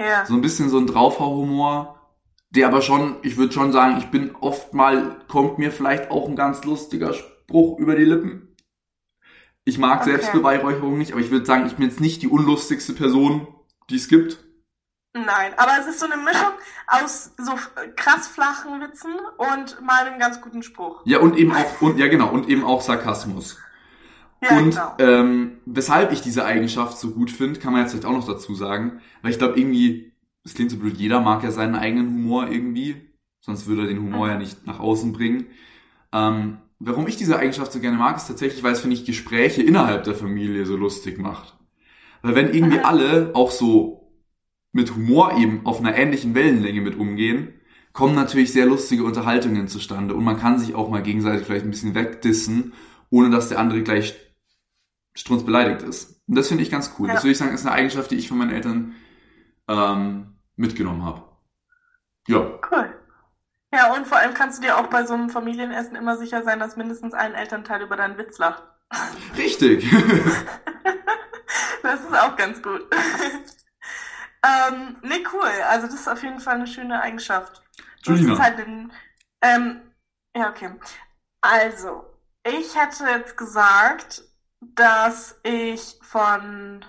Ja. 0.00 0.24
So 0.26 0.34
ein 0.34 0.40
bisschen 0.40 0.68
so 0.68 0.78
ein 0.78 0.86
Draufhau-Humor, 0.86 2.14
der 2.50 2.68
aber 2.68 2.82
schon, 2.82 3.16
ich 3.22 3.36
würde 3.36 3.52
schon 3.52 3.72
sagen, 3.72 3.98
ich 3.98 4.10
bin 4.10 4.34
oft 4.36 4.74
mal, 4.74 5.18
kommt 5.28 5.58
mir 5.58 5.72
vielleicht 5.72 6.10
auch 6.10 6.28
ein 6.28 6.36
ganz 6.36 6.64
lustiger 6.64 7.12
Spruch 7.14 7.78
über 7.78 7.96
die 7.96 8.04
Lippen. 8.04 8.54
Ich 9.64 9.78
mag 9.78 10.00
Okay. 10.00 10.10
Selbstbeweihräucherung 10.12 10.96
nicht, 10.96 11.12
aber 11.12 11.20
ich 11.20 11.30
würde 11.30 11.44
sagen, 11.44 11.66
ich 11.66 11.74
bin 11.76 11.84
jetzt 11.86 12.00
nicht 12.00 12.22
die 12.22 12.28
unlustigste 12.28 12.94
Person, 12.94 13.46
die 13.90 13.96
es 13.96 14.08
gibt. 14.08 14.38
Nein, 15.26 15.52
aber 15.56 15.72
es 15.80 15.86
ist 15.86 16.00
so 16.00 16.06
eine 16.06 16.16
Mischung 16.16 16.52
aus 16.86 17.32
so 17.38 17.52
krass 17.96 18.28
flachen 18.28 18.80
Witzen 18.80 19.14
und 19.36 19.80
mal 19.84 20.06
einem 20.06 20.18
ganz 20.18 20.40
guten 20.40 20.62
Spruch. 20.62 21.02
Ja, 21.04 21.18
und 21.18 21.36
eben 21.36 21.52
auch, 21.52 21.80
und, 21.80 21.98
ja 21.98 22.08
genau, 22.08 22.28
und 22.30 22.48
eben 22.48 22.64
auch 22.64 22.80
Sarkasmus. 22.82 23.58
Ja, 24.42 24.56
und 24.58 24.70
genau. 24.70 24.94
ähm, 24.98 25.58
weshalb 25.66 26.12
ich 26.12 26.20
diese 26.20 26.44
Eigenschaft 26.44 26.98
so 26.98 27.10
gut 27.10 27.30
finde, 27.30 27.58
kann 27.58 27.72
man 27.72 27.82
jetzt 27.82 27.92
vielleicht 27.92 28.06
auch 28.06 28.12
noch 28.12 28.26
dazu 28.26 28.54
sagen, 28.54 29.00
weil 29.22 29.32
ich 29.32 29.38
glaube 29.38 29.58
irgendwie, 29.58 30.12
das 30.44 30.54
klingt 30.54 30.70
so 30.70 30.76
blöd, 30.78 30.96
jeder 30.96 31.20
mag 31.20 31.42
ja 31.42 31.50
seinen 31.50 31.74
eigenen 31.74 32.06
Humor 32.06 32.48
irgendwie, 32.48 33.10
sonst 33.40 33.66
würde 33.66 33.82
er 33.82 33.88
den 33.88 33.98
Humor 33.98 34.26
Mhm. 34.26 34.32
ja 34.32 34.38
nicht 34.38 34.66
nach 34.66 34.78
außen 34.78 35.12
bringen. 35.12 35.46
Ähm, 36.12 36.58
warum 36.78 37.06
ich 37.08 37.16
diese 37.16 37.38
Eigenschaft 37.38 37.72
so 37.72 37.80
gerne 37.80 37.96
mag, 37.96 38.16
ist 38.16 38.28
tatsächlich, 38.28 38.62
weil 38.62 38.72
es, 38.72 38.80
finde 38.80 38.94
ich, 38.94 39.04
Gespräche 39.04 39.62
innerhalb 39.62 40.04
der 40.04 40.14
Familie 40.14 40.64
so 40.66 40.76
lustig 40.76 41.18
macht. 41.18 41.56
Weil 42.22 42.34
wenn 42.34 42.54
irgendwie 42.54 42.80
alle 42.80 43.32
auch 43.34 43.50
so 43.50 44.07
mit 44.72 44.94
Humor 44.94 45.36
eben 45.38 45.66
auf 45.66 45.80
einer 45.80 45.96
ähnlichen 45.96 46.34
Wellenlänge 46.34 46.80
mit 46.80 46.96
umgehen, 46.96 47.54
kommen 47.92 48.14
natürlich 48.14 48.52
sehr 48.52 48.66
lustige 48.66 49.04
Unterhaltungen 49.04 49.68
zustande 49.68 50.14
und 50.14 50.24
man 50.24 50.38
kann 50.38 50.58
sich 50.58 50.74
auch 50.74 50.88
mal 50.88 51.02
gegenseitig 51.02 51.46
vielleicht 51.46 51.64
ein 51.64 51.70
bisschen 51.70 51.94
wegdissen, 51.94 52.72
ohne 53.10 53.30
dass 53.30 53.48
der 53.48 53.58
andere 53.58 53.82
gleich 53.82 54.14
strunz 55.14 55.44
beleidigt 55.44 55.82
ist. 55.82 56.22
Und 56.28 56.36
das 56.36 56.48
finde 56.48 56.62
ich 56.62 56.70
ganz 56.70 56.94
cool. 56.98 57.08
Ja. 57.08 57.14
Das 57.14 57.24
würde 57.24 57.32
ich 57.32 57.38
sagen, 57.38 57.52
ist 57.52 57.66
eine 57.66 57.74
Eigenschaft, 57.74 58.10
die 58.10 58.16
ich 58.16 58.28
von 58.28 58.38
meinen 58.38 58.52
Eltern 58.52 58.94
ähm, 59.66 60.38
mitgenommen 60.56 61.04
habe. 61.04 61.22
Ja. 62.28 62.58
Cool. 62.70 62.94
Ja, 63.72 63.94
und 63.94 64.06
vor 64.06 64.18
allem 64.18 64.34
kannst 64.34 64.58
du 64.58 64.66
dir 64.66 64.78
auch 64.78 64.86
bei 64.86 65.04
so 65.04 65.14
einem 65.14 65.30
Familienessen 65.30 65.96
immer 65.96 66.16
sicher 66.16 66.42
sein, 66.42 66.58
dass 66.58 66.76
mindestens 66.76 67.14
ein 67.14 67.34
Elternteil 67.34 67.82
über 67.82 67.96
deinen 67.96 68.16
Witz 68.18 68.38
lacht. 68.38 68.62
Richtig. 69.36 69.86
Das 71.80 72.00
ist 72.00 72.12
auch 72.12 72.36
ganz 72.36 72.60
gut. 72.60 72.86
Ähm, 74.44 74.96
nee, 75.02 75.24
cool. 75.32 75.50
Also 75.68 75.86
das 75.86 76.00
ist 76.00 76.08
auf 76.08 76.22
jeden 76.22 76.40
Fall 76.40 76.56
eine 76.56 76.66
schöne 76.66 77.00
Eigenschaft. 77.00 77.62
Das 78.04 78.20
Julina. 78.20 78.34
ist 78.34 78.38
halt 78.38 78.58
ein, 78.60 78.92
ähm, 79.42 79.80
ja, 80.36 80.50
okay. 80.50 80.70
Also, 81.40 82.04
ich 82.44 82.76
hätte 82.76 83.04
jetzt 83.06 83.36
gesagt, 83.36 84.22
dass 84.60 85.38
ich 85.44 85.98
von, 86.02 86.84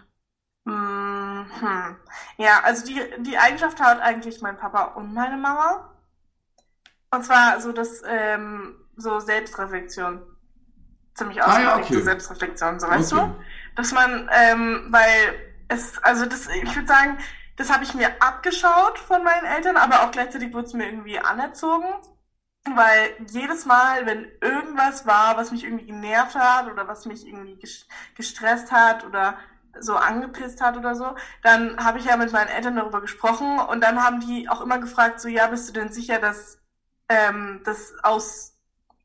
hm, 0.68 1.46
hm, 1.62 1.98
ja, 2.38 2.62
also 2.64 2.86
die, 2.86 3.02
die 3.20 3.38
Eigenschaft 3.38 3.80
hat 3.82 4.02
eigentlich 4.02 4.42
mein 4.42 4.58
Papa 4.58 4.84
und 4.96 5.14
meine 5.14 5.38
Mama. 5.38 5.90
Und 7.12 7.24
zwar 7.26 7.60
so 7.62 7.72
das, 7.72 8.02
ähm, 8.08 8.76
so 8.96 9.20
Selbstreflexion. 9.20 10.22
Ziemlich 11.16 11.44
Ah, 11.44 11.60
ja, 11.60 11.76
ausgeprägte 11.76 11.78
okay. 11.78 12.04
Selbstreflexion, 12.04 12.80
so 12.80 12.88
weißt 12.88 13.14
Okay. 13.14 13.14
du? 13.14 13.36
Dass 13.76 13.92
man, 13.94 14.30
ähm, 14.34 14.88
weil 14.90 15.54
es, 15.68 15.98
also 16.04 16.26
das, 16.26 16.48
ich 16.48 16.76
würde 16.76 16.88
sagen, 16.88 17.18
das 17.60 17.72
habe 17.72 17.84
ich 17.84 17.94
mir 17.94 18.22
abgeschaut 18.22 19.00
von 19.00 19.24
meinen 19.24 19.46
Eltern, 19.46 19.78
aber 19.78 20.04
auch 20.04 20.12
gleichzeitig 20.12 20.54
wurde 20.54 20.68
es 20.68 20.74
mir 20.74 20.86
irgendwie 20.88 21.20
anerzogen. 21.20 21.88
Weil 22.76 23.16
jedes 23.28 23.66
Mal, 23.66 24.06
wenn 24.06 24.28
irgendwas 24.42 25.06
war, 25.08 25.38
was 25.38 25.52
mich 25.52 25.64
irgendwie 25.64 25.88
genervt 25.88 26.36
hat 26.36 26.72
oder 26.72 26.88
was 26.88 27.06
mich 27.06 27.26
irgendwie 27.28 27.56
ges- 27.56 27.86
gestresst 28.16 28.72
hat 28.72 29.06
oder 29.06 29.38
so 29.80 29.96
angepisst 29.96 30.62
hat 30.62 30.78
oder 30.78 30.96
so, 30.96 31.16
dann 31.42 31.84
habe 31.84 32.00
ich 32.00 32.06
ja 32.06 32.18
mit 32.18 32.32
meinen 32.32 32.50
Eltern 32.50 32.76
darüber 32.76 33.02
gesprochen 33.02 33.60
und 33.60 33.82
dann 33.82 34.04
haben 34.04 34.20
die 34.20 34.50
auch 34.50 34.62
immer 34.62 34.78
gefragt, 34.80 35.20
so, 35.22 35.30
ja, 35.30 35.48
bist 35.48 35.70
du 35.70 35.74
denn 35.74 35.92
sicher, 35.92 36.20
dass 36.20 36.60
ähm, 37.08 37.62
das 37.66 37.94
aus 38.04 38.56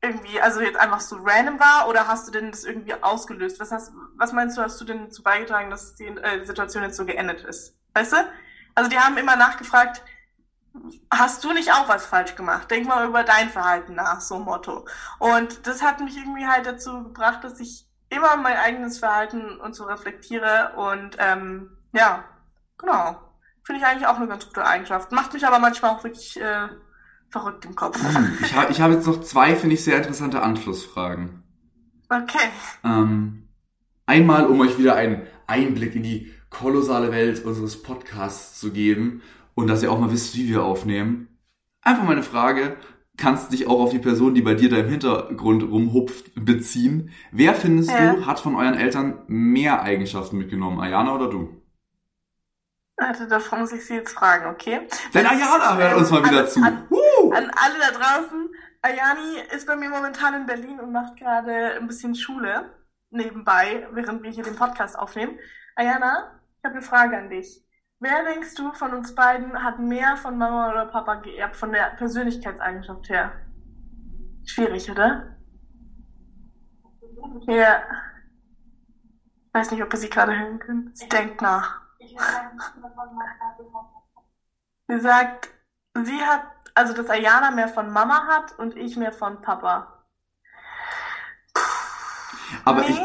irgendwie, 0.01 0.39
also 0.41 0.61
jetzt 0.61 0.77
einfach 0.77 1.01
so 1.01 1.17
random 1.19 1.59
war 1.59 1.87
oder 1.87 2.07
hast 2.07 2.27
du 2.27 2.31
denn 2.31 2.51
das 2.51 2.63
irgendwie 2.65 2.93
ausgelöst? 2.93 3.59
Was 3.59 3.71
hast, 3.71 3.93
was 4.15 4.33
meinst 4.33 4.57
du, 4.57 4.61
hast 4.61 4.79
du 4.79 4.85
denn 4.85 5.05
dazu 5.05 5.23
beigetragen, 5.23 5.69
dass 5.71 5.95
die 5.95 6.05
äh, 6.05 6.45
Situation 6.45 6.83
jetzt 6.83 6.97
so 6.97 7.05
geendet 7.05 7.43
ist? 7.43 7.75
Weißt 7.93 8.13
du? 8.13 8.17
Also 8.75 8.89
die 8.89 8.99
haben 8.99 9.17
immer 9.17 9.35
nachgefragt, 9.35 10.03
hast 11.09 11.43
du 11.43 11.53
nicht 11.53 11.71
auch 11.71 11.87
was 11.87 12.05
falsch 12.05 12.35
gemacht? 12.35 12.69
Denk 12.69 12.87
mal 12.87 13.07
über 13.07 13.23
dein 13.23 13.49
Verhalten 13.49 13.95
nach, 13.95 14.21
so 14.21 14.39
Motto. 14.39 14.85
Und 15.19 15.65
das 15.65 15.81
hat 15.81 16.01
mich 16.01 16.17
irgendwie 16.17 16.47
halt 16.47 16.65
dazu 16.65 17.03
gebracht, 17.03 17.43
dass 17.43 17.59
ich 17.59 17.87
immer 18.09 18.35
mein 18.37 18.57
eigenes 18.57 18.99
Verhalten 18.99 19.59
und 19.59 19.75
so 19.75 19.85
reflektiere 19.85 20.73
und 20.75 21.17
ähm, 21.19 21.71
ja, 21.93 22.23
genau. 22.77 23.19
Finde 23.63 23.81
ich 23.81 23.87
eigentlich 23.87 24.05
auch 24.05 24.17
eine 24.17 24.27
ganz 24.27 24.45
gute 24.45 24.63
Eigenschaft. 24.65 25.11
Macht 25.11 25.33
mich 25.33 25.47
aber 25.47 25.57
manchmal 25.57 25.91
auch 25.91 26.03
wirklich 26.03 26.39
äh, 26.39 26.67
verrückt 27.29 27.65
im 27.65 27.75
Kopf. 27.75 27.99
Hm, 27.99 28.37
Ich, 28.41 28.55
ha 28.55 28.67
ich 28.69 28.79
habe 28.79 28.93
jetzt 28.93 29.07
noch 29.07 29.21
zwei, 29.21 29.55
finde 29.55 29.75
ich, 29.75 29.83
sehr 29.83 29.97
interessante 29.97 30.41
Anschlussfragen. 30.43 31.43
Okay. 32.09 32.49
Ähm, 32.83 33.47
einmal, 34.05 34.45
um 34.45 34.59
euch 34.61 34.77
wieder 34.77 34.95
einen 34.95 35.25
Einblick 35.47 35.95
in 35.95 36.03
die 36.03 36.34
kolossale 36.59 37.11
Welt 37.11 37.43
unseres 37.43 37.81
Podcasts 37.81 38.59
zu 38.59 38.71
geben 38.71 39.21
und 39.55 39.67
dass 39.67 39.83
ihr 39.83 39.91
auch 39.91 39.99
mal 39.99 40.11
wisst, 40.11 40.35
wie 40.35 40.47
wir 40.47 40.63
aufnehmen. 40.63 41.27
Einfach 41.81 42.03
mal 42.03 42.13
eine 42.13 42.23
Frage. 42.23 42.77
Kannst 43.17 43.53
dich 43.53 43.67
auch 43.67 43.79
auf 43.79 43.91
die 43.91 43.99
Person, 43.99 44.35
die 44.35 44.41
bei 44.41 44.55
dir 44.55 44.69
da 44.69 44.77
im 44.77 44.89
Hintergrund 44.89 45.63
rumhupft, 45.63 46.31
beziehen. 46.35 47.11
Wer 47.31 47.53
findest 47.55 47.89
Ja. 47.91 48.13
du, 48.13 48.25
hat 48.25 48.39
von 48.39 48.55
euren 48.55 48.73
Eltern 48.73 49.23
mehr 49.27 49.81
Eigenschaften 49.81 50.37
mitgenommen? 50.37 50.79
Ayana 50.81 51.15
oder 51.15 51.29
du? 51.29 51.61
Warte, 52.97 53.27
da 53.27 53.39
muss 53.57 53.73
ich 53.73 53.85
Sie 53.85 53.95
jetzt 53.95 54.13
fragen, 54.13 54.45
okay? 54.49 54.81
Denn 55.13 55.25
Ayana 55.25 55.77
hört 55.77 55.97
uns 55.97 56.11
mal 56.11 56.23
wieder 56.23 56.41
an, 56.41 56.47
zu. 56.47 56.61
An, 56.61 56.87
an 57.33 57.51
alle 57.53 57.75
da 57.79 57.91
draußen, 57.97 58.49
Ayani 58.81 59.39
ist 59.53 59.67
bei 59.67 59.75
mir 59.75 59.89
momentan 59.89 60.33
in 60.33 60.45
Berlin 60.45 60.79
und 60.79 60.91
macht 60.91 61.17
gerade 61.17 61.75
ein 61.79 61.87
bisschen 61.87 62.15
Schule 62.15 62.71
nebenbei, 63.09 63.87
während 63.91 64.23
wir 64.23 64.31
hier 64.31 64.43
den 64.43 64.55
Podcast 64.55 64.97
aufnehmen. 64.97 65.37
Ayana, 65.75 66.31
habe 66.65 66.75
eine 66.75 66.83
Frage 66.83 67.17
an 67.17 67.29
dich. 67.29 67.63
Wer 67.99 68.25
denkst 68.25 68.55
du 68.55 68.73
von 68.73 68.93
uns 68.93 69.15
beiden 69.15 69.63
hat 69.63 69.79
mehr 69.79 70.17
von 70.17 70.37
Mama 70.37 70.69
oder 70.69 70.85
Papa 70.87 71.15
geerbt, 71.15 71.55
von 71.55 71.71
der 71.71 71.91
Persönlichkeitseigenschaft 71.91 73.07
her? 73.09 73.31
Schwierig, 74.45 74.91
oder? 74.91 75.37
Ja. 77.47 77.83
Ich 79.47 79.53
weiß 79.53 79.71
nicht, 79.71 79.81
ob 79.81 79.93
ihr 79.93 79.99
sie 79.99 80.09
gerade 80.09 80.37
hören 80.37 80.59
könnt. 80.59 80.97
Sie 80.97 81.07
denkt 81.07 81.41
nach. 81.41 81.81
Sie 84.87 84.99
sagt, 84.99 85.49
sie 85.95 86.21
hat, 86.21 86.45
also 86.75 86.93
dass 86.93 87.09
Ayana 87.09 87.49
mehr 87.49 87.67
von 87.67 87.91
Mama 87.91 88.27
hat 88.27 88.59
und 88.59 88.75
ich 88.75 88.95
mehr 88.97 89.11
von 89.11 89.41
Papa. 89.41 90.05
Aber 92.65 92.81
nee, 92.81 92.89
ich, 92.89 92.99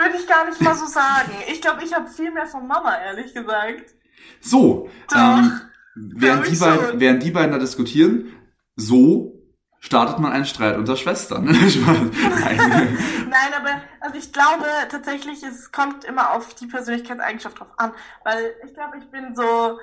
würde 0.00 0.16
ich 0.16 0.26
gar 0.26 0.46
nicht 0.48 0.60
mal 0.60 0.74
so 0.74 0.86
sagen. 0.86 1.32
Ich 1.48 1.60
glaube, 1.60 1.84
ich 1.84 1.94
habe 1.94 2.08
viel 2.08 2.30
mehr 2.30 2.46
von 2.46 2.66
Mama, 2.66 2.96
ehrlich 2.98 3.34
gesagt. 3.34 3.94
so, 4.40 4.88
Doch. 5.08 5.16
ähm, 5.16 5.60
während, 5.94 6.48
die 6.48 6.56
beiden, 6.56 7.00
während 7.00 7.22
die 7.22 7.30
beiden 7.30 7.52
da 7.52 7.58
diskutieren, 7.58 8.32
so 8.76 9.40
startet 9.78 10.18
man 10.18 10.32
einen 10.32 10.46
Streit 10.46 10.76
unter 10.76 10.96
Schwestern. 10.96 11.44
Nein. 11.44 11.58
Nein, 13.28 13.54
aber 13.56 13.82
also 14.00 14.16
ich 14.16 14.32
glaube 14.32 14.66
tatsächlich, 14.90 15.42
es 15.42 15.72
kommt 15.72 16.04
immer 16.04 16.32
auf 16.32 16.54
die 16.54 16.66
Persönlichkeitseigenschaft 16.66 17.60
drauf 17.60 17.72
an. 17.76 17.92
Weil 18.24 18.54
ich 18.64 18.74
glaube, 18.74 18.98
ich 18.98 19.10
bin 19.10 19.34
so 19.34 19.78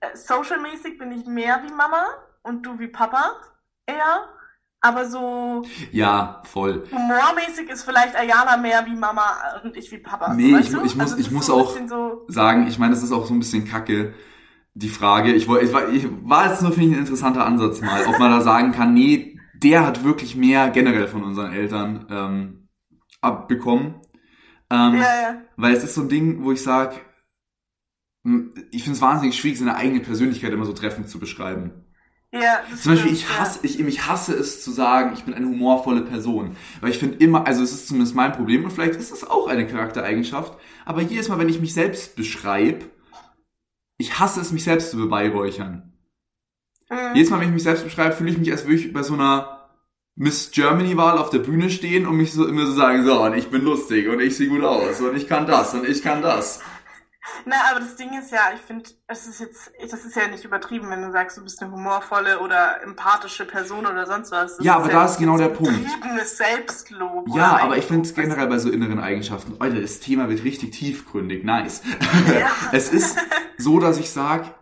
äh, 0.00 0.16
socialmäßig 0.16 0.98
bin 0.98 1.12
ich 1.12 1.26
mehr 1.26 1.62
wie 1.64 1.72
Mama 1.72 2.06
und 2.42 2.64
du 2.64 2.78
wie 2.78 2.88
Papa 2.88 3.36
eher. 3.86 4.28
Aber 4.86 5.04
so 5.06 5.62
Ja, 5.92 6.42
voll. 6.44 6.84
humormäßig 6.92 7.68
ist 7.70 7.82
vielleicht 7.84 8.14
Ayana 8.16 8.56
mehr 8.56 8.84
wie 8.86 8.94
Mama 8.94 9.24
und 9.64 9.76
ich 9.76 9.90
wie 9.90 9.98
Papa. 9.98 10.34
Nee, 10.34 10.54
weißt 10.54 10.74
ich- 10.74 10.84
ich 10.84 10.96
muss- 10.96 11.10
das 11.10 11.18
ich 11.18 11.30
muss 11.30 11.46
so 11.46 11.54
auch- 11.54 11.76
So, 11.88 12.24
Sagen, 12.28 12.66
ich 12.68 12.78
meine, 12.78 12.94
das 12.94 13.02
ist 13.02 13.12
auch 13.12 13.26
so 13.26 13.34
ein 13.34 13.38
bisschen 13.38 13.66
kacke, 13.66 14.14
die 14.74 14.88
Frage. 14.88 15.32
Ich, 15.32 15.48
wollte, 15.48 15.64
ich, 15.66 15.72
war, 15.72 15.88
ich 15.88 16.06
war 16.22 16.48
jetzt 16.50 16.62
nur, 16.62 16.72
finde 16.72 16.88
ich, 16.90 16.94
ein 16.96 17.00
interessanter 17.00 17.46
Ansatz 17.46 17.80
mal, 17.80 18.04
ob 18.06 18.18
man 18.18 18.30
da 18.30 18.40
sagen 18.42 18.72
kann, 18.72 18.92
nee, 18.94 19.38
der 19.54 19.86
hat 19.86 20.04
wirklich 20.04 20.36
mehr 20.36 20.68
generell 20.70 21.08
von 21.08 21.24
unseren 21.24 21.52
Eltern 21.52 22.06
ähm, 22.10 22.68
abbekommen. 23.22 23.94
Ähm, 24.70 24.94
ja, 24.96 25.00
ja. 25.00 25.36
Weil 25.56 25.74
es 25.74 25.82
ist 25.84 25.94
so 25.94 26.02
ein 26.02 26.08
Ding, 26.08 26.44
wo 26.44 26.52
ich 26.52 26.62
sag, 26.62 26.92
ich 28.70 28.82
finde 28.82 28.96
es 28.96 29.00
wahnsinnig 29.00 29.38
schwierig, 29.38 29.58
seine 29.58 29.76
eigene 29.76 30.00
Persönlichkeit 30.00 30.52
immer 30.52 30.64
so 30.66 30.72
treffend 30.72 31.08
zu 31.08 31.18
beschreiben. 31.20 31.85
Ja, 32.42 32.60
Zum 32.80 32.92
Beispiel, 32.92 33.12
ich 33.12 33.28
hasse, 33.38 33.60
ich, 33.62 33.80
ich 33.80 34.06
hasse 34.06 34.34
es 34.34 34.62
zu 34.62 34.70
sagen, 34.70 35.12
ich 35.14 35.24
bin 35.24 35.34
eine 35.34 35.46
humorvolle 35.46 36.02
Person. 36.02 36.56
Weil 36.80 36.90
ich 36.90 36.98
finde 36.98 37.16
immer, 37.18 37.46
also 37.46 37.62
es 37.62 37.72
ist 37.72 37.88
zumindest 37.88 38.14
mein 38.14 38.32
Problem 38.32 38.64
und 38.64 38.72
vielleicht 38.72 38.94
ist 38.94 39.12
es 39.12 39.28
auch 39.28 39.46
eine 39.46 39.66
Charaktereigenschaft, 39.66 40.58
aber 40.84 41.02
jedes 41.02 41.28
Mal, 41.28 41.38
wenn 41.38 41.48
ich 41.48 41.60
mich 41.60 41.74
selbst 41.74 42.16
beschreibe, 42.16 42.86
ich 43.98 44.18
hasse 44.18 44.40
es, 44.40 44.52
mich 44.52 44.64
selbst 44.64 44.90
zu 44.90 44.96
beweihräuchern. 44.96 45.92
Mhm. 46.90 46.96
Jedes 47.14 47.30
Mal, 47.30 47.40
wenn 47.40 47.48
ich 47.48 47.54
mich 47.54 47.62
selbst 47.62 47.84
beschreibe, 47.84 48.14
fühle 48.14 48.30
ich 48.30 48.38
mich, 48.38 48.50
als 48.52 48.64
würde 48.64 48.76
ich 48.76 48.92
bei 48.92 49.02
so 49.02 49.14
einer 49.14 49.56
Miss 50.14 50.50
Germany-Wahl 50.50 51.18
auf 51.18 51.30
der 51.30 51.40
Bühne 51.40 51.68
stehen 51.68 52.06
und 52.06 52.16
mich 52.16 52.32
so 52.32 52.46
immer 52.46 52.66
so 52.66 52.72
sagen, 52.72 53.04
so, 53.04 53.22
und 53.22 53.34
ich 53.34 53.48
bin 53.48 53.62
lustig 53.62 54.08
und 54.08 54.20
ich 54.20 54.36
sehe 54.36 54.48
gut 54.48 54.64
aus 54.64 55.00
und 55.00 55.14
ich 55.14 55.28
kann 55.28 55.46
das 55.46 55.74
und 55.74 55.86
ich 55.86 56.02
kann 56.02 56.22
das. 56.22 56.60
Na, 57.44 57.56
aber 57.70 57.80
das 57.80 57.96
Ding 57.96 58.18
ist 58.18 58.30
ja, 58.30 58.40
ich 58.54 58.60
finde, 58.60 58.88
es 59.06 59.26
ist 59.26 59.40
jetzt, 59.40 59.70
das 59.90 60.04
ist 60.04 60.16
ja 60.16 60.28
nicht 60.28 60.44
übertrieben, 60.44 60.90
wenn 60.90 61.02
du 61.02 61.10
sagst, 61.12 61.36
du 61.36 61.42
bist 61.42 61.62
eine 61.62 61.72
humorvolle 61.72 62.40
oder 62.40 62.82
empathische 62.82 63.44
Person 63.44 63.86
oder 63.86 64.06
sonst 64.06 64.30
was. 64.30 64.56
Das 64.56 64.64
Ja, 64.64 64.76
aber 64.76 64.88
da 64.88 65.04
ist 65.04 65.18
genau 65.18 65.36
der 65.36 65.48
Punkt. 65.48 65.72
Übertriebenes 65.72 66.36
Selbstlob. 66.36 67.28
Ja, 67.34 67.58
aber 67.60 67.76
ich 67.76 67.84
finde 67.84 68.08
es 68.08 68.14
generell 68.14 68.46
bei 68.46 68.58
so 68.58 68.70
inneren 68.70 69.00
Eigenschaften, 69.00 69.56
Alter, 69.58 69.80
das 69.80 70.00
Thema 70.00 70.28
wird 70.28 70.44
richtig 70.44 70.72
tiefgründig, 70.72 71.44
nice. 71.44 71.82
Ja. 72.28 72.50
es 72.72 72.92
ist 72.92 73.18
so, 73.58 73.78
dass 73.78 73.98
ich 73.98 74.10
sag, 74.10 74.54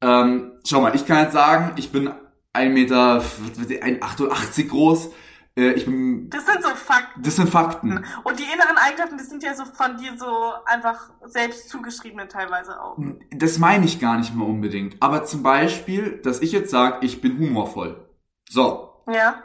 ähm, 0.00 0.52
schau 0.66 0.80
mal, 0.80 0.94
ich 0.94 1.06
kann 1.06 1.24
jetzt 1.24 1.32
sagen, 1.32 1.72
ich 1.76 1.92
bin 1.92 2.10
1 2.52 2.74
Meter, 2.74 3.22
1,88 3.22 4.68
groß, 4.68 5.10
ich 5.66 5.84
bin, 5.84 6.30
Das 6.30 6.46
sind 6.46 6.62
so 6.62 6.68
Fakten. 6.70 7.22
das 7.22 7.36
sind 7.36 7.48
Fakten. 7.50 8.04
Und 8.24 8.38
die 8.38 8.44
inneren 8.44 8.76
Eigenschaften, 8.76 9.18
das 9.18 9.28
sind 9.28 9.42
ja 9.42 9.54
so 9.54 9.64
von 9.64 9.96
dir 9.96 10.16
so 10.18 10.52
einfach 10.66 11.10
selbst 11.24 11.68
zugeschriebene 11.68 12.28
teilweise 12.28 12.80
auch. 12.82 12.96
Das 13.30 13.58
meine 13.58 13.84
ich 13.84 13.98
gar 14.00 14.18
nicht 14.18 14.34
mal 14.34 14.44
unbedingt. 14.44 14.96
Aber 15.00 15.24
zum 15.24 15.42
Beispiel, 15.42 16.20
dass 16.22 16.40
ich 16.40 16.52
jetzt 16.52 16.70
sage, 16.70 17.04
ich 17.06 17.20
bin 17.20 17.38
humorvoll. 17.38 18.08
So, 18.48 19.02
Ja. 19.08 19.42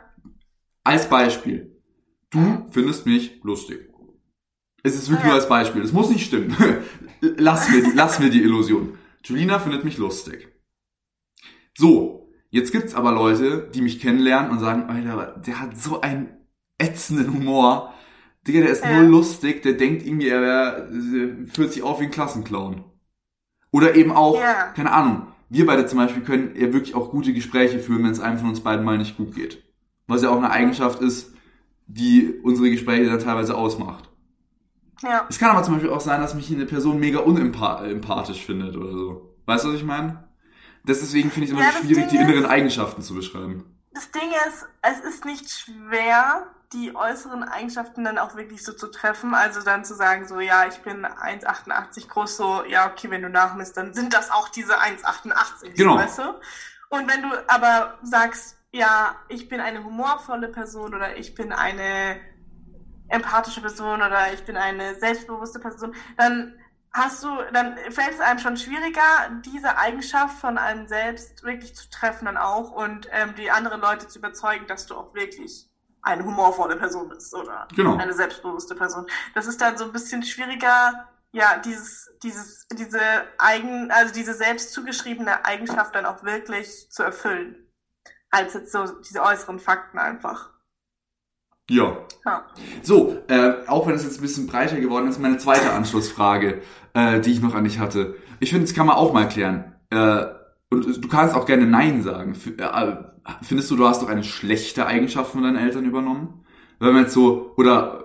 als 0.84 1.10
Beispiel. 1.10 1.82
Du 2.30 2.65
findest 2.71 3.06
mich 3.06 3.39
lustig. 3.43 3.89
Es 4.84 4.95
ist 4.95 5.08
wirklich 5.10 5.21
Ja. 5.26 5.28
nur 5.28 5.36
als 5.36 5.47
Beispiel. 5.47 5.82
Das 5.82 5.93
muss 5.93 6.10
nicht 6.10 6.26
stimmen. 6.26 6.56
lass, 7.21 7.69
mir, 7.69 7.93
lass 7.95 8.19
mir 8.19 8.30
die 8.30 8.41
Illusion. 8.41 8.97
Julina 9.23 9.60
findet 9.60 9.84
mich 9.86 9.97
lustig. 9.97 10.49
So, 11.78 12.23
jetzt 12.54 12.72
gibt's 12.72 12.94
aber 12.96 13.12
Leute, 13.12 13.70
die 13.74 13.82
mich 13.82 14.00
kennenlernen 14.00 14.52
und 14.52 14.60
sagen, 14.60 14.84
Alter, 14.84 15.42
der 15.46 15.60
hat 15.60 15.76
so 15.78 16.02
einen 16.02 16.30
ätzenden 16.78 17.34
Humor. 17.34 17.94
Digga, 18.48 18.62
der 18.62 18.70
ist 18.70 18.84
Ja. 18.84 19.02
nur 19.02 19.10
lustig, 19.10 19.63
der 19.63 19.74
denkt 19.74 20.06
irgendwie, 20.06 20.28
er 20.30 20.42
wär, 20.42 20.89
äh, 20.89 21.48
fühlt 21.48 21.74
sich 21.74 21.82
auf 21.82 22.00
wie 22.00 22.06
ein 22.06 22.12
Klassenclown. 22.12 22.84
Oder 23.72 23.96
eben 23.96 24.12
auch, 24.12 24.36
Ja. 24.39 24.72
keine 24.76 24.92
Ahnung, 24.92 25.28
wir 25.50 25.66
beide 25.66 25.86
zum 25.88 25.98
Beispiel 25.98 26.24
können 26.24 26.54
ja 26.56 26.72
wirklich 26.74 26.94
auch 26.96 27.10
gute 27.10 27.34
Gespräche 27.34 27.80
führen, 27.80 28.04
wenn 28.04 28.12
es 28.12 28.20
einem 28.20 28.38
von 28.38 28.50
uns 28.50 28.60
beiden 28.62 28.86
mal 28.86 28.98
nicht 28.98 29.18
gut 29.18 29.34
geht. 29.36 29.63
Was 30.08 30.22
ja 30.22 30.30
auch 30.30 30.38
eine 30.38 30.52
Eigenschaft 30.52 31.02
ist, 31.02 31.34
die 31.88 32.34
unsere 32.44 32.70
Gespräche 32.70 33.10
dann 33.10 33.20
teilweise 33.20 33.56
ausmacht. 33.56 34.10
Ja. 35.02 35.26
Es 35.30 35.39
kann 35.39 35.50
aber 35.52 35.63
zum 35.63 35.74
Beispiel 35.76 35.92
auch 35.92 36.00
sein, 36.02 36.22
dass 36.22 36.36
mich 36.36 36.52
eine 36.54 36.66
Person 36.66 37.00
mega 37.00 37.20
unempathisch 37.20 38.46
findet 38.46 38.76
oder 38.78 38.92
so. 38.92 39.36
Weißt 39.46 39.66
du, 39.66 39.70
was 39.70 39.76
ich 39.76 39.84
meine? 39.84 40.24
Das 40.86 41.00
deswegen 41.00 41.32
finde 41.32 41.46
ich 41.46 41.52
es 41.52 41.58
immer 41.58 41.65
Ja, 41.65 41.72
so 41.78 41.84
schwierig, 41.86 42.08
die 42.10 42.17
Ding 42.17 42.28
inneren 42.28 42.43
ist- 42.46 42.50
Eigenschaften 42.50 43.02
zu 43.02 43.15
beschreiben. 43.15 43.65
Das 43.91 44.10
Ding 44.12 44.30
ist, 44.48 44.65
es 44.82 45.00
ist 45.02 45.24
nicht 45.26 45.50
schwer, 45.50 46.48
die 46.74 46.96
äußeren 46.96 47.43
Eigenschaften 47.43 48.04
dann 48.04 48.17
auch 48.17 48.36
wirklich 48.36 48.63
so 48.63 48.74
zu 48.74 48.88
treffen. 48.88 49.36
Also 49.36 49.62
dann 49.62 49.86
zu 49.86 49.93
sagen, 49.93 50.28
so, 50.28 50.39
ja, 50.39 50.65
ich 50.67 50.82
bin 50.82 51.06
1,88 51.06 52.08
groß, 52.10 52.36
so, 52.38 52.63
ja, 52.65 52.88
okay, 52.91 53.12
wenn 53.12 53.22
du 53.22 53.30
nachmisst, 53.30 53.78
dann 53.78 53.93
sind 53.93 54.13
das 54.13 54.32
auch 54.32 54.50
diese 54.50 54.80
1,88, 54.80 55.76
Genau. 55.76 55.96
weißt 55.96 56.17
du? 56.19 56.24
Und 56.89 57.12
wenn 57.12 57.22
du 57.22 57.30
aber 57.48 58.00
sagst, 58.02 58.58
ja, 58.72 59.15
ich 59.30 59.48
bin 59.48 59.60
eine 59.60 59.84
humorvolle 59.84 60.48
Person 60.48 60.96
oder 60.96 61.15
ich 61.15 61.36
bin 61.36 61.52
eine 61.54 62.19
empathische 63.10 63.62
Person 63.62 64.02
oder 64.02 64.34
ich 64.34 64.43
bin 64.43 64.58
eine 64.58 64.96
selbstbewusste 65.00 65.60
Person, 65.60 65.93
dann 66.17 66.56
hast 66.93 67.23
du, 67.23 67.29
dann 67.51 67.75
fällt 67.89 68.13
es 68.13 68.19
einem 68.19 68.39
schon 68.39 68.56
schwieriger, 68.58 69.01
diese 69.43 69.77
Eigenschaft 69.77 70.38
von 70.39 70.58
einem 70.58 70.88
selbst 70.88 71.43
wirklich 71.43 71.75
zu 71.75 71.89
treffen 71.89 72.25
dann 72.25 72.38
auch 72.38 72.71
und 72.71 73.08
ähm, 73.12 73.34
die 73.36 73.49
anderen 73.51 73.82
Leute 73.82 74.08
zu 74.08 74.19
überzeugen, 74.19 74.67
dass 74.67 74.86
du 74.86 74.95
auch 74.95 75.13
wirklich 75.15 75.69
eine 76.03 76.23
humorvolle 76.23 76.75
Person 76.75 77.10
bist 77.10 77.34
oder 77.34 77.67
Genau. 77.75 77.97
eine 77.97 78.13
selbstbewusste 78.13 78.75
Person. 78.75 79.08
Das 79.34 79.47
ist 79.47 79.62
dann 79.62 79.77
so 79.77 79.86
ein 79.86 79.91
bisschen 79.91 80.21
schwieriger, 80.23 81.10
ja, 81.32 81.58
dieses, 81.58 82.12
dieses, 82.21 82.67
diese 82.67 82.99
eigen, 83.39 83.89
also 83.89 84.13
diese 84.13 84.34
selbst 84.36 84.73
zugeschriebene 84.73 85.45
Eigenschaft 85.45 85.95
dann 85.95 86.06
auch 86.06 86.23
wirklich 86.23 86.91
zu 86.91 87.03
erfüllen. 87.03 87.71
Als 88.29 88.53
jetzt 88.53 88.71
so 88.71 88.86
diese 89.01 89.21
äußeren 89.23 89.60
Fakten 89.60 89.97
einfach. 89.97 90.53
Ja. 91.69 91.97
Ja. 92.26 92.45
So, 92.82 93.17
äh, 93.28 93.54
auch 93.67 93.88
wenn 93.88 93.95
es 93.95 94.04
jetzt 94.04 94.19
ein 94.19 94.21
bisschen 94.21 94.47
breiter 94.47 94.80
geworden 94.80 95.08
ist, 95.08 95.19
meine 95.19 95.38
zweite 95.38 95.71
Anschlussfrage, 95.71 96.62
äh, 96.93 97.19
die 97.21 97.32
ich 97.32 97.41
noch 97.41 97.56
an 97.56 97.63
dich 97.63 97.80
hatte. 97.80 98.15
Ich 98.39 98.49
finde, 98.52 98.65
das 98.65 98.73
kann 98.73 98.86
man 98.88 98.95
auch 98.95 99.13
mal 99.13 99.28
klären. 99.28 99.73
Äh, 99.89 100.26
und 100.69 101.04
du 101.04 101.08
kannst 101.08 101.36
auch 101.36 101.45
gerne 101.45 101.65
Nein 101.65 102.02
sagen. 102.02 102.36
Äh, 102.58 102.95
findest 103.43 103.69
du, 103.71 103.76
du 103.76 103.88
hast 103.88 104.02
doch 104.02 104.10
eine 104.10 104.23
schlechte 104.23 104.86
Eigenschaft 104.88 105.32
von 105.32 105.43
deinen 105.43 105.58
Eltern 105.58 105.86
übernommen? 105.86 106.43
Wenn 106.80 106.95
wir 106.95 107.02
jetzt 107.04 107.13
so, 107.13 107.54
oder 107.58 108.04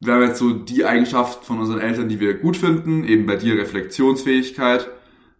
wir 0.00 0.14
haben 0.14 0.22
jetzt 0.22 0.38
so 0.38 0.52
die 0.52 0.84
Eigenschaft 0.84 1.44
von 1.44 1.60
unseren 1.60 1.80
Eltern, 1.80 2.08
die 2.08 2.18
wir 2.18 2.34
gut 2.38 2.56
finden, 2.56 3.04
eben 3.04 3.26
bei 3.26 3.36
dir 3.36 3.56
Reflexionsfähigkeit, 3.58 4.88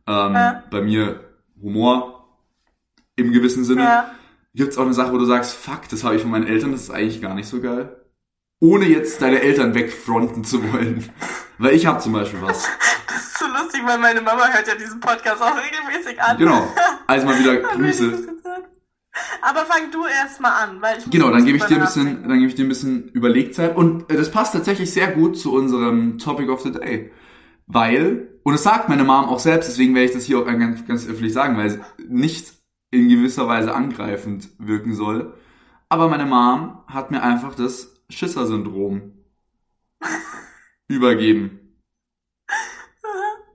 ähm, 0.07 0.35
Ja. 0.35 0.63
bei 0.71 0.83
mir 0.83 1.21
Humor 1.61 2.39
im 3.17 3.33
gewissen 3.33 3.65
Sinne. 3.65 3.83
Ja. 3.83 4.11
Gibt's 4.55 4.77
auch 4.77 4.85
eine 4.85 4.95
Sache, 4.95 5.13
wo 5.13 5.19
du 5.19 5.25
sagst, 5.25 5.55
fuck, 5.55 5.89
das 5.89 6.05
habe 6.05 6.17
ich 6.17 6.23
von 6.23 6.31
meinen 6.31 6.47
Eltern, 6.47 6.73
das 6.73 6.83
ist 6.83 6.91
eigentlich 6.91 7.23
gar 7.23 7.35
nicht 7.35 7.49
so 7.49 7.61
geil? 7.61 7.97
Ohne 8.61 8.87
jetzt 8.87 9.23
deine 9.23 9.41
Eltern 9.41 9.75
wegfronten 9.75 10.45
zu 10.45 10.73
wollen. 10.73 11.11
Weil 11.59 11.75
ich 11.75 11.87
habe 11.87 12.01
zum 12.01 12.13
Beispiel 12.13 12.43
was. 12.43 12.69
Das 13.13 13.25
ist 13.25 13.39
so 13.39 13.47
lustig, 13.47 13.83
weil 13.85 13.99
meine 13.99 14.23
Mama 14.23 14.49
hört 14.49 14.67
ja 14.67 14.75
diesen 14.75 14.99
Podcast 14.99 15.43
auch 15.43 15.55
regelmäßig 15.55 16.23
an. 16.23 16.39
Genau. 16.39 16.67
Also 17.07 17.27
mal 17.27 17.39
wieder 17.39 17.57
Grüße. 17.77 18.27
Aber 19.43 19.67
fang 19.67 19.91
du 19.91 20.07
erst 20.07 20.41
mal 20.41 20.63
an, 20.63 20.81
weil 20.81 20.99
ich 20.99 21.07
muss 21.07 21.13
Genau, 21.13 21.31
dann 21.31 21.45
gebe 21.45 21.59
ich 21.59 21.65
dir 21.65 21.75
ein 21.75 21.83
bisschen, 21.83 22.27
dann 22.27 22.39
gebe 22.39 22.47
ich 22.47 22.55
dir 22.55 22.65
ein 22.65 22.69
bisschen 22.69 23.09
Überlegzeit 23.09 23.77
und 23.77 24.11
äh, 24.11 24.17
das 24.17 24.31
passt 24.31 24.55
tatsächlich 24.55 24.91
sehr 24.93 25.09
gut 25.09 25.37
zu 25.37 25.53
unserem 25.53 26.17
Topic 26.19 26.51
of 26.51 26.63
the 26.63 26.73
Day, 26.73 27.13
weil 27.67 28.29
und 28.45 28.55
es 28.55 28.63
sagt 28.63 28.89
meine 28.89 29.05
Mom 29.05 29.27
auch 29.27 29.39
selbst, 29.39 29.69
deswegen 29.69 29.95
werde 29.95 30.07
ich 30.07 30.13
das 30.13 30.25
hier 30.25 30.39
auch 30.39 30.47
ganz, 30.47 30.87
ganz 30.87 31.07
öffentlich 31.07 31.33
sagen, 31.33 31.57
weil 31.59 31.67
es 31.67 31.79
nicht 32.09 32.62
in 32.93 33.09
gewisser 33.09 33.49
Weise 33.49 33.75
angreifend 33.75 34.51
wirken 34.59 34.95
soll. 34.95 35.35
Aber 35.89 36.09
meine 36.09 36.27
Mom 36.27 36.85
hat 36.87 37.11
mir 37.11 37.23
einfach 37.23 37.55
das 37.55 38.05
Schisser-Syndrom 38.09 39.25
übergeben. 40.89 41.59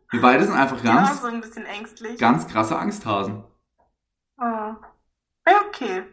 Wir 0.09 0.21
beide 0.21 0.45
sind 0.45 0.55
einfach 0.55 0.83
Ja, 0.83 0.95
ganz, 0.95 1.21
so 1.21 1.27
ein 1.27 2.17
ganz 2.17 2.47
krasse 2.47 2.77
Angsthasen. 2.77 3.43
Oh. 4.37 4.43
Ja, 4.43 5.61
okay. 5.67 6.03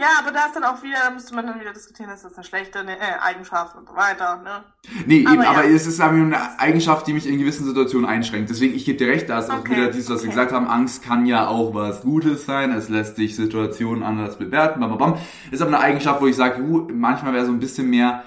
Ja, 0.00 0.06
aber 0.20 0.30
da 0.30 0.46
ist 0.46 0.54
dann 0.54 0.62
auch 0.62 0.80
wieder, 0.84 0.96
da 1.02 1.10
müsste 1.10 1.34
man 1.34 1.44
dann 1.44 1.58
wieder 1.58 1.72
diskutieren, 1.72 2.08
ist 2.10 2.24
das 2.24 2.34
eine 2.36 2.44
schlechte 2.44 2.84
ne, 2.84 2.96
äh, 2.96 3.18
Eigenschaft 3.20 3.74
und 3.74 3.88
so 3.88 3.96
weiter, 3.96 4.36
ne? 4.36 4.62
Nee, 5.06 5.18
eben, 5.22 5.26
Aber 5.26 5.48
aber 5.48 5.64
ja. 5.64 5.74
es 5.74 5.88
ist 5.88 6.00
aber 6.00 6.12
eine 6.12 6.60
Eigenschaft, 6.60 7.08
die 7.08 7.12
mich 7.12 7.26
in 7.26 7.36
gewissen 7.36 7.66
Situationen 7.66 8.08
einschränkt. 8.08 8.48
Deswegen, 8.48 8.76
ich 8.76 8.84
gebe 8.84 8.96
dir 8.96 9.08
recht, 9.08 9.28
da 9.28 9.40
ist 9.40 9.50
auch 9.50 9.58
Okay, 9.58 9.72
wieder 9.72 9.90
dieses, 9.90 10.08
was 10.08 10.22
wir 10.22 10.28
okay. 10.28 10.36
gesagt 10.36 10.52
haben, 10.52 10.68
Angst 10.68 11.02
kann 11.02 11.26
ja 11.26 11.48
auch 11.48 11.74
was 11.74 12.02
Gutes 12.02 12.46
sein, 12.46 12.70
es 12.70 12.88
lässt 12.88 13.16
sich 13.16 13.34
Situationen 13.34 14.04
anders 14.04 14.38
bewerten, 14.38 14.78
bam, 14.78 14.90
bam, 14.90 14.98
bam. 14.98 15.18
Ist 15.50 15.62
aber 15.62 15.72
eine 15.74 15.80
Eigenschaft, 15.80 16.20
wo 16.20 16.28
ich 16.28 16.36
sage, 16.36 16.62
uh, 16.62 16.86
manchmal 16.92 17.34
wäre 17.34 17.46
so 17.46 17.52
ein 17.52 17.58
bisschen 17.58 17.90
mehr 17.90 18.22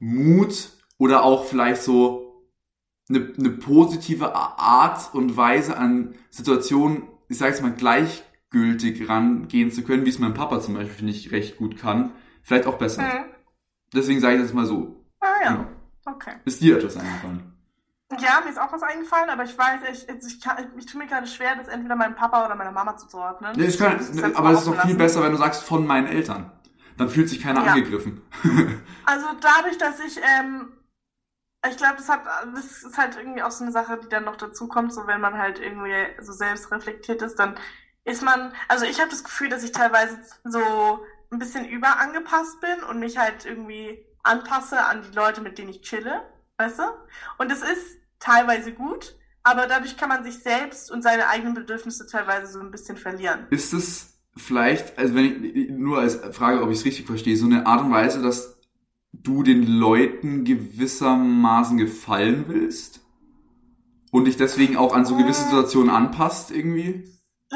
Mut 0.00 0.68
oder 0.98 1.22
auch 1.22 1.46
vielleicht 1.46 1.82
so 1.82 2.44
eine, 3.08 3.32
eine 3.38 3.50
positive 3.50 4.34
Art 4.34 5.14
und 5.14 5.34
Weise 5.34 5.78
an 5.78 6.14
Situationen, 6.28 7.04
ich 7.28 7.38
sage 7.38 7.52
jetzt 7.52 7.62
mal, 7.62 7.72
gleichgültig 8.54 9.08
rangehen 9.08 9.70
zu 9.70 9.82
können, 9.82 10.04
wie 10.04 10.10
es 10.10 10.18
mein 10.18 10.34
Papa 10.34 10.60
zum 10.60 10.74
Beispiel, 10.74 10.94
finde 10.94 11.12
ich, 11.12 11.32
recht 11.32 11.56
gut 11.56 11.78
kann. 11.78 12.12
Vielleicht 12.42 12.66
auch 12.66 12.78
besser. 12.78 13.02
Mhm. 13.02 13.24
Deswegen 13.92 14.20
sage 14.20 14.36
ich 14.36 14.42
das 14.42 14.52
mal 14.52 14.66
so. 14.66 15.04
Ah 15.20 15.26
ja, 15.44 15.50
Genau. 15.52 15.66
okay. 16.06 16.32
Ist 16.44 16.60
dir 16.60 16.76
etwas 16.76 16.96
eingefallen? 16.96 17.50
Ja, 18.20 18.40
mir 18.44 18.50
ist 18.50 18.60
auch 18.60 18.72
was 18.72 18.82
eingefallen, 18.82 19.30
aber 19.30 19.44
ich 19.44 19.56
weiß, 19.56 19.80
ich, 19.92 20.08
ich, 20.08 20.26
ich, 20.26 20.40
kann, 20.40 20.56
ich 20.76 20.86
tue 20.86 21.00
mir 21.00 21.08
gerade 21.08 21.26
schwer, 21.26 21.56
das 21.56 21.68
entweder 21.68 21.96
meinem 21.96 22.14
Papa 22.14 22.44
oder 22.46 22.54
meiner 22.54 22.70
Mama 22.70 22.96
zuzuordnen. 22.96 23.52
Nee, 23.56 23.66
es 23.66 23.78
kann, 23.78 23.96
Das 23.98 24.10
aber 24.36 24.50
es 24.52 24.62
ist 24.62 24.68
auch 24.68 24.72
offen 24.76 24.88
viel 24.90 24.96
besser, 24.96 25.22
wenn 25.22 25.32
du 25.32 25.38
sagst 25.38 25.64
von 25.64 25.86
meinen 25.86 26.06
Eltern. 26.06 26.52
Dann 26.96 27.08
fühlt 27.08 27.28
sich 27.28 27.42
keiner 27.42 27.64
Ja. 27.64 27.72
angegriffen. 27.72 28.22
Also 29.06 29.26
dadurch, 29.38 29.76
dass 29.76 30.00
ich, 30.00 30.18
ähm, 30.18 30.72
ich 31.68 31.76
glaube, 31.76 31.96
das 31.98 32.08
hat, 32.08 32.22
das 32.54 32.82
ist 32.84 32.96
halt 32.96 33.16
irgendwie 33.18 33.42
auch 33.42 33.50
so 33.50 33.62
eine 33.62 33.70
Sache, 33.72 34.00
die 34.02 34.08
dann 34.08 34.24
noch 34.24 34.36
dazu 34.36 34.66
kommt, 34.66 34.94
so 34.94 35.06
wenn 35.06 35.20
man 35.20 35.36
halt 35.36 35.58
irgendwie 35.60 35.92
so 36.22 36.32
selbst 36.32 36.70
reflektiert 36.72 37.20
ist, 37.20 37.36
dann 37.38 37.54
ist 38.04 38.22
man, 38.22 38.52
also 38.68 38.84
ich 38.84 39.00
habe 39.00 39.10
das 39.10 39.24
Gefühl, 39.24 39.48
dass 39.48 39.64
ich 39.64 39.72
teilweise 39.72 40.18
so 40.44 40.60
ein 41.30 41.38
bisschen 41.38 41.66
überangepasst 41.68 42.60
bin 42.60 42.84
und 42.88 43.00
mich 43.00 43.18
halt 43.18 43.44
irgendwie 43.44 44.04
anpasse 44.22 44.84
an 44.84 45.02
die 45.02 45.14
Leute, 45.14 45.40
mit 45.40 45.58
denen 45.58 45.70
ich 45.70 45.82
chille, 45.82 46.22
weißt 46.58 46.78
du? 46.78 46.82
Und 47.38 47.50
es 47.50 47.62
ist 47.62 47.98
teilweise 48.18 48.72
gut, 48.72 49.16
aber 49.42 49.66
dadurch 49.66 49.96
kann 49.96 50.08
man 50.08 50.24
sich 50.24 50.38
selbst 50.38 50.90
und 50.90 51.02
seine 51.02 51.28
eigenen 51.28 51.54
Bedürfnisse 51.54 52.06
teilweise 52.06 52.52
so 52.52 52.60
ein 52.60 52.70
bisschen 52.70 52.96
verlieren. 52.96 53.46
Ist 53.50 53.72
es 53.72 54.14
vielleicht, 54.36 54.98
also 54.98 55.14
wenn 55.14 55.44
ich 55.44 55.70
nur 55.70 55.98
als 55.98 56.16
Frage, 56.32 56.62
ob 56.62 56.70
ich 56.70 56.78
es 56.78 56.84
richtig 56.84 57.06
verstehe, 57.06 57.36
so 57.36 57.46
eine 57.46 57.66
Art 57.66 57.82
und 57.82 57.90
Weise, 57.90 58.22
dass 58.22 58.60
du 59.12 59.42
den 59.42 59.66
Leuten 59.66 60.44
gewissermaßen 60.44 61.78
gefallen 61.78 62.44
willst? 62.48 63.00
Und 64.10 64.26
dich 64.26 64.36
deswegen 64.36 64.76
auch 64.76 64.94
an 64.94 65.04
so 65.04 65.16
gewisse 65.16 65.42
Mm. 65.42 65.46
Situationen 65.46 65.90
anpasst 65.90 66.52
irgendwie? 66.52 67.04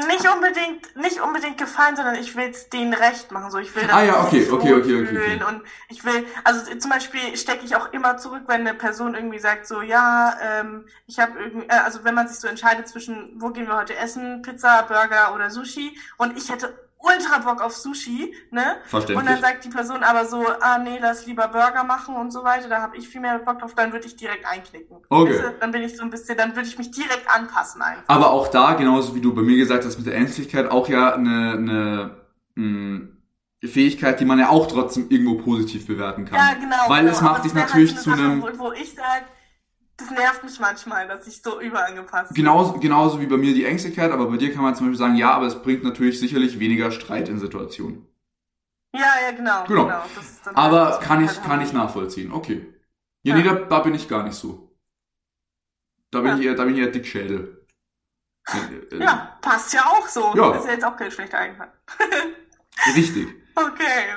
Nicht 0.07 0.27
unbedingt, 0.27 0.95
nicht 0.95 1.21
unbedingt 1.21 1.57
gefallen, 1.57 1.95
sondern 1.95 2.15
ich 2.15 2.35
will 2.35 2.49
es 2.49 2.69
denen 2.69 2.93
recht 2.93 3.31
machen. 3.31 3.51
So, 3.51 3.57
ich 3.57 3.75
will, 3.75 3.83
Ah 3.91 4.03
ja, 4.03 4.23
okay, 4.23 4.47
okay, 4.49 4.73
okay, 4.73 5.01
okay. 5.01 5.43
Und 5.47 5.61
ich 5.89 6.03
will, 6.05 6.25
also 6.43 6.75
zum 6.77 6.89
Beispiel 6.89 7.35
stecke 7.35 7.65
ich 7.65 7.75
auch 7.75 7.91
immer 7.93 8.17
zurück, 8.17 8.43
wenn 8.47 8.61
eine 8.61 8.73
Person 8.73 9.15
irgendwie 9.15 9.39
sagt, 9.39 9.67
so, 9.67 9.81
ja, 9.81 10.37
ähm, 10.41 10.85
ich 11.07 11.19
habe 11.19 11.39
irgendwie, 11.39 11.67
äh, 11.67 11.79
also 11.83 12.03
wenn 12.03 12.15
man 12.15 12.27
sich 12.27 12.39
so 12.39 12.47
entscheidet 12.47 12.87
zwischen, 12.87 13.33
wo 13.35 13.49
gehen 13.49 13.67
wir 13.67 13.77
heute 13.77 13.95
essen, 13.95 14.41
Pizza, 14.41 14.83
Burger 14.83 15.33
oder 15.35 15.49
Sushi, 15.49 15.97
und 16.17 16.37
ich 16.37 16.49
hätte 16.49 16.88
ultra 17.01 17.39
Bock 17.39 17.61
auf 17.61 17.75
Sushi, 17.75 18.35
ne? 18.51 18.61
Und 18.61 18.61
dann 18.61 18.81
Verständlich. 18.85 19.39
sagt 19.39 19.63
die 19.65 19.69
Person 19.69 20.03
aber 20.03 20.25
so, 20.25 20.45
ah 20.59 20.77
nee, 20.79 20.99
lass 21.01 21.25
lieber 21.25 21.47
Burger 21.47 21.83
machen 21.85 22.15
und 22.15 22.31
so 22.31 22.43
weiter, 22.43 22.67
da 22.67 22.81
habe 22.81 22.97
ich 22.97 23.07
viel 23.07 23.21
mehr 23.21 23.39
Bock 23.39 23.59
drauf, 23.59 23.73
dann 23.73 23.91
würde 23.93 24.05
ich 24.05 24.15
direkt 24.17 24.45
einknicken. 24.45 24.97
Okay. 25.09 25.31
Weißt 25.33 25.43
du? 25.43 25.51
Dann 25.61 25.71
bin 25.71 25.81
ich 25.83 25.95
so 25.95 26.03
ein 26.03 26.09
bisschen, 26.09 26.37
dann 26.37 26.55
würde 26.55 26.67
ich 26.67 26.77
mich 26.77 26.91
direkt 26.91 27.27
anpassen 27.33 27.81
einfach. 27.81 28.03
Aber 28.07 28.31
auch 28.31 28.49
da, 28.49 28.73
genauso 28.73 29.15
wie 29.15 29.21
du 29.21 29.33
bei 29.33 29.41
mir 29.41 29.55
gesagt 29.57 29.85
hast 29.85 29.97
mit 29.97 30.07
der 30.07 30.15
Ängstlichkeit, 30.15 30.69
auch 30.69 30.89
ja 30.89 31.13
eine, 31.13 31.53
eine 31.53 32.17
mh, 32.55 33.07
Fähigkeit, 33.63 34.19
die 34.19 34.25
man 34.25 34.39
ja 34.39 34.49
auch 34.49 34.67
trotzdem 34.67 35.07
irgendwo 35.09 35.35
positiv 35.35 35.87
bewerten 35.87 36.25
kann. 36.25 36.37
Ja, 36.37 36.53
genau. 36.53 36.75
Weil 36.89 37.01
genau. 37.01 37.11
es 37.13 37.21
macht 37.21 37.35
Aber 37.35 37.43
dich 37.43 37.53
natürlich 37.53 37.91
halt 37.93 38.03
zu 38.03 38.09
so 38.11 38.15
einem- 38.15 38.41
Sache, 38.41 38.53
Wo, 38.59 38.65
wo 38.65 38.71
ich 38.73 38.93
sage, 38.93 39.25
das 39.99 40.09
nervt 40.11 40.43
mich 40.43 40.59
manchmal, 40.59 41.07
dass 41.07 41.27
ich 41.27 41.41
so 41.41 41.59
überangepasst 41.61 42.33
bin. 42.33 42.43
Genauso, 42.43 42.73
genauso 42.79 43.19
wie 43.21 43.27
bei 43.27 43.37
mir 43.37 43.53
die 43.53 43.65
Ängstlichkeit, 43.65 44.11
aber 44.11 44.27
bei 44.29 44.37
dir 44.37 44.53
kann 44.53 44.63
man 44.63 44.75
zum 44.75 44.87
Beispiel 44.87 44.97
sagen, 44.99 45.15
ja, 45.15 45.31
aber 45.31 45.45
es 45.45 45.61
bringt 45.61 45.83
natürlich 45.83 46.19
sicherlich 46.19 46.59
weniger 46.59 46.91
Streit 46.91 47.29
in 47.29 47.39
Situationen. 47.39 48.05
Ja, 48.95 49.01
ja, 49.23 49.31
genau. 49.35 49.65
Genau. 49.65 49.87
Dann 50.45 50.55
Aber 50.55 50.85
halt- 50.93 51.01
kann 51.01 51.23
ich, 51.23 51.29
halt 51.29 51.43
kann 51.43 51.61
ich 51.61 51.67
Harmonie. 51.69 51.85
nachvollziehen. 51.85 52.31
Okay. 52.31 52.73
Ja, 53.23 53.35
Ja. 53.35 53.41
nee, 53.43 53.47
da, 53.47 53.55
da 53.55 53.79
bin 53.79 53.93
ich 53.93 54.07
gar 54.07 54.23
nicht 54.23 54.35
so. 54.35 54.75
Da 56.11 56.21
bin 56.21 56.29
Ja. 56.31 56.37
ich 56.37 56.45
eher, 56.45 56.55
da 56.55 56.63
bin 56.65 56.73
ich 56.73 56.79
eher 56.81 56.87
Dickschädel. 56.91 57.65
Ja, 58.99 59.37
passt 59.41 59.73
ja 59.73 59.85
auch 59.85 60.07
so. 60.07 60.33
Ja. 60.35 60.55
Ist 60.55 60.65
ja 60.65 60.71
jetzt 60.71 60.83
auch 60.83 60.97
kein 60.97 61.11
schlechter 61.11 61.37
Einfall. 61.37 61.71
Richtig. 62.95 63.27
Okay. 63.53 64.15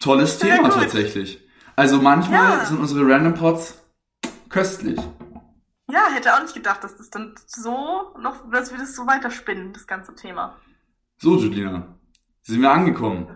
Tolles 0.00 0.38
Thema 0.38 0.70
tatsächlich. 0.70 1.40
Also 1.76 1.98
manchmal 2.00 2.58
Ja. 2.58 2.64
sind 2.64 2.80
unsere 2.80 3.08
Random 3.08 3.34
Pots 3.34 3.80
köstlich. 4.54 5.00
Ja, 5.90 6.02
hätte 6.14 6.32
auch 6.32 6.40
nicht 6.42 6.54
gedacht, 6.54 6.84
dass 6.84 6.96
das 6.96 7.10
dann 7.10 7.34
so 7.44 8.14
noch, 8.20 8.48
dass 8.52 8.70
wir 8.70 8.78
das 8.78 8.94
so 8.94 9.04
weiterspinnen, 9.04 9.72
das 9.72 9.86
ganze 9.88 10.14
Thema. 10.14 10.56
So, 11.18 11.36
Julina, 11.36 11.98
sind 12.42 12.62
wir 12.62 12.70
angekommen. 12.70 13.26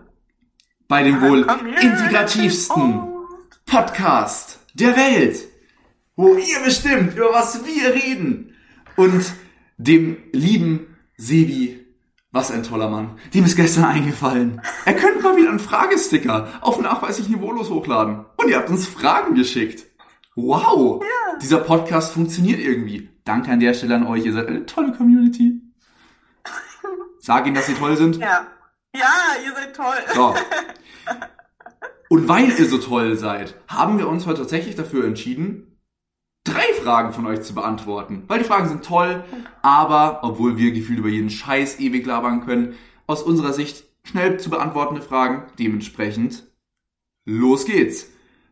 Bei 0.87 1.03
dem 1.03 1.21
wohl 1.21 1.45
integrativsten 1.81 2.99
und- 2.99 3.65
Podcast 3.65 4.59
der 4.73 4.95
Welt, 4.95 5.45
wo 6.15 6.35
ihr 6.35 6.59
bestimmt, 6.63 7.15
über 7.17 7.33
was 7.33 7.65
wir 7.65 7.93
reden. 7.93 8.55
Und 8.95 9.33
dem 9.77 10.17
lieben 10.31 10.97
Sebi, 11.17 11.85
was 12.31 12.49
ein 12.49 12.63
toller 12.63 12.89
Mann, 12.89 13.19
dem 13.33 13.43
ist 13.43 13.57
gestern 13.57 13.83
eingefallen. 13.85 14.61
Er 14.85 14.95
könnte 14.95 15.21
mal 15.21 15.35
wieder 15.35 15.49
einen 15.49 15.59
Fragesticker 15.59 16.47
auf 16.61 16.79
nachweislich 16.81 17.27
niveaulos 17.27 17.69
hochladen. 17.69 18.25
Und 18.37 18.47
ihr 18.49 18.57
habt 18.57 18.69
uns 18.69 18.87
Fragen 18.87 19.35
geschickt. 19.35 19.85
Wow! 20.35 21.03
Dieser 21.41 21.59
Podcast 21.59 22.13
funktioniert 22.13 22.59
irgendwie. 22.59 23.09
Danke 23.23 23.51
an 23.51 23.59
der 23.59 23.73
Stelle 23.73 23.95
an 23.95 24.07
euch, 24.07 24.25
ihr 24.25 24.33
seid 24.33 24.47
eine 24.47 24.65
tolle 24.65 24.91
Community. 24.91 25.61
Sag 27.19 27.45
ihnen, 27.45 27.55
dass 27.55 27.67
sie 27.67 27.73
toll 27.73 27.97
sind. 27.97 28.17
Ja. 28.17 28.47
Ja, 28.95 29.11
ihr 29.45 29.53
seid 29.53 29.75
toll. 29.75 29.97
So. 30.15 30.35
Und 32.09 32.27
weil 32.27 32.49
ihr 32.49 32.65
so 32.65 32.79
toll 32.79 33.15
seid, 33.17 33.53
haben 33.67 33.99
wir 33.99 34.07
uns 34.07 34.25
heute 34.25 34.41
tatsächlich 34.41 34.75
dafür 34.75 35.05
entschieden, 35.05 35.79
drei 36.43 36.73
Fragen 36.81 37.13
von 37.13 37.27
euch 37.27 37.41
zu 37.41 37.53
beantworten. 37.53 38.23
Weil 38.27 38.39
die 38.39 38.45
Fragen 38.45 38.67
sind 38.67 38.83
toll, 38.83 39.23
aber 39.61 40.23
obwohl 40.23 40.57
wir 40.57 40.71
gefühlt 40.71 40.99
über 40.99 41.09
jeden 41.09 41.29
Scheiß 41.29 41.79
ewig 41.79 42.05
labern 42.05 42.45
können, 42.45 42.75
aus 43.05 43.21
unserer 43.21 43.53
Sicht 43.53 43.83
schnell 44.03 44.39
zu 44.39 44.49
beantwortende 44.49 45.03
Fragen. 45.03 45.51
Dementsprechend, 45.59 46.47
los 47.25 47.65
geht's. 47.65 48.07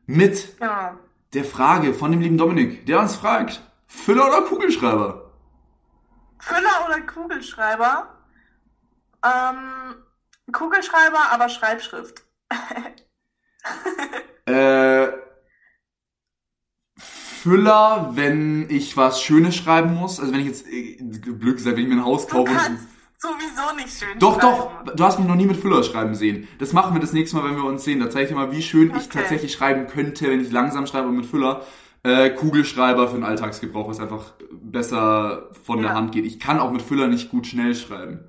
Mit 0.06 0.60
Genau. 0.60 0.92
Der 1.38 1.46
Frage 1.46 1.94
von 1.94 2.12
dem 2.12 2.20
lieben 2.20 2.38
Dominik, 2.38 2.86
der 2.88 3.00
uns 3.00 3.16
fragt, 3.16 3.62
Füller 3.86 4.28
oder 4.28 4.42
Kugelschreiber? 4.42 5.32
Füller 6.40 6.86
oder 6.88 7.02
Kugelschreiber? 7.02 8.18
Ähm, 9.24 9.96
Kugelschreiber, 10.52 11.32
aber 11.32 11.50
Schreibschrift. 11.50 12.24
Äh, 14.46 15.10
Füller, 16.98 18.12
wenn 18.14 18.70
ich 18.70 18.96
was 18.96 19.22
Schönes 19.22 19.58
schreiben 19.58 19.94
muss. 19.94 20.22
Also 20.22 20.32
wenn 20.32 20.40
ich 20.40 20.48
jetzt, 20.48 20.66
äh, 20.68 20.98
blöd 21.02 21.58
gesagt, 21.58 21.76
wenn 21.76 21.84
ich 21.84 21.90
mir 21.90 21.96
ein 21.96 22.06
Haus 22.06 22.28
Du 22.28 22.38
kaufe 22.38 22.52
und... 22.52 22.58
kannst 22.58 22.88
sowieso 23.18 23.76
nicht 23.76 23.90
schön 23.98 24.20
Doch, 24.20 24.40
schreiben. 24.40 24.86
doch, 24.86 24.96
du 24.96 25.04
hast 25.04 25.20
mich 25.20 25.28
noch 25.28 25.36
nie 25.36 25.46
mit 25.46 25.58
Füller 25.58 25.84
schreiben 25.84 26.16
sehen. 26.16 26.48
Das 26.60 26.74
machen 26.74 26.94
wir 26.94 27.02
das 27.02 27.14
nächste 27.14 27.38
Mal, 27.38 27.46
wenn 27.46 27.56
wir 27.56 27.64
uns 27.66 27.84
sehen. 27.84 28.00
Da 28.00 28.10
zeige 28.10 28.24
ich 28.26 28.30
dir 28.30 28.36
mal, 28.36 28.52
wie 28.52 28.62
schön 28.62 28.90
ich 28.92 29.06
Okay. 29.08 29.20
tatsächlich 29.20 29.52
schreiben 29.54 29.88
könnte, 29.88 30.30
wenn 30.30 30.42
ich 30.42 30.52
langsam 30.52 30.86
schreibe 30.88 31.08
und 31.08 31.16
mit 31.18 31.26
Füller. 31.26 31.62
Äh, 32.04 32.30
Kugelschreiber 32.30 33.08
für 33.08 33.16
den 33.16 33.24
Alltagsgebrauch, 33.24 33.90
was 33.90 34.00
einfach 34.00 34.34
besser 34.52 35.50
von 35.66 35.82
der 35.82 35.92
Ja. 35.92 35.96
Hand 35.98 36.12
geht. 36.12 36.26
Ich 36.26 36.40
kann 36.40 36.60
auch 36.60 36.72
mit 36.72 36.82
Füller 36.82 37.08
nicht 37.08 37.30
gut 37.32 37.48
schnell 37.48 37.76
schreiben. 37.76 38.20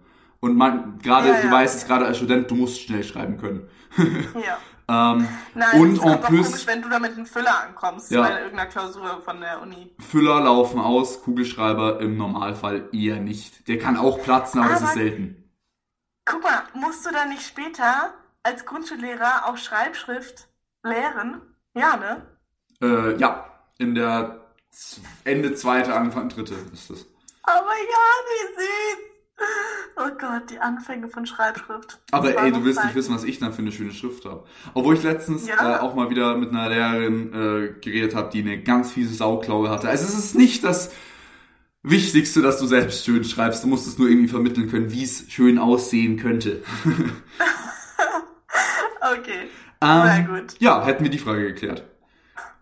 Und 0.40 0.56
man, 0.56 0.98
gerade, 1.02 1.28
Ja, 1.28 1.40
du 1.40 1.46
ja. 1.48 1.52
weißt 1.52 1.76
es 1.78 1.86
gerade 1.86 2.06
als 2.06 2.16
Student, 2.16 2.50
du 2.50 2.54
musst 2.54 2.80
schnell 2.80 3.04
schreiben 3.04 3.36
können. 3.38 3.68
Ja. 4.34 4.58
Ähm, 4.90 5.28
Nein, 5.54 5.80
Und 5.80 6.02
en 6.02 6.20
plus- 6.22 6.46
komisch, 6.46 6.66
wenn 6.66 6.80
du 6.80 6.88
da 6.88 6.98
mit 6.98 7.12
einem 7.12 7.26
Füller 7.26 7.60
ankommst 7.62 8.10
Ja. 8.10 8.22
bei 8.22 8.40
irgendeiner 8.40 8.70
Klausur 8.70 9.20
von 9.22 9.40
der 9.40 9.60
Uni. 9.60 9.94
Füller 10.00 10.40
laufen 10.40 10.80
aus, 10.80 11.22
Kugelschreiber 11.22 12.00
im 12.00 12.16
Normalfall 12.16 12.88
eher 12.92 13.16
nicht. 13.16 13.68
Der 13.68 13.78
kann 13.78 13.98
auch 13.98 14.22
platzen, 14.22 14.60
aber 14.60 14.70
das 14.70 14.82
Aber- 14.82 14.88
ist 14.92 14.94
selten. 14.96 15.50
Guck 16.24 16.42
mal, 16.42 16.62
musst 16.74 17.04
du 17.06 17.10
da 17.12 17.26
nicht 17.26 17.42
später 17.46 18.14
als 18.42 18.64
Grundschullehrer 18.64 19.46
auch 19.46 19.56
Schreibschrift 19.58 20.48
lehren? 20.82 21.42
Ja, 21.74 21.96
ne? 21.96 22.26
Äh, 22.82 23.16
ja, 23.18 23.44
in 23.78 23.94
der 23.94 24.40
Ende 25.24 25.54
zweite, 25.54 25.94
Anfang 25.94 26.28
dritte 26.30 26.54
ist 26.72 26.88
das. 26.90 27.06
Aber 27.42 27.72
ja, 27.72 28.04
wie 28.26 28.54
süß. 28.54 29.17
Oh 29.96 30.10
Gott, 30.18 30.48
die 30.50 30.58
Anfänge 30.60 31.08
von 31.08 31.26
Schreibschrift. 31.26 31.98
Aber 32.12 32.36
ey, 32.40 32.52
du 32.52 32.64
willst 32.64 32.82
nicht 32.84 32.94
wissen, 32.94 33.14
was 33.14 33.24
ich 33.24 33.38
dann 33.40 33.52
für 33.52 33.62
eine 33.62 33.72
schöne 33.72 33.92
Schrift 33.92 34.24
habe. 34.26 34.44
Obwohl 34.74 34.94
ich 34.94 35.02
letztens 35.02 35.48
Ja. 35.48 35.76
äh, 35.76 35.78
auch 35.80 35.94
mal 35.96 36.08
wieder 36.10 36.36
mit 36.36 36.50
einer 36.50 36.68
Lehrerin 36.68 37.32
äh, 37.32 37.80
geredet 37.80 38.14
habe, 38.14 38.30
die 38.32 38.40
eine 38.42 38.62
ganz 38.62 38.92
fiese 38.92 39.12
Sauklaue 39.14 39.70
hatte. 39.70 39.88
Also 39.88 40.04
es 40.06 40.16
ist 40.16 40.34
nicht 40.36 40.62
das 40.62 40.92
Wichtigste, 41.82 42.42
dass 42.42 42.58
du 42.58 42.66
selbst 42.66 43.04
schön 43.04 43.24
schreibst. 43.24 43.64
Du 43.64 43.68
musst 43.68 43.88
es 43.88 43.98
nur 43.98 44.08
irgendwie 44.08 44.28
vermitteln 44.28 44.70
können, 44.70 44.92
wie 44.92 45.02
es 45.02 45.24
schön 45.30 45.58
aussehen 45.58 46.16
könnte. 46.16 46.62
Okay, 49.00 49.48
sehr 49.82 50.16
Ähm, 50.18 50.26
gut. 50.26 50.54
Ja, 50.58 50.84
hätten 50.84 51.04
wir 51.04 51.10
die 51.10 51.18
Frage 51.18 51.44
geklärt. 51.44 51.84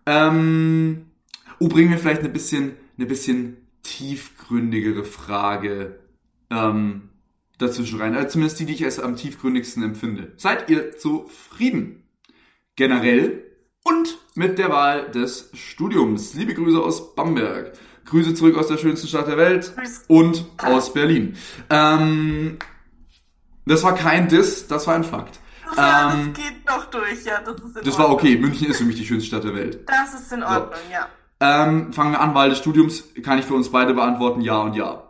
Ähm, 0.05 1.07
oh, 1.59 1.67
bringen 1.67 1.91
wir 1.91 1.97
vielleicht 1.97 2.21
eine 2.21 2.29
bisschen, 2.29 2.73
eine 2.97 3.05
bisschen 3.07 3.57
tiefgründigere 3.83 5.03
Frage 5.03 5.99
ähm, 6.49 7.09
dazwischen 7.57 7.99
rein. 7.99 8.15
Also 8.15 8.29
zumindest 8.29 8.59
die, 8.59 8.65
die 8.65 8.73
ich 8.73 8.85
als 8.85 8.99
am 8.99 9.15
tiefgründigsten 9.15 9.83
empfinde. 9.83 10.33
Seid 10.37 10.69
ihr 10.69 10.97
zufrieden? 10.97 12.03
Generell 12.75 13.43
und 13.83 14.17
mit 14.35 14.59
der 14.59 14.69
Wahl 14.69 15.09
des 15.11 15.49
Studiums. 15.53 16.33
Liebe 16.35 16.53
Grüße 16.53 16.79
aus 16.79 17.15
Bamberg. 17.15 17.73
Grüße 18.05 18.33
zurück 18.35 18.57
aus 18.57 18.67
der 18.67 18.77
schönsten 18.77 19.07
Stadt 19.07 19.27
der 19.27 19.37
Welt 19.37 19.73
und 20.07 20.45
aus 20.57 20.93
Berlin. 20.93 21.35
Ähm, 21.69 22.57
das 23.65 23.83
war 23.83 23.95
kein 23.95 24.29
Diss, 24.29 24.67
das 24.67 24.87
war 24.87 24.95
ein 24.95 25.03
Fakt. 25.03 25.39
Das, 25.69 25.77
war, 25.77 26.13
Ähm, 26.13 26.33
das 26.33 26.43
geht 26.45 26.65
noch 26.65 26.85
durch, 26.85 27.25
ja. 27.25 27.41
Das 27.41 27.55
ist 27.57 27.77
in 27.77 27.83
das 27.83 27.97
war 27.99 28.07
Ordnung. 28.07 28.19
okay. 28.31 28.37
München 28.37 28.67
ist 28.69 28.77
für 28.77 28.85
mich 28.85 28.95
die 28.95 29.05
schönste 29.05 29.27
Stadt 29.27 29.43
der 29.43 29.53
Welt. 29.53 29.79
Das 29.85 30.13
ist 30.13 30.31
in 30.31 30.41
Ordnung, 30.41 30.79
ja. 30.89 31.09
Ähm, 31.41 31.91
fangen 31.91 32.13
wir 32.13 32.21
an, 32.21 32.33
Wahl 32.33 32.49
des 32.49 32.59
Studiums 32.59 33.03
kann 33.21 33.37
ich 33.37 33.43
für 33.45 33.53
uns 33.53 33.69
beide 33.69 33.93
beantworten, 33.93 34.39
ja 34.39 34.59
und 34.61 34.75
ja. 34.75 35.06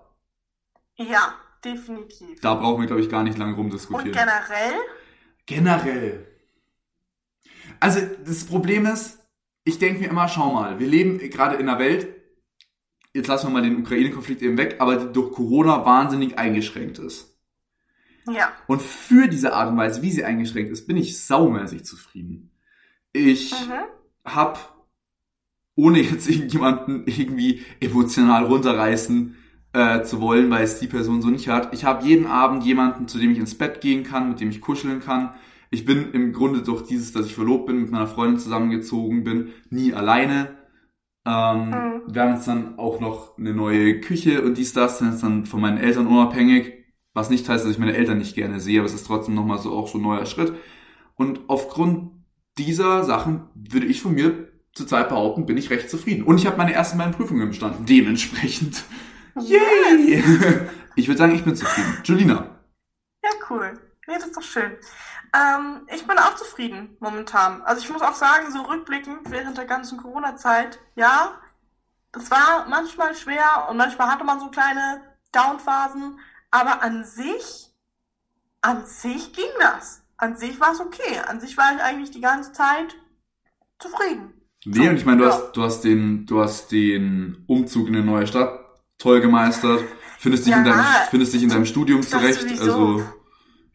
Ja, 0.97 1.35
definitiv. 1.63 2.39
Da 2.41 2.55
brauchen 2.55 2.81
wir, 2.81 2.87
glaube 2.87 3.01
ich, 3.01 3.09
gar 3.09 3.23
nicht 3.23 3.37
lange 3.37 3.53
Und 3.53 3.59
rumdiskutieren. 3.59 4.11
generell, 4.11 4.73
Generell. 5.45 6.27
Also, 7.79 8.01
das 8.25 8.45
Problem 8.45 8.85
ist, 8.85 9.19
ich 9.63 9.79
denke 9.79 9.99
mir 10.01 10.09
immer, 10.09 10.27
schau 10.27 10.51
mal, 10.53 10.79
wir 10.79 10.87
leben 10.87 11.19
gerade 11.29 11.55
in 11.57 11.69
einer 11.69 11.79
Welt, 11.79 12.07
jetzt 13.13 13.27
lassen 13.27 13.47
wir 13.47 13.51
mal 13.53 13.61
den 13.61 13.79
Ukraine-Konflikt 13.81 14.41
eben 14.41 14.57
weg, 14.57 14.77
aber 14.79 14.97
die 14.97 15.13
durch 15.13 15.31
Corona 15.33 15.85
wahnsinnig 15.85 16.37
eingeschränkt 16.37 16.99
ist. 16.99 17.33
ja. 18.29 18.51
Und 18.67 18.81
für 18.81 19.27
diese 19.29 19.53
Art 19.53 19.69
und 19.71 19.77
Weise, 19.77 20.01
wie 20.01 20.11
sie 20.11 20.25
eingeschränkt 20.25 20.71
ist, 20.71 20.85
bin 20.87 20.97
ich 20.97 21.17
saumäßig 21.23 21.85
zufrieden. 21.85 22.51
Ich 23.13 23.51
Mhm. 23.53 23.83
hab 24.25 24.75
ohne 25.75 26.01
jetzt 26.01 26.27
irgendjemanden 26.29 27.03
irgendwie 27.07 27.63
emotional 27.79 28.43
runterreißen 28.45 29.37
äh, 29.77 30.03
zu 30.03 30.19
wollen, 30.21 30.49
weil 30.49 30.63
es 30.63 30.79
die 30.79 30.87
Person 30.87 31.21
so 31.21 31.29
nicht 31.29 31.47
hat. 31.47 31.73
Ich 31.73 31.85
habe 31.85 32.05
jeden 32.05 32.25
Abend 32.25 32.63
jemanden, 32.63 33.07
zu 33.07 33.19
dem 33.19 33.31
ich 33.31 33.37
ins 33.37 33.57
Bett 33.57 33.81
gehen 33.81 34.03
kann, 34.03 34.29
mit 34.29 34.39
dem 34.39 34.49
ich 34.49 34.61
kuscheln 34.61 34.99
kann. 34.99 35.33
Ich 35.69 35.85
bin 35.85 36.11
im 36.13 36.33
Grunde 36.33 36.61
durch 36.61 36.83
dieses, 36.83 37.11
dass 37.11 37.25
ich 37.25 37.35
verlobt 37.35 37.67
bin, 37.67 37.81
mit 37.81 37.91
meiner 37.91 38.07
Freundin 38.07 38.39
zusammengezogen 38.39 39.23
bin, 39.23 39.49
nie 39.69 39.93
alleine. 39.93 40.55
Ähm, 41.25 41.73
Mhm. 42.07 42.13
Wir 42.13 42.21
haben 42.21 42.35
jetzt 42.35 42.47
dann 42.47 42.79
auch 42.79 42.99
noch 42.99 43.37
eine 43.37 43.53
neue 43.53 43.99
Küche 43.99 44.41
und 44.41 44.57
dies, 44.57 44.73
das, 44.73 44.99
sind 44.99 45.11
jetzt 45.11 45.23
dann 45.23 45.45
von 45.45 45.61
meinen 45.61 45.77
Eltern 45.77 46.07
unabhängig. 46.07 46.73
Was 47.13 47.29
nicht 47.29 47.49
heißt, 47.49 47.65
dass 47.65 47.71
ich 47.71 47.79
meine 47.79 47.95
Eltern 47.95 48.19
nicht 48.19 48.35
gerne 48.35 48.59
sehe, 48.59 48.79
aber 48.79 48.85
es 48.85 48.93
ist 48.93 49.07
trotzdem 49.07 49.33
nochmal 49.33 49.57
so 49.57 49.71
auch 49.73 49.87
so 49.87 49.97
ein 49.97 50.03
neuer 50.03 50.25
Schritt. 50.25 50.53
Und 51.15 51.41
aufgrund 51.47 52.11
dieser 52.57 53.03
Sachen 53.03 53.41
würde 53.55 53.87
ich 53.87 54.01
von 54.01 54.13
mir 54.13 54.49
zurzeit 54.73 55.09
behaupten, 55.09 55.47
bin 55.47 55.57
ich 55.57 55.71
recht 55.71 55.89
zufrieden. 55.89 56.23
Und 56.23 56.37
ich 56.37 56.45
habe 56.45 56.57
meine 56.57 56.73
ersten 56.73 56.97
beiden 56.99 57.13
Prüfungen 57.13 57.47
bestanden. 57.47 57.85
Dementsprechend. 57.85 58.83
Yay! 59.39 60.23
Ich 60.95 61.07
würde 61.07 61.19
sagen, 61.19 61.35
ich 61.35 61.43
bin 61.45 61.55
zufrieden. 61.55 61.99
Julina. 62.03 62.59
Ja, 63.23 63.29
cool. 63.51 63.79
Nee, 64.07 64.15
das 64.15 64.25
ist 64.25 64.35
doch 64.35 64.41
schön. 64.41 64.75
Ähm, 65.31 65.81
ich 65.93 66.07
bin 66.07 66.17
auch 66.17 66.35
zufrieden 66.35 66.97
momentan. 66.99 67.61
Also 67.61 67.83
ich 67.83 67.89
muss 67.91 68.01
auch 68.01 68.15
sagen, 68.15 68.51
so 68.51 68.61
rückblickend 68.63 69.29
während 69.29 69.55
der 69.59 69.65
ganzen 69.65 69.99
Corona-Zeit, 69.99 70.79
ja, 70.95 71.39
es 72.13 72.31
war 72.31 72.65
manchmal 72.67 73.13
schwer 73.15 73.67
und 73.69 73.77
manchmal 73.77 74.09
hatte 74.09 74.23
man 74.23 74.39
so 74.39 74.49
kleine 74.49 75.01
Downphasen, 75.33 76.19
aber 76.49 76.81
an 76.81 77.03
sich, 77.05 77.69
an 78.61 78.87
sich 78.87 79.33
ging 79.33 79.51
das. 79.59 80.01
An 80.17 80.35
sich 80.35 80.59
war 80.59 80.71
es 80.71 80.79
okay. 80.79 81.19
An 81.27 81.39
sich 81.39 81.55
war 81.57 81.75
ich 81.75 81.81
eigentlich 81.83 82.09
die 82.09 82.21
ganze 82.21 82.53
Zeit 82.53 82.95
zufrieden. 83.77 84.33
Nee, 84.65 84.89
und 84.89 84.95
ich 84.95 85.05
meine, 85.05 85.19
du 85.19 85.25
Ja. 85.25 85.33
hast, 85.33 85.51
du 85.51 85.61
hast 85.61 85.81
den, 85.83 86.25
du 86.25 86.41
hast 86.41 86.71
den 86.71 87.43
Umzug 87.47 87.87
in 87.87 87.95
eine 87.97 88.03
neue 88.03 88.25
Stadt 88.25 88.63
toll 88.97 89.21
gemeistert. 89.21 89.83
Findest 90.19 90.47
dich, 90.47 90.53
in, 90.53 90.65
Ja, 90.65 90.71
deinem, 90.71 90.85
findest 91.09 91.33
dich 91.33 91.43
in 91.43 91.49
deinem 91.49 91.65
Studium 91.65 92.01
zurecht. 92.01 92.45
Also, 92.59 93.03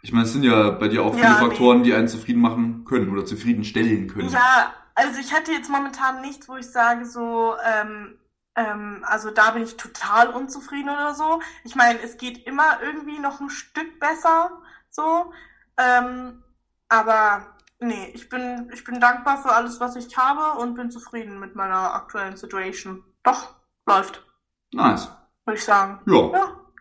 ich 0.03 0.13
meine, 0.13 0.25
es 0.25 0.33
sind 0.33 0.43
ja 0.43 0.71
bei 0.71 0.89
dir 0.89 1.05
auch 1.05 1.15
viele 1.15 1.27
Ja, 1.27 1.35
nee. 1.35 1.47
Faktoren, 1.47 1.85
die 1.85 1.95
einen 1.95 2.09
zufrieden 2.09 2.41
machen 2.41 2.85
können 2.85 3.11
oder 3.11 3.25
zufriedenstellen 3.25 4.09
können. 4.09 4.29
Ja, 4.29 4.75
also 4.95 5.21
ich 5.21 5.33
hatte 5.33 5.53
jetzt 5.53 5.71
momentan 5.71 6.21
nichts, 6.21 6.49
wo 6.49 6.57
ich 6.57 6.67
sage 6.67 7.07
so, 7.07 7.55
ähm, 7.65 8.19
ähm, 8.57 9.05
also 9.07 9.31
da 9.31 9.53
bin 9.53 9.63
ich 9.63 9.77
total 9.77 10.29
unzufrieden 10.29 10.91
oder 10.91 11.15
so. 11.15 11.41
Ich 11.65 11.77
meine, 11.77 12.01
es 12.01 12.17
geht 12.19 12.47
immer 12.47 12.83
irgendwie 12.83 13.19
noch 13.19 13.41
ein 13.41 13.51
Stück 13.51 14.01
besser, 14.01 14.61
so. 14.91 15.33
Ähm, 15.79 16.43
aber 16.89 17.47
nee, 17.79 18.11
ich 18.15 18.29
bin, 18.29 18.71
ich 18.75 18.85
bin 18.85 19.01
dankbar 19.01 19.41
für 19.41 19.53
alles, 19.53 19.81
was 19.81 19.97
ich 19.97 20.17
habe 20.17 20.61
und 20.61 20.75
bin 20.75 20.91
zufrieden 20.91 21.41
mit 21.41 21.55
meiner 21.55 21.95
aktuellen 21.95 22.37
Situation. 22.37 23.03
Doch, 23.23 23.55
läuft, 23.87 24.27
Nice. 24.73 25.09
würde 25.45 25.59
ich 25.59 25.65
sagen. 25.65 26.01
Ja. 26.07 26.13
Ja, 26.15 26.33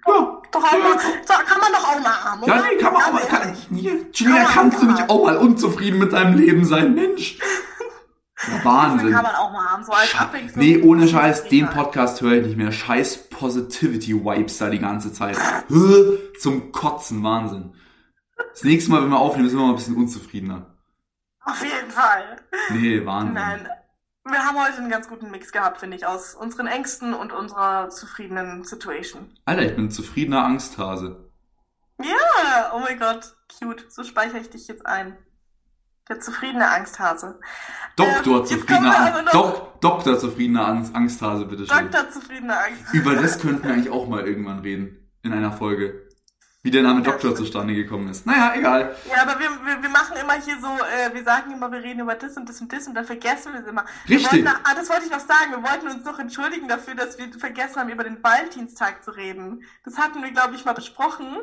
Ja. 0.07 0.41
doch 0.51 0.63
auch 0.63 0.71
mal, 0.71 0.99
so, 1.25 1.33
kann 1.33 1.59
man 1.59 1.71
doch 1.71 1.87
auch 1.87 1.99
mal 2.01 2.47
Ja, 2.47 2.53
oder? 2.55 2.63
nee, 2.69 2.77
kann 2.77 2.93
man 2.93 3.03
auch 3.03 3.13
mal. 3.13 3.21
Kann, 3.21 3.55
hier, 3.73 4.29
man 4.29 4.45
kannst 4.47 4.81
du 4.81 4.85
mal. 4.85 4.93
nicht 4.93 5.09
auch 5.09 5.23
mal 5.25 5.37
unzufrieden 5.37 5.99
mit 5.99 6.13
deinem 6.13 6.35
Leben 6.37 6.65
sein, 6.65 6.93
Mensch? 6.95 7.37
Ja, 8.47 8.65
Wahnsinn. 8.65 9.11
kann 9.11 9.21
man 9.21 9.35
auch 9.35 9.51
mal 9.51 9.63
haben, 9.69 9.83
so 9.83 9.91
als 9.91 10.15
Abwechslung. 10.19 10.65
Nee, 10.65 10.81
ohne 10.81 11.07
Scheiß, 11.07 11.43
den. 11.49 11.67
Podcast 11.69 12.21
höre 12.21 12.37
ich 12.37 12.47
nicht 12.47 12.57
mehr. 12.57 12.71
Scheiß 12.71 13.29
Positivity-Vibes 13.29 14.57
da 14.57 14.71
die 14.71 14.79
ganze 14.79 15.13
Zeit. 15.13 15.37
Zum 16.39 16.71
Kotzen, 16.71 17.21
Wahnsinn. 17.23 17.75
Das 18.51 18.63
nächste 18.63 18.89
Mal, 18.89 19.03
wenn 19.03 19.09
wir 19.11 19.19
aufnehmen, 19.19 19.47
sind 19.47 19.59
wir 19.59 19.65
mal 19.65 19.73
ein 19.73 19.75
bisschen 19.75 19.95
unzufriedener. 19.95 20.75
Auf 21.45 21.63
jeden 21.63 21.91
Fall. 21.91 22.37
Nee, 22.71 23.05
Wahnsinn. 23.05 23.33
Nein, 23.35 23.67
wir 24.25 24.45
haben 24.45 24.57
heute 24.63 24.77
einen 24.77 24.89
ganz 24.89 25.07
guten 25.09 25.31
Mix 25.31 25.51
gehabt, 25.51 25.79
finde 25.79 25.97
ich, 25.97 26.05
aus 26.05 26.35
unseren 26.35 26.67
Ängsten 26.67 27.13
und 27.13 27.31
unserer 27.31 27.89
zufriedenen 27.89 28.63
Situation. 28.63 29.33
Alter, 29.45 29.63
ich 29.63 29.75
bin 29.75 29.85
ein 29.85 29.91
zufriedener 29.91 30.43
Angsthase. 30.43 31.31
Ja, 32.01 32.71
oh 32.73 32.79
mein 32.79 32.99
Gott, 32.99 33.35
cute. 33.59 33.85
So 33.91 34.03
speichere 34.03 34.39
ich 34.39 34.49
dich 34.49 34.67
jetzt 34.67 34.85
ein. 34.85 35.17
Der 36.09 36.19
zufriedene 36.19 36.69
Angsthase. 36.69 37.39
Doktor 37.95 38.39
Ähm, 38.39 38.45
zufriedener 38.45 38.75
kommen 38.77 38.85
wir 38.91 38.97
aber 38.97 39.19
Angst, 39.19 39.33
noch- 39.33 39.41
Dok 39.53 39.81
Doktor 39.81 40.19
zufriedener 40.19 40.67
Angst 40.67 40.95
Angsthase, 40.95 41.45
bitteschön. 41.45 41.77
Doktor 41.91 42.09
zufriedener 42.11 42.59
Angsthase. 42.59 42.97
Über 42.97 43.15
das 43.15 43.39
könnten 43.39 43.63
wir 43.63 43.73
eigentlich 43.73 43.89
auch 43.91 44.07
mal 44.07 44.27
irgendwann 44.27 44.59
reden. 44.59 44.97
In 45.23 45.33
einer 45.33 45.51
Folge. 45.51 46.09
Wie 46.63 46.69
der 46.69 46.83
Name 46.83 47.01
Doktor 47.01 47.35
zustande 47.35 47.73
gekommen 47.73 48.09
ist. 48.09 48.27
Naja, 48.27 48.53
egal. 48.55 48.95
Ja, 49.09 49.23
aber 49.23 49.39
wir, 49.39 49.49
wir, 49.65 49.81
wir 49.81 49.89
machen 49.89 50.15
immer 50.21 50.33
hier 50.33 50.59
so, 50.61 50.67
äh, 50.67 51.11
wir 51.11 51.23
sagen 51.23 51.51
immer, 51.51 51.71
wir 51.71 51.81
reden 51.81 52.01
über 52.01 52.13
das 52.13 52.37
und 52.37 52.47
das 52.47 52.61
und 52.61 52.71
das 52.71 52.87
und 52.87 52.93
dann 52.93 53.05
vergessen 53.05 53.53
wir 53.53 53.61
es 53.61 53.67
immer. 53.67 53.83
Richtig. 54.07 54.31
Wollten, 54.31 54.47
ah, 54.47 54.75
das 54.75 54.87
wollte 54.89 55.05
ich 55.05 55.11
noch 55.11 55.19
sagen. 55.19 55.51
Wir 55.51 55.63
wollten 55.63 55.87
uns 55.87 56.05
noch 56.05 56.19
entschuldigen 56.19 56.67
dafür, 56.67 56.93
dass 56.93 57.17
wir 57.17 57.33
vergessen 57.33 57.77
haben, 57.79 57.89
über 57.89 58.03
den 58.03 58.23
Valentinstag 58.23 59.03
zu 59.03 59.09
reden. 59.09 59.63
Das 59.85 59.97
hatten 59.97 60.21
wir, 60.21 60.29
glaube 60.31 60.53
ich, 60.53 60.63
mal 60.63 60.73
besprochen 60.73 61.37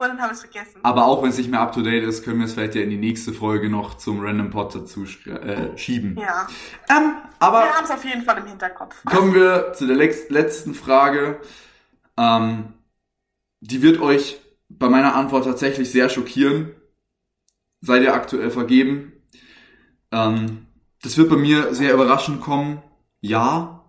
und 0.00 0.08
dann 0.08 0.18
haben 0.18 0.28
wir 0.30 0.32
es 0.32 0.40
vergessen. 0.40 0.80
Aber 0.82 1.04
auch 1.04 1.22
wenn 1.22 1.28
es 1.28 1.36
nicht 1.36 1.50
mehr 1.50 1.60
up 1.60 1.72
to 1.74 1.82
date 1.82 2.04
ist, 2.04 2.24
können 2.24 2.38
wir 2.38 2.46
es 2.46 2.54
vielleicht 2.54 2.74
ja 2.74 2.80
in 2.80 2.88
die 2.90 2.96
nächste 2.96 3.34
Folge 3.34 3.68
noch 3.68 3.98
zum 3.98 4.20
Random 4.20 4.48
Pod 4.48 4.74
dazu 4.74 5.04
äh, 5.26 5.76
schieben. 5.76 6.16
Ja, 6.16 6.46
Ähm, 6.88 7.16
aber 7.38 7.64
wir 7.64 7.74
haben 7.74 7.84
es 7.84 7.90
auf 7.90 8.04
jeden 8.04 8.22
Fall 8.22 8.38
im 8.38 8.46
Hinterkopf. 8.46 9.04
kommen 9.04 9.34
wir 9.34 9.74
zu 9.74 9.86
der 9.86 9.96
letzten 9.96 10.74
Frage. 10.74 11.38
Ähm, 12.16 12.72
die 13.60 13.82
wird 13.82 14.00
euch 14.00 14.38
bei 14.68 14.88
meiner 14.88 15.14
Antwort 15.14 15.44
tatsächlich 15.44 15.90
sehr 15.90 16.08
schockieren. 16.08 16.74
Seid 17.80 18.02
ihr 18.02 18.14
aktuell 18.14 18.50
vergeben? 18.50 19.12
Ähm, 20.10 20.66
das 21.02 21.16
wird 21.16 21.30
bei 21.30 21.36
mir 21.36 21.74
sehr 21.74 21.94
überraschend 21.94 22.40
kommen. 22.40 22.82
Ja. 23.20 23.84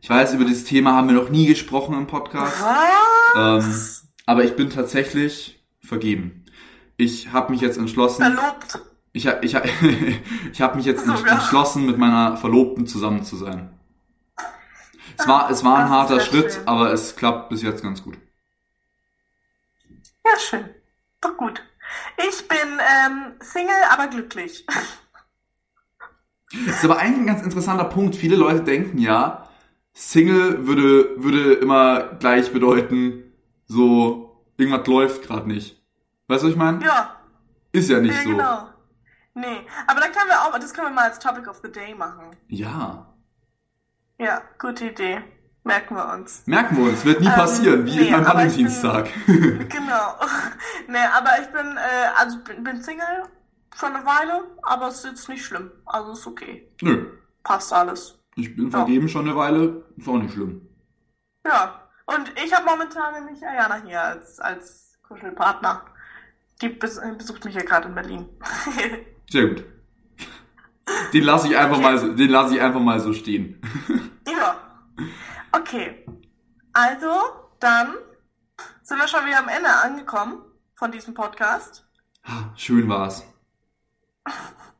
Ich 0.00 0.08
weiß, 0.08 0.34
über 0.34 0.44
dieses 0.44 0.64
Thema 0.64 0.94
haben 0.94 1.08
wir 1.08 1.14
noch 1.14 1.28
nie 1.28 1.46
gesprochen 1.46 1.94
im 1.94 2.06
Podcast. 2.06 2.56
Ähm, 3.36 3.74
aber 4.26 4.44
ich 4.44 4.56
bin 4.56 4.70
tatsächlich 4.70 5.62
vergeben. 5.80 6.44
Ich 6.96 7.32
habe 7.32 7.52
mich 7.52 7.60
jetzt 7.60 7.78
entschlossen. 7.78 8.22
Verlobt. 8.22 8.80
Ich, 9.12 9.26
ich, 9.26 9.56
ich 10.52 10.60
habe 10.60 10.76
mich 10.76 10.86
jetzt 10.86 11.06
entschlossen, 11.06 11.86
mit 11.86 11.98
meiner 11.98 12.36
Verlobten 12.36 12.86
zusammen 12.86 13.24
zu 13.24 13.36
sein. 13.36 13.77
Es 15.18 15.26
war, 15.26 15.50
es 15.50 15.64
war 15.64 15.76
ein 15.78 15.82
Das 15.82 15.90
harter 15.90 16.20
Schritt, 16.20 16.52
schön. 16.54 16.68
aber 16.68 16.92
es 16.92 17.16
klappt 17.16 17.48
bis 17.48 17.62
jetzt 17.62 17.82
ganz 17.82 18.02
gut. 18.02 18.16
Ja, 20.24 20.38
schön. 20.38 20.68
Doch 21.20 21.36
gut. 21.36 21.62
Ich 22.28 22.46
bin 22.48 22.58
ähm, 22.78 23.34
Single, 23.40 23.74
aber 23.90 24.08
glücklich. 24.08 24.66
Das 24.66 24.84
ist 26.76 26.84
aber 26.84 26.98
eigentlich 26.98 27.20
ein 27.20 27.26
ganz 27.26 27.42
interessanter 27.42 27.84
Punkt. 27.84 28.16
Viele 28.16 28.36
Leute 28.36 28.62
denken 28.62 28.98
ja, 28.98 29.48
Single 29.92 30.66
würde, 30.66 31.22
würde 31.22 31.54
immer 31.54 32.14
gleich 32.20 32.52
bedeuten, 32.52 33.24
so, 33.66 34.44
irgendwas 34.56 34.86
läuft 34.86 35.22
gerade 35.22 35.48
nicht. 35.48 35.82
Weißt 36.28 36.42
du, 36.42 36.46
was 36.46 36.52
ich 36.52 36.58
meine? 36.58 36.84
Ja, 36.84 37.16
Ist 37.72 37.90
ja 37.90 38.00
nicht 38.00 38.14
ja 38.14 38.22
so. 38.22 38.28
genau. 38.30 38.68
Nee, 39.34 39.66
aber 39.86 40.00
da 40.00 40.08
können 40.08 40.28
wir 40.28 40.40
auch, 40.42 40.58
das 40.58 40.72
können 40.74 40.88
wir 40.88 40.94
mal 40.94 41.08
als 41.10 41.18
Topic 41.18 41.48
of 41.48 41.60
the 41.62 41.70
Day 41.70 41.94
machen. 41.94 42.36
Ja. 42.48 43.14
Ja, 44.18 44.42
gute 44.58 44.86
Idee. 44.86 45.22
Merken 45.64 45.94
wir 45.96 46.12
uns. 46.12 46.46
Merken 46.46 46.76
wir 46.76 46.84
uns, 46.84 47.04
wird 47.04 47.20
nie 47.20 47.26
Ähm, 47.26 47.32
passieren, 47.34 47.86
wie 47.86 47.96
nee, 47.96 48.10
beim 48.10 48.26
Valentinstag. 48.26 49.08
Genau. 49.26 50.14
nee, 50.88 50.98
aber 51.14 51.30
ich 51.40 51.48
bin, 51.48 51.76
äh, 51.76 52.08
also 52.16 52.38
bin, 52.42 52.64
bin 52.64 52.82
Single 52.82 53.22
schon 53.76 53.94
eine 53.94 54.04
Weile, 54.04 54.44
aber 54.62 54.88
es 54.88 54.96
ist 54.96 55.04
jetzt 55.04 55.28
nicht 55.28 55.44
schlimm. 55.44 55.70
Also 55.86 56.12
ist 56.12 56.26
okay. 56.26 56.68
Nö, 56.82 57.12
Passt 57.44 57.72
alles. 57.72 58.18
ich 58.34 58.56
bin 58.56 58.70
vergeben 58.70 59.08
schon 59.08 59.26
eine 59.28 59.36
Weile, 59.36 59.84
ist 59.96 60.08
auch 60.08 60.16
nicht 60.18 60.34
schlimm. 60.34 60.66
Ja. 61.46 61.82
Und 62.06 62.32
ich 62.42 62.52
habe 62.54 62.64
momentan 62.64 63.12
nämlich 63.22 63.46
Ayana 63.46 63.82
hier 63.84 64.00
als, 64.02 64.40
als 64.40 64.98
Kuschelpartner. 65.06 65.84
Die 66.62 66.70
bes 66.70 66.98
besucht 67.18 67.44
mich 67.44 67.54
ja 67.54 67.62
gerade 67.62 67.88
in 67.88 67.94
Berlin. 67.94 68.28
Sehr 69.30 69.48
gut. 69.48 69.64
Den 71.12 71.24
lasse 71.24 71.48
ich 71.48 71.56
einfach 71.56 71.80
mal 71.80 71.98
so, 71.98 72.12
den 72.12 72.30
lasse 72.30 72.54
ich 72.54 72.60
einfach 72.60 72.80
mal 72.80 73.00
so 73.00 73.12
stehen. 73.12 73.60
ja. 74.28 74.56
Okay. 75.52 76.04
Also, 76.72 77.12
dann 77.60 77.94
sind 78.82 78.98
wir 78.98 79.08
schon 79.08 79.26
wieder 79.26 79.38
am 79.38 79.48
Ende 79.48 79.68
angekommen 79.68 80.42
von 80.74 80.92
diesem 80.92 81.14
Podcast. 81.14 81.86
Ah, 82.24 82.50
Schön 82.56 82.88
war's. 82.88 83.24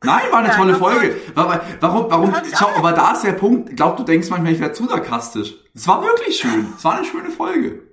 Nein, 0.03 0.31
war 0.31 0.39
eine 0.39 0.47
Ja, 0.49 0.55
tolle 0.55 0.75
Folge. 0.75 1.19
Warum, 1.33 1.59
warum, 1.81 2.11
warum, 2.11 2.33
schau, 2.57 2.69
aber 2.77 2.93
da 2.93 3.11
ist 3.11 3.23
der 3.23 3.33
Punkt, 3.33 3.75
glaub, 3.75 3.97
du 3.97 4.03
denkst 4.03 4.29
manchmal, 4.29 4.53
ich 4.53 4.59
wäre 4.59 4.71
zu 4.71 4.87
sarkastisch. 4.87 5.55
Es 5.73 5.87
war 5.87 6.01
wirklich 6.01 6.37
schön. 6.37 6.73
Es 6.77 6.83
war 6.85 6.95
eine 6.95 7.05
schöne 7.05 7.31
Folge. 7.31 7.83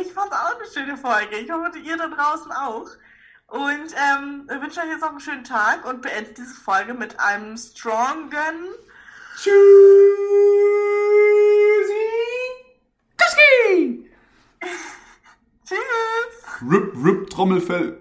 Ich 0.00 0.12
fand 0.12 0.32
auch 0.32 0.56
eine 0.56 0.68
schöne 0.72 0.96
Folge. 0.96 1.36
Ich 1.36 1.50
hoffe, 1.50 1.78
ihr 1.78 1.96
da 1.96 2.08
draußen 2.08 2.50
auch. 2.52 2.86
Und 3.50 3.94
ähm, 3.96 4.48
ich 4.48 4.62
wünsche 4.62 4.80
euch 4.80 4.86
jetzt 4.86 5.00
noch 5.00 5.10
einen 5.10 5.18
schönen 5.18 5.42
Tag 5.42 5.84
und 5.84 6.02
beende 6.02 6.30
diese 6.36 6.54
Folge 6.54 6.94
mit 6.94 7.18
einem 7.18 7.56
strongen 7.56 8.30
Tschüssi. 9.36 9.50
Tschüssi. 13.18 14.10
Tschüss. 15.66 16.70
Rip, 16.70 16.92
rip, 17.04 17.30
Trommelfell. 17.30 17.98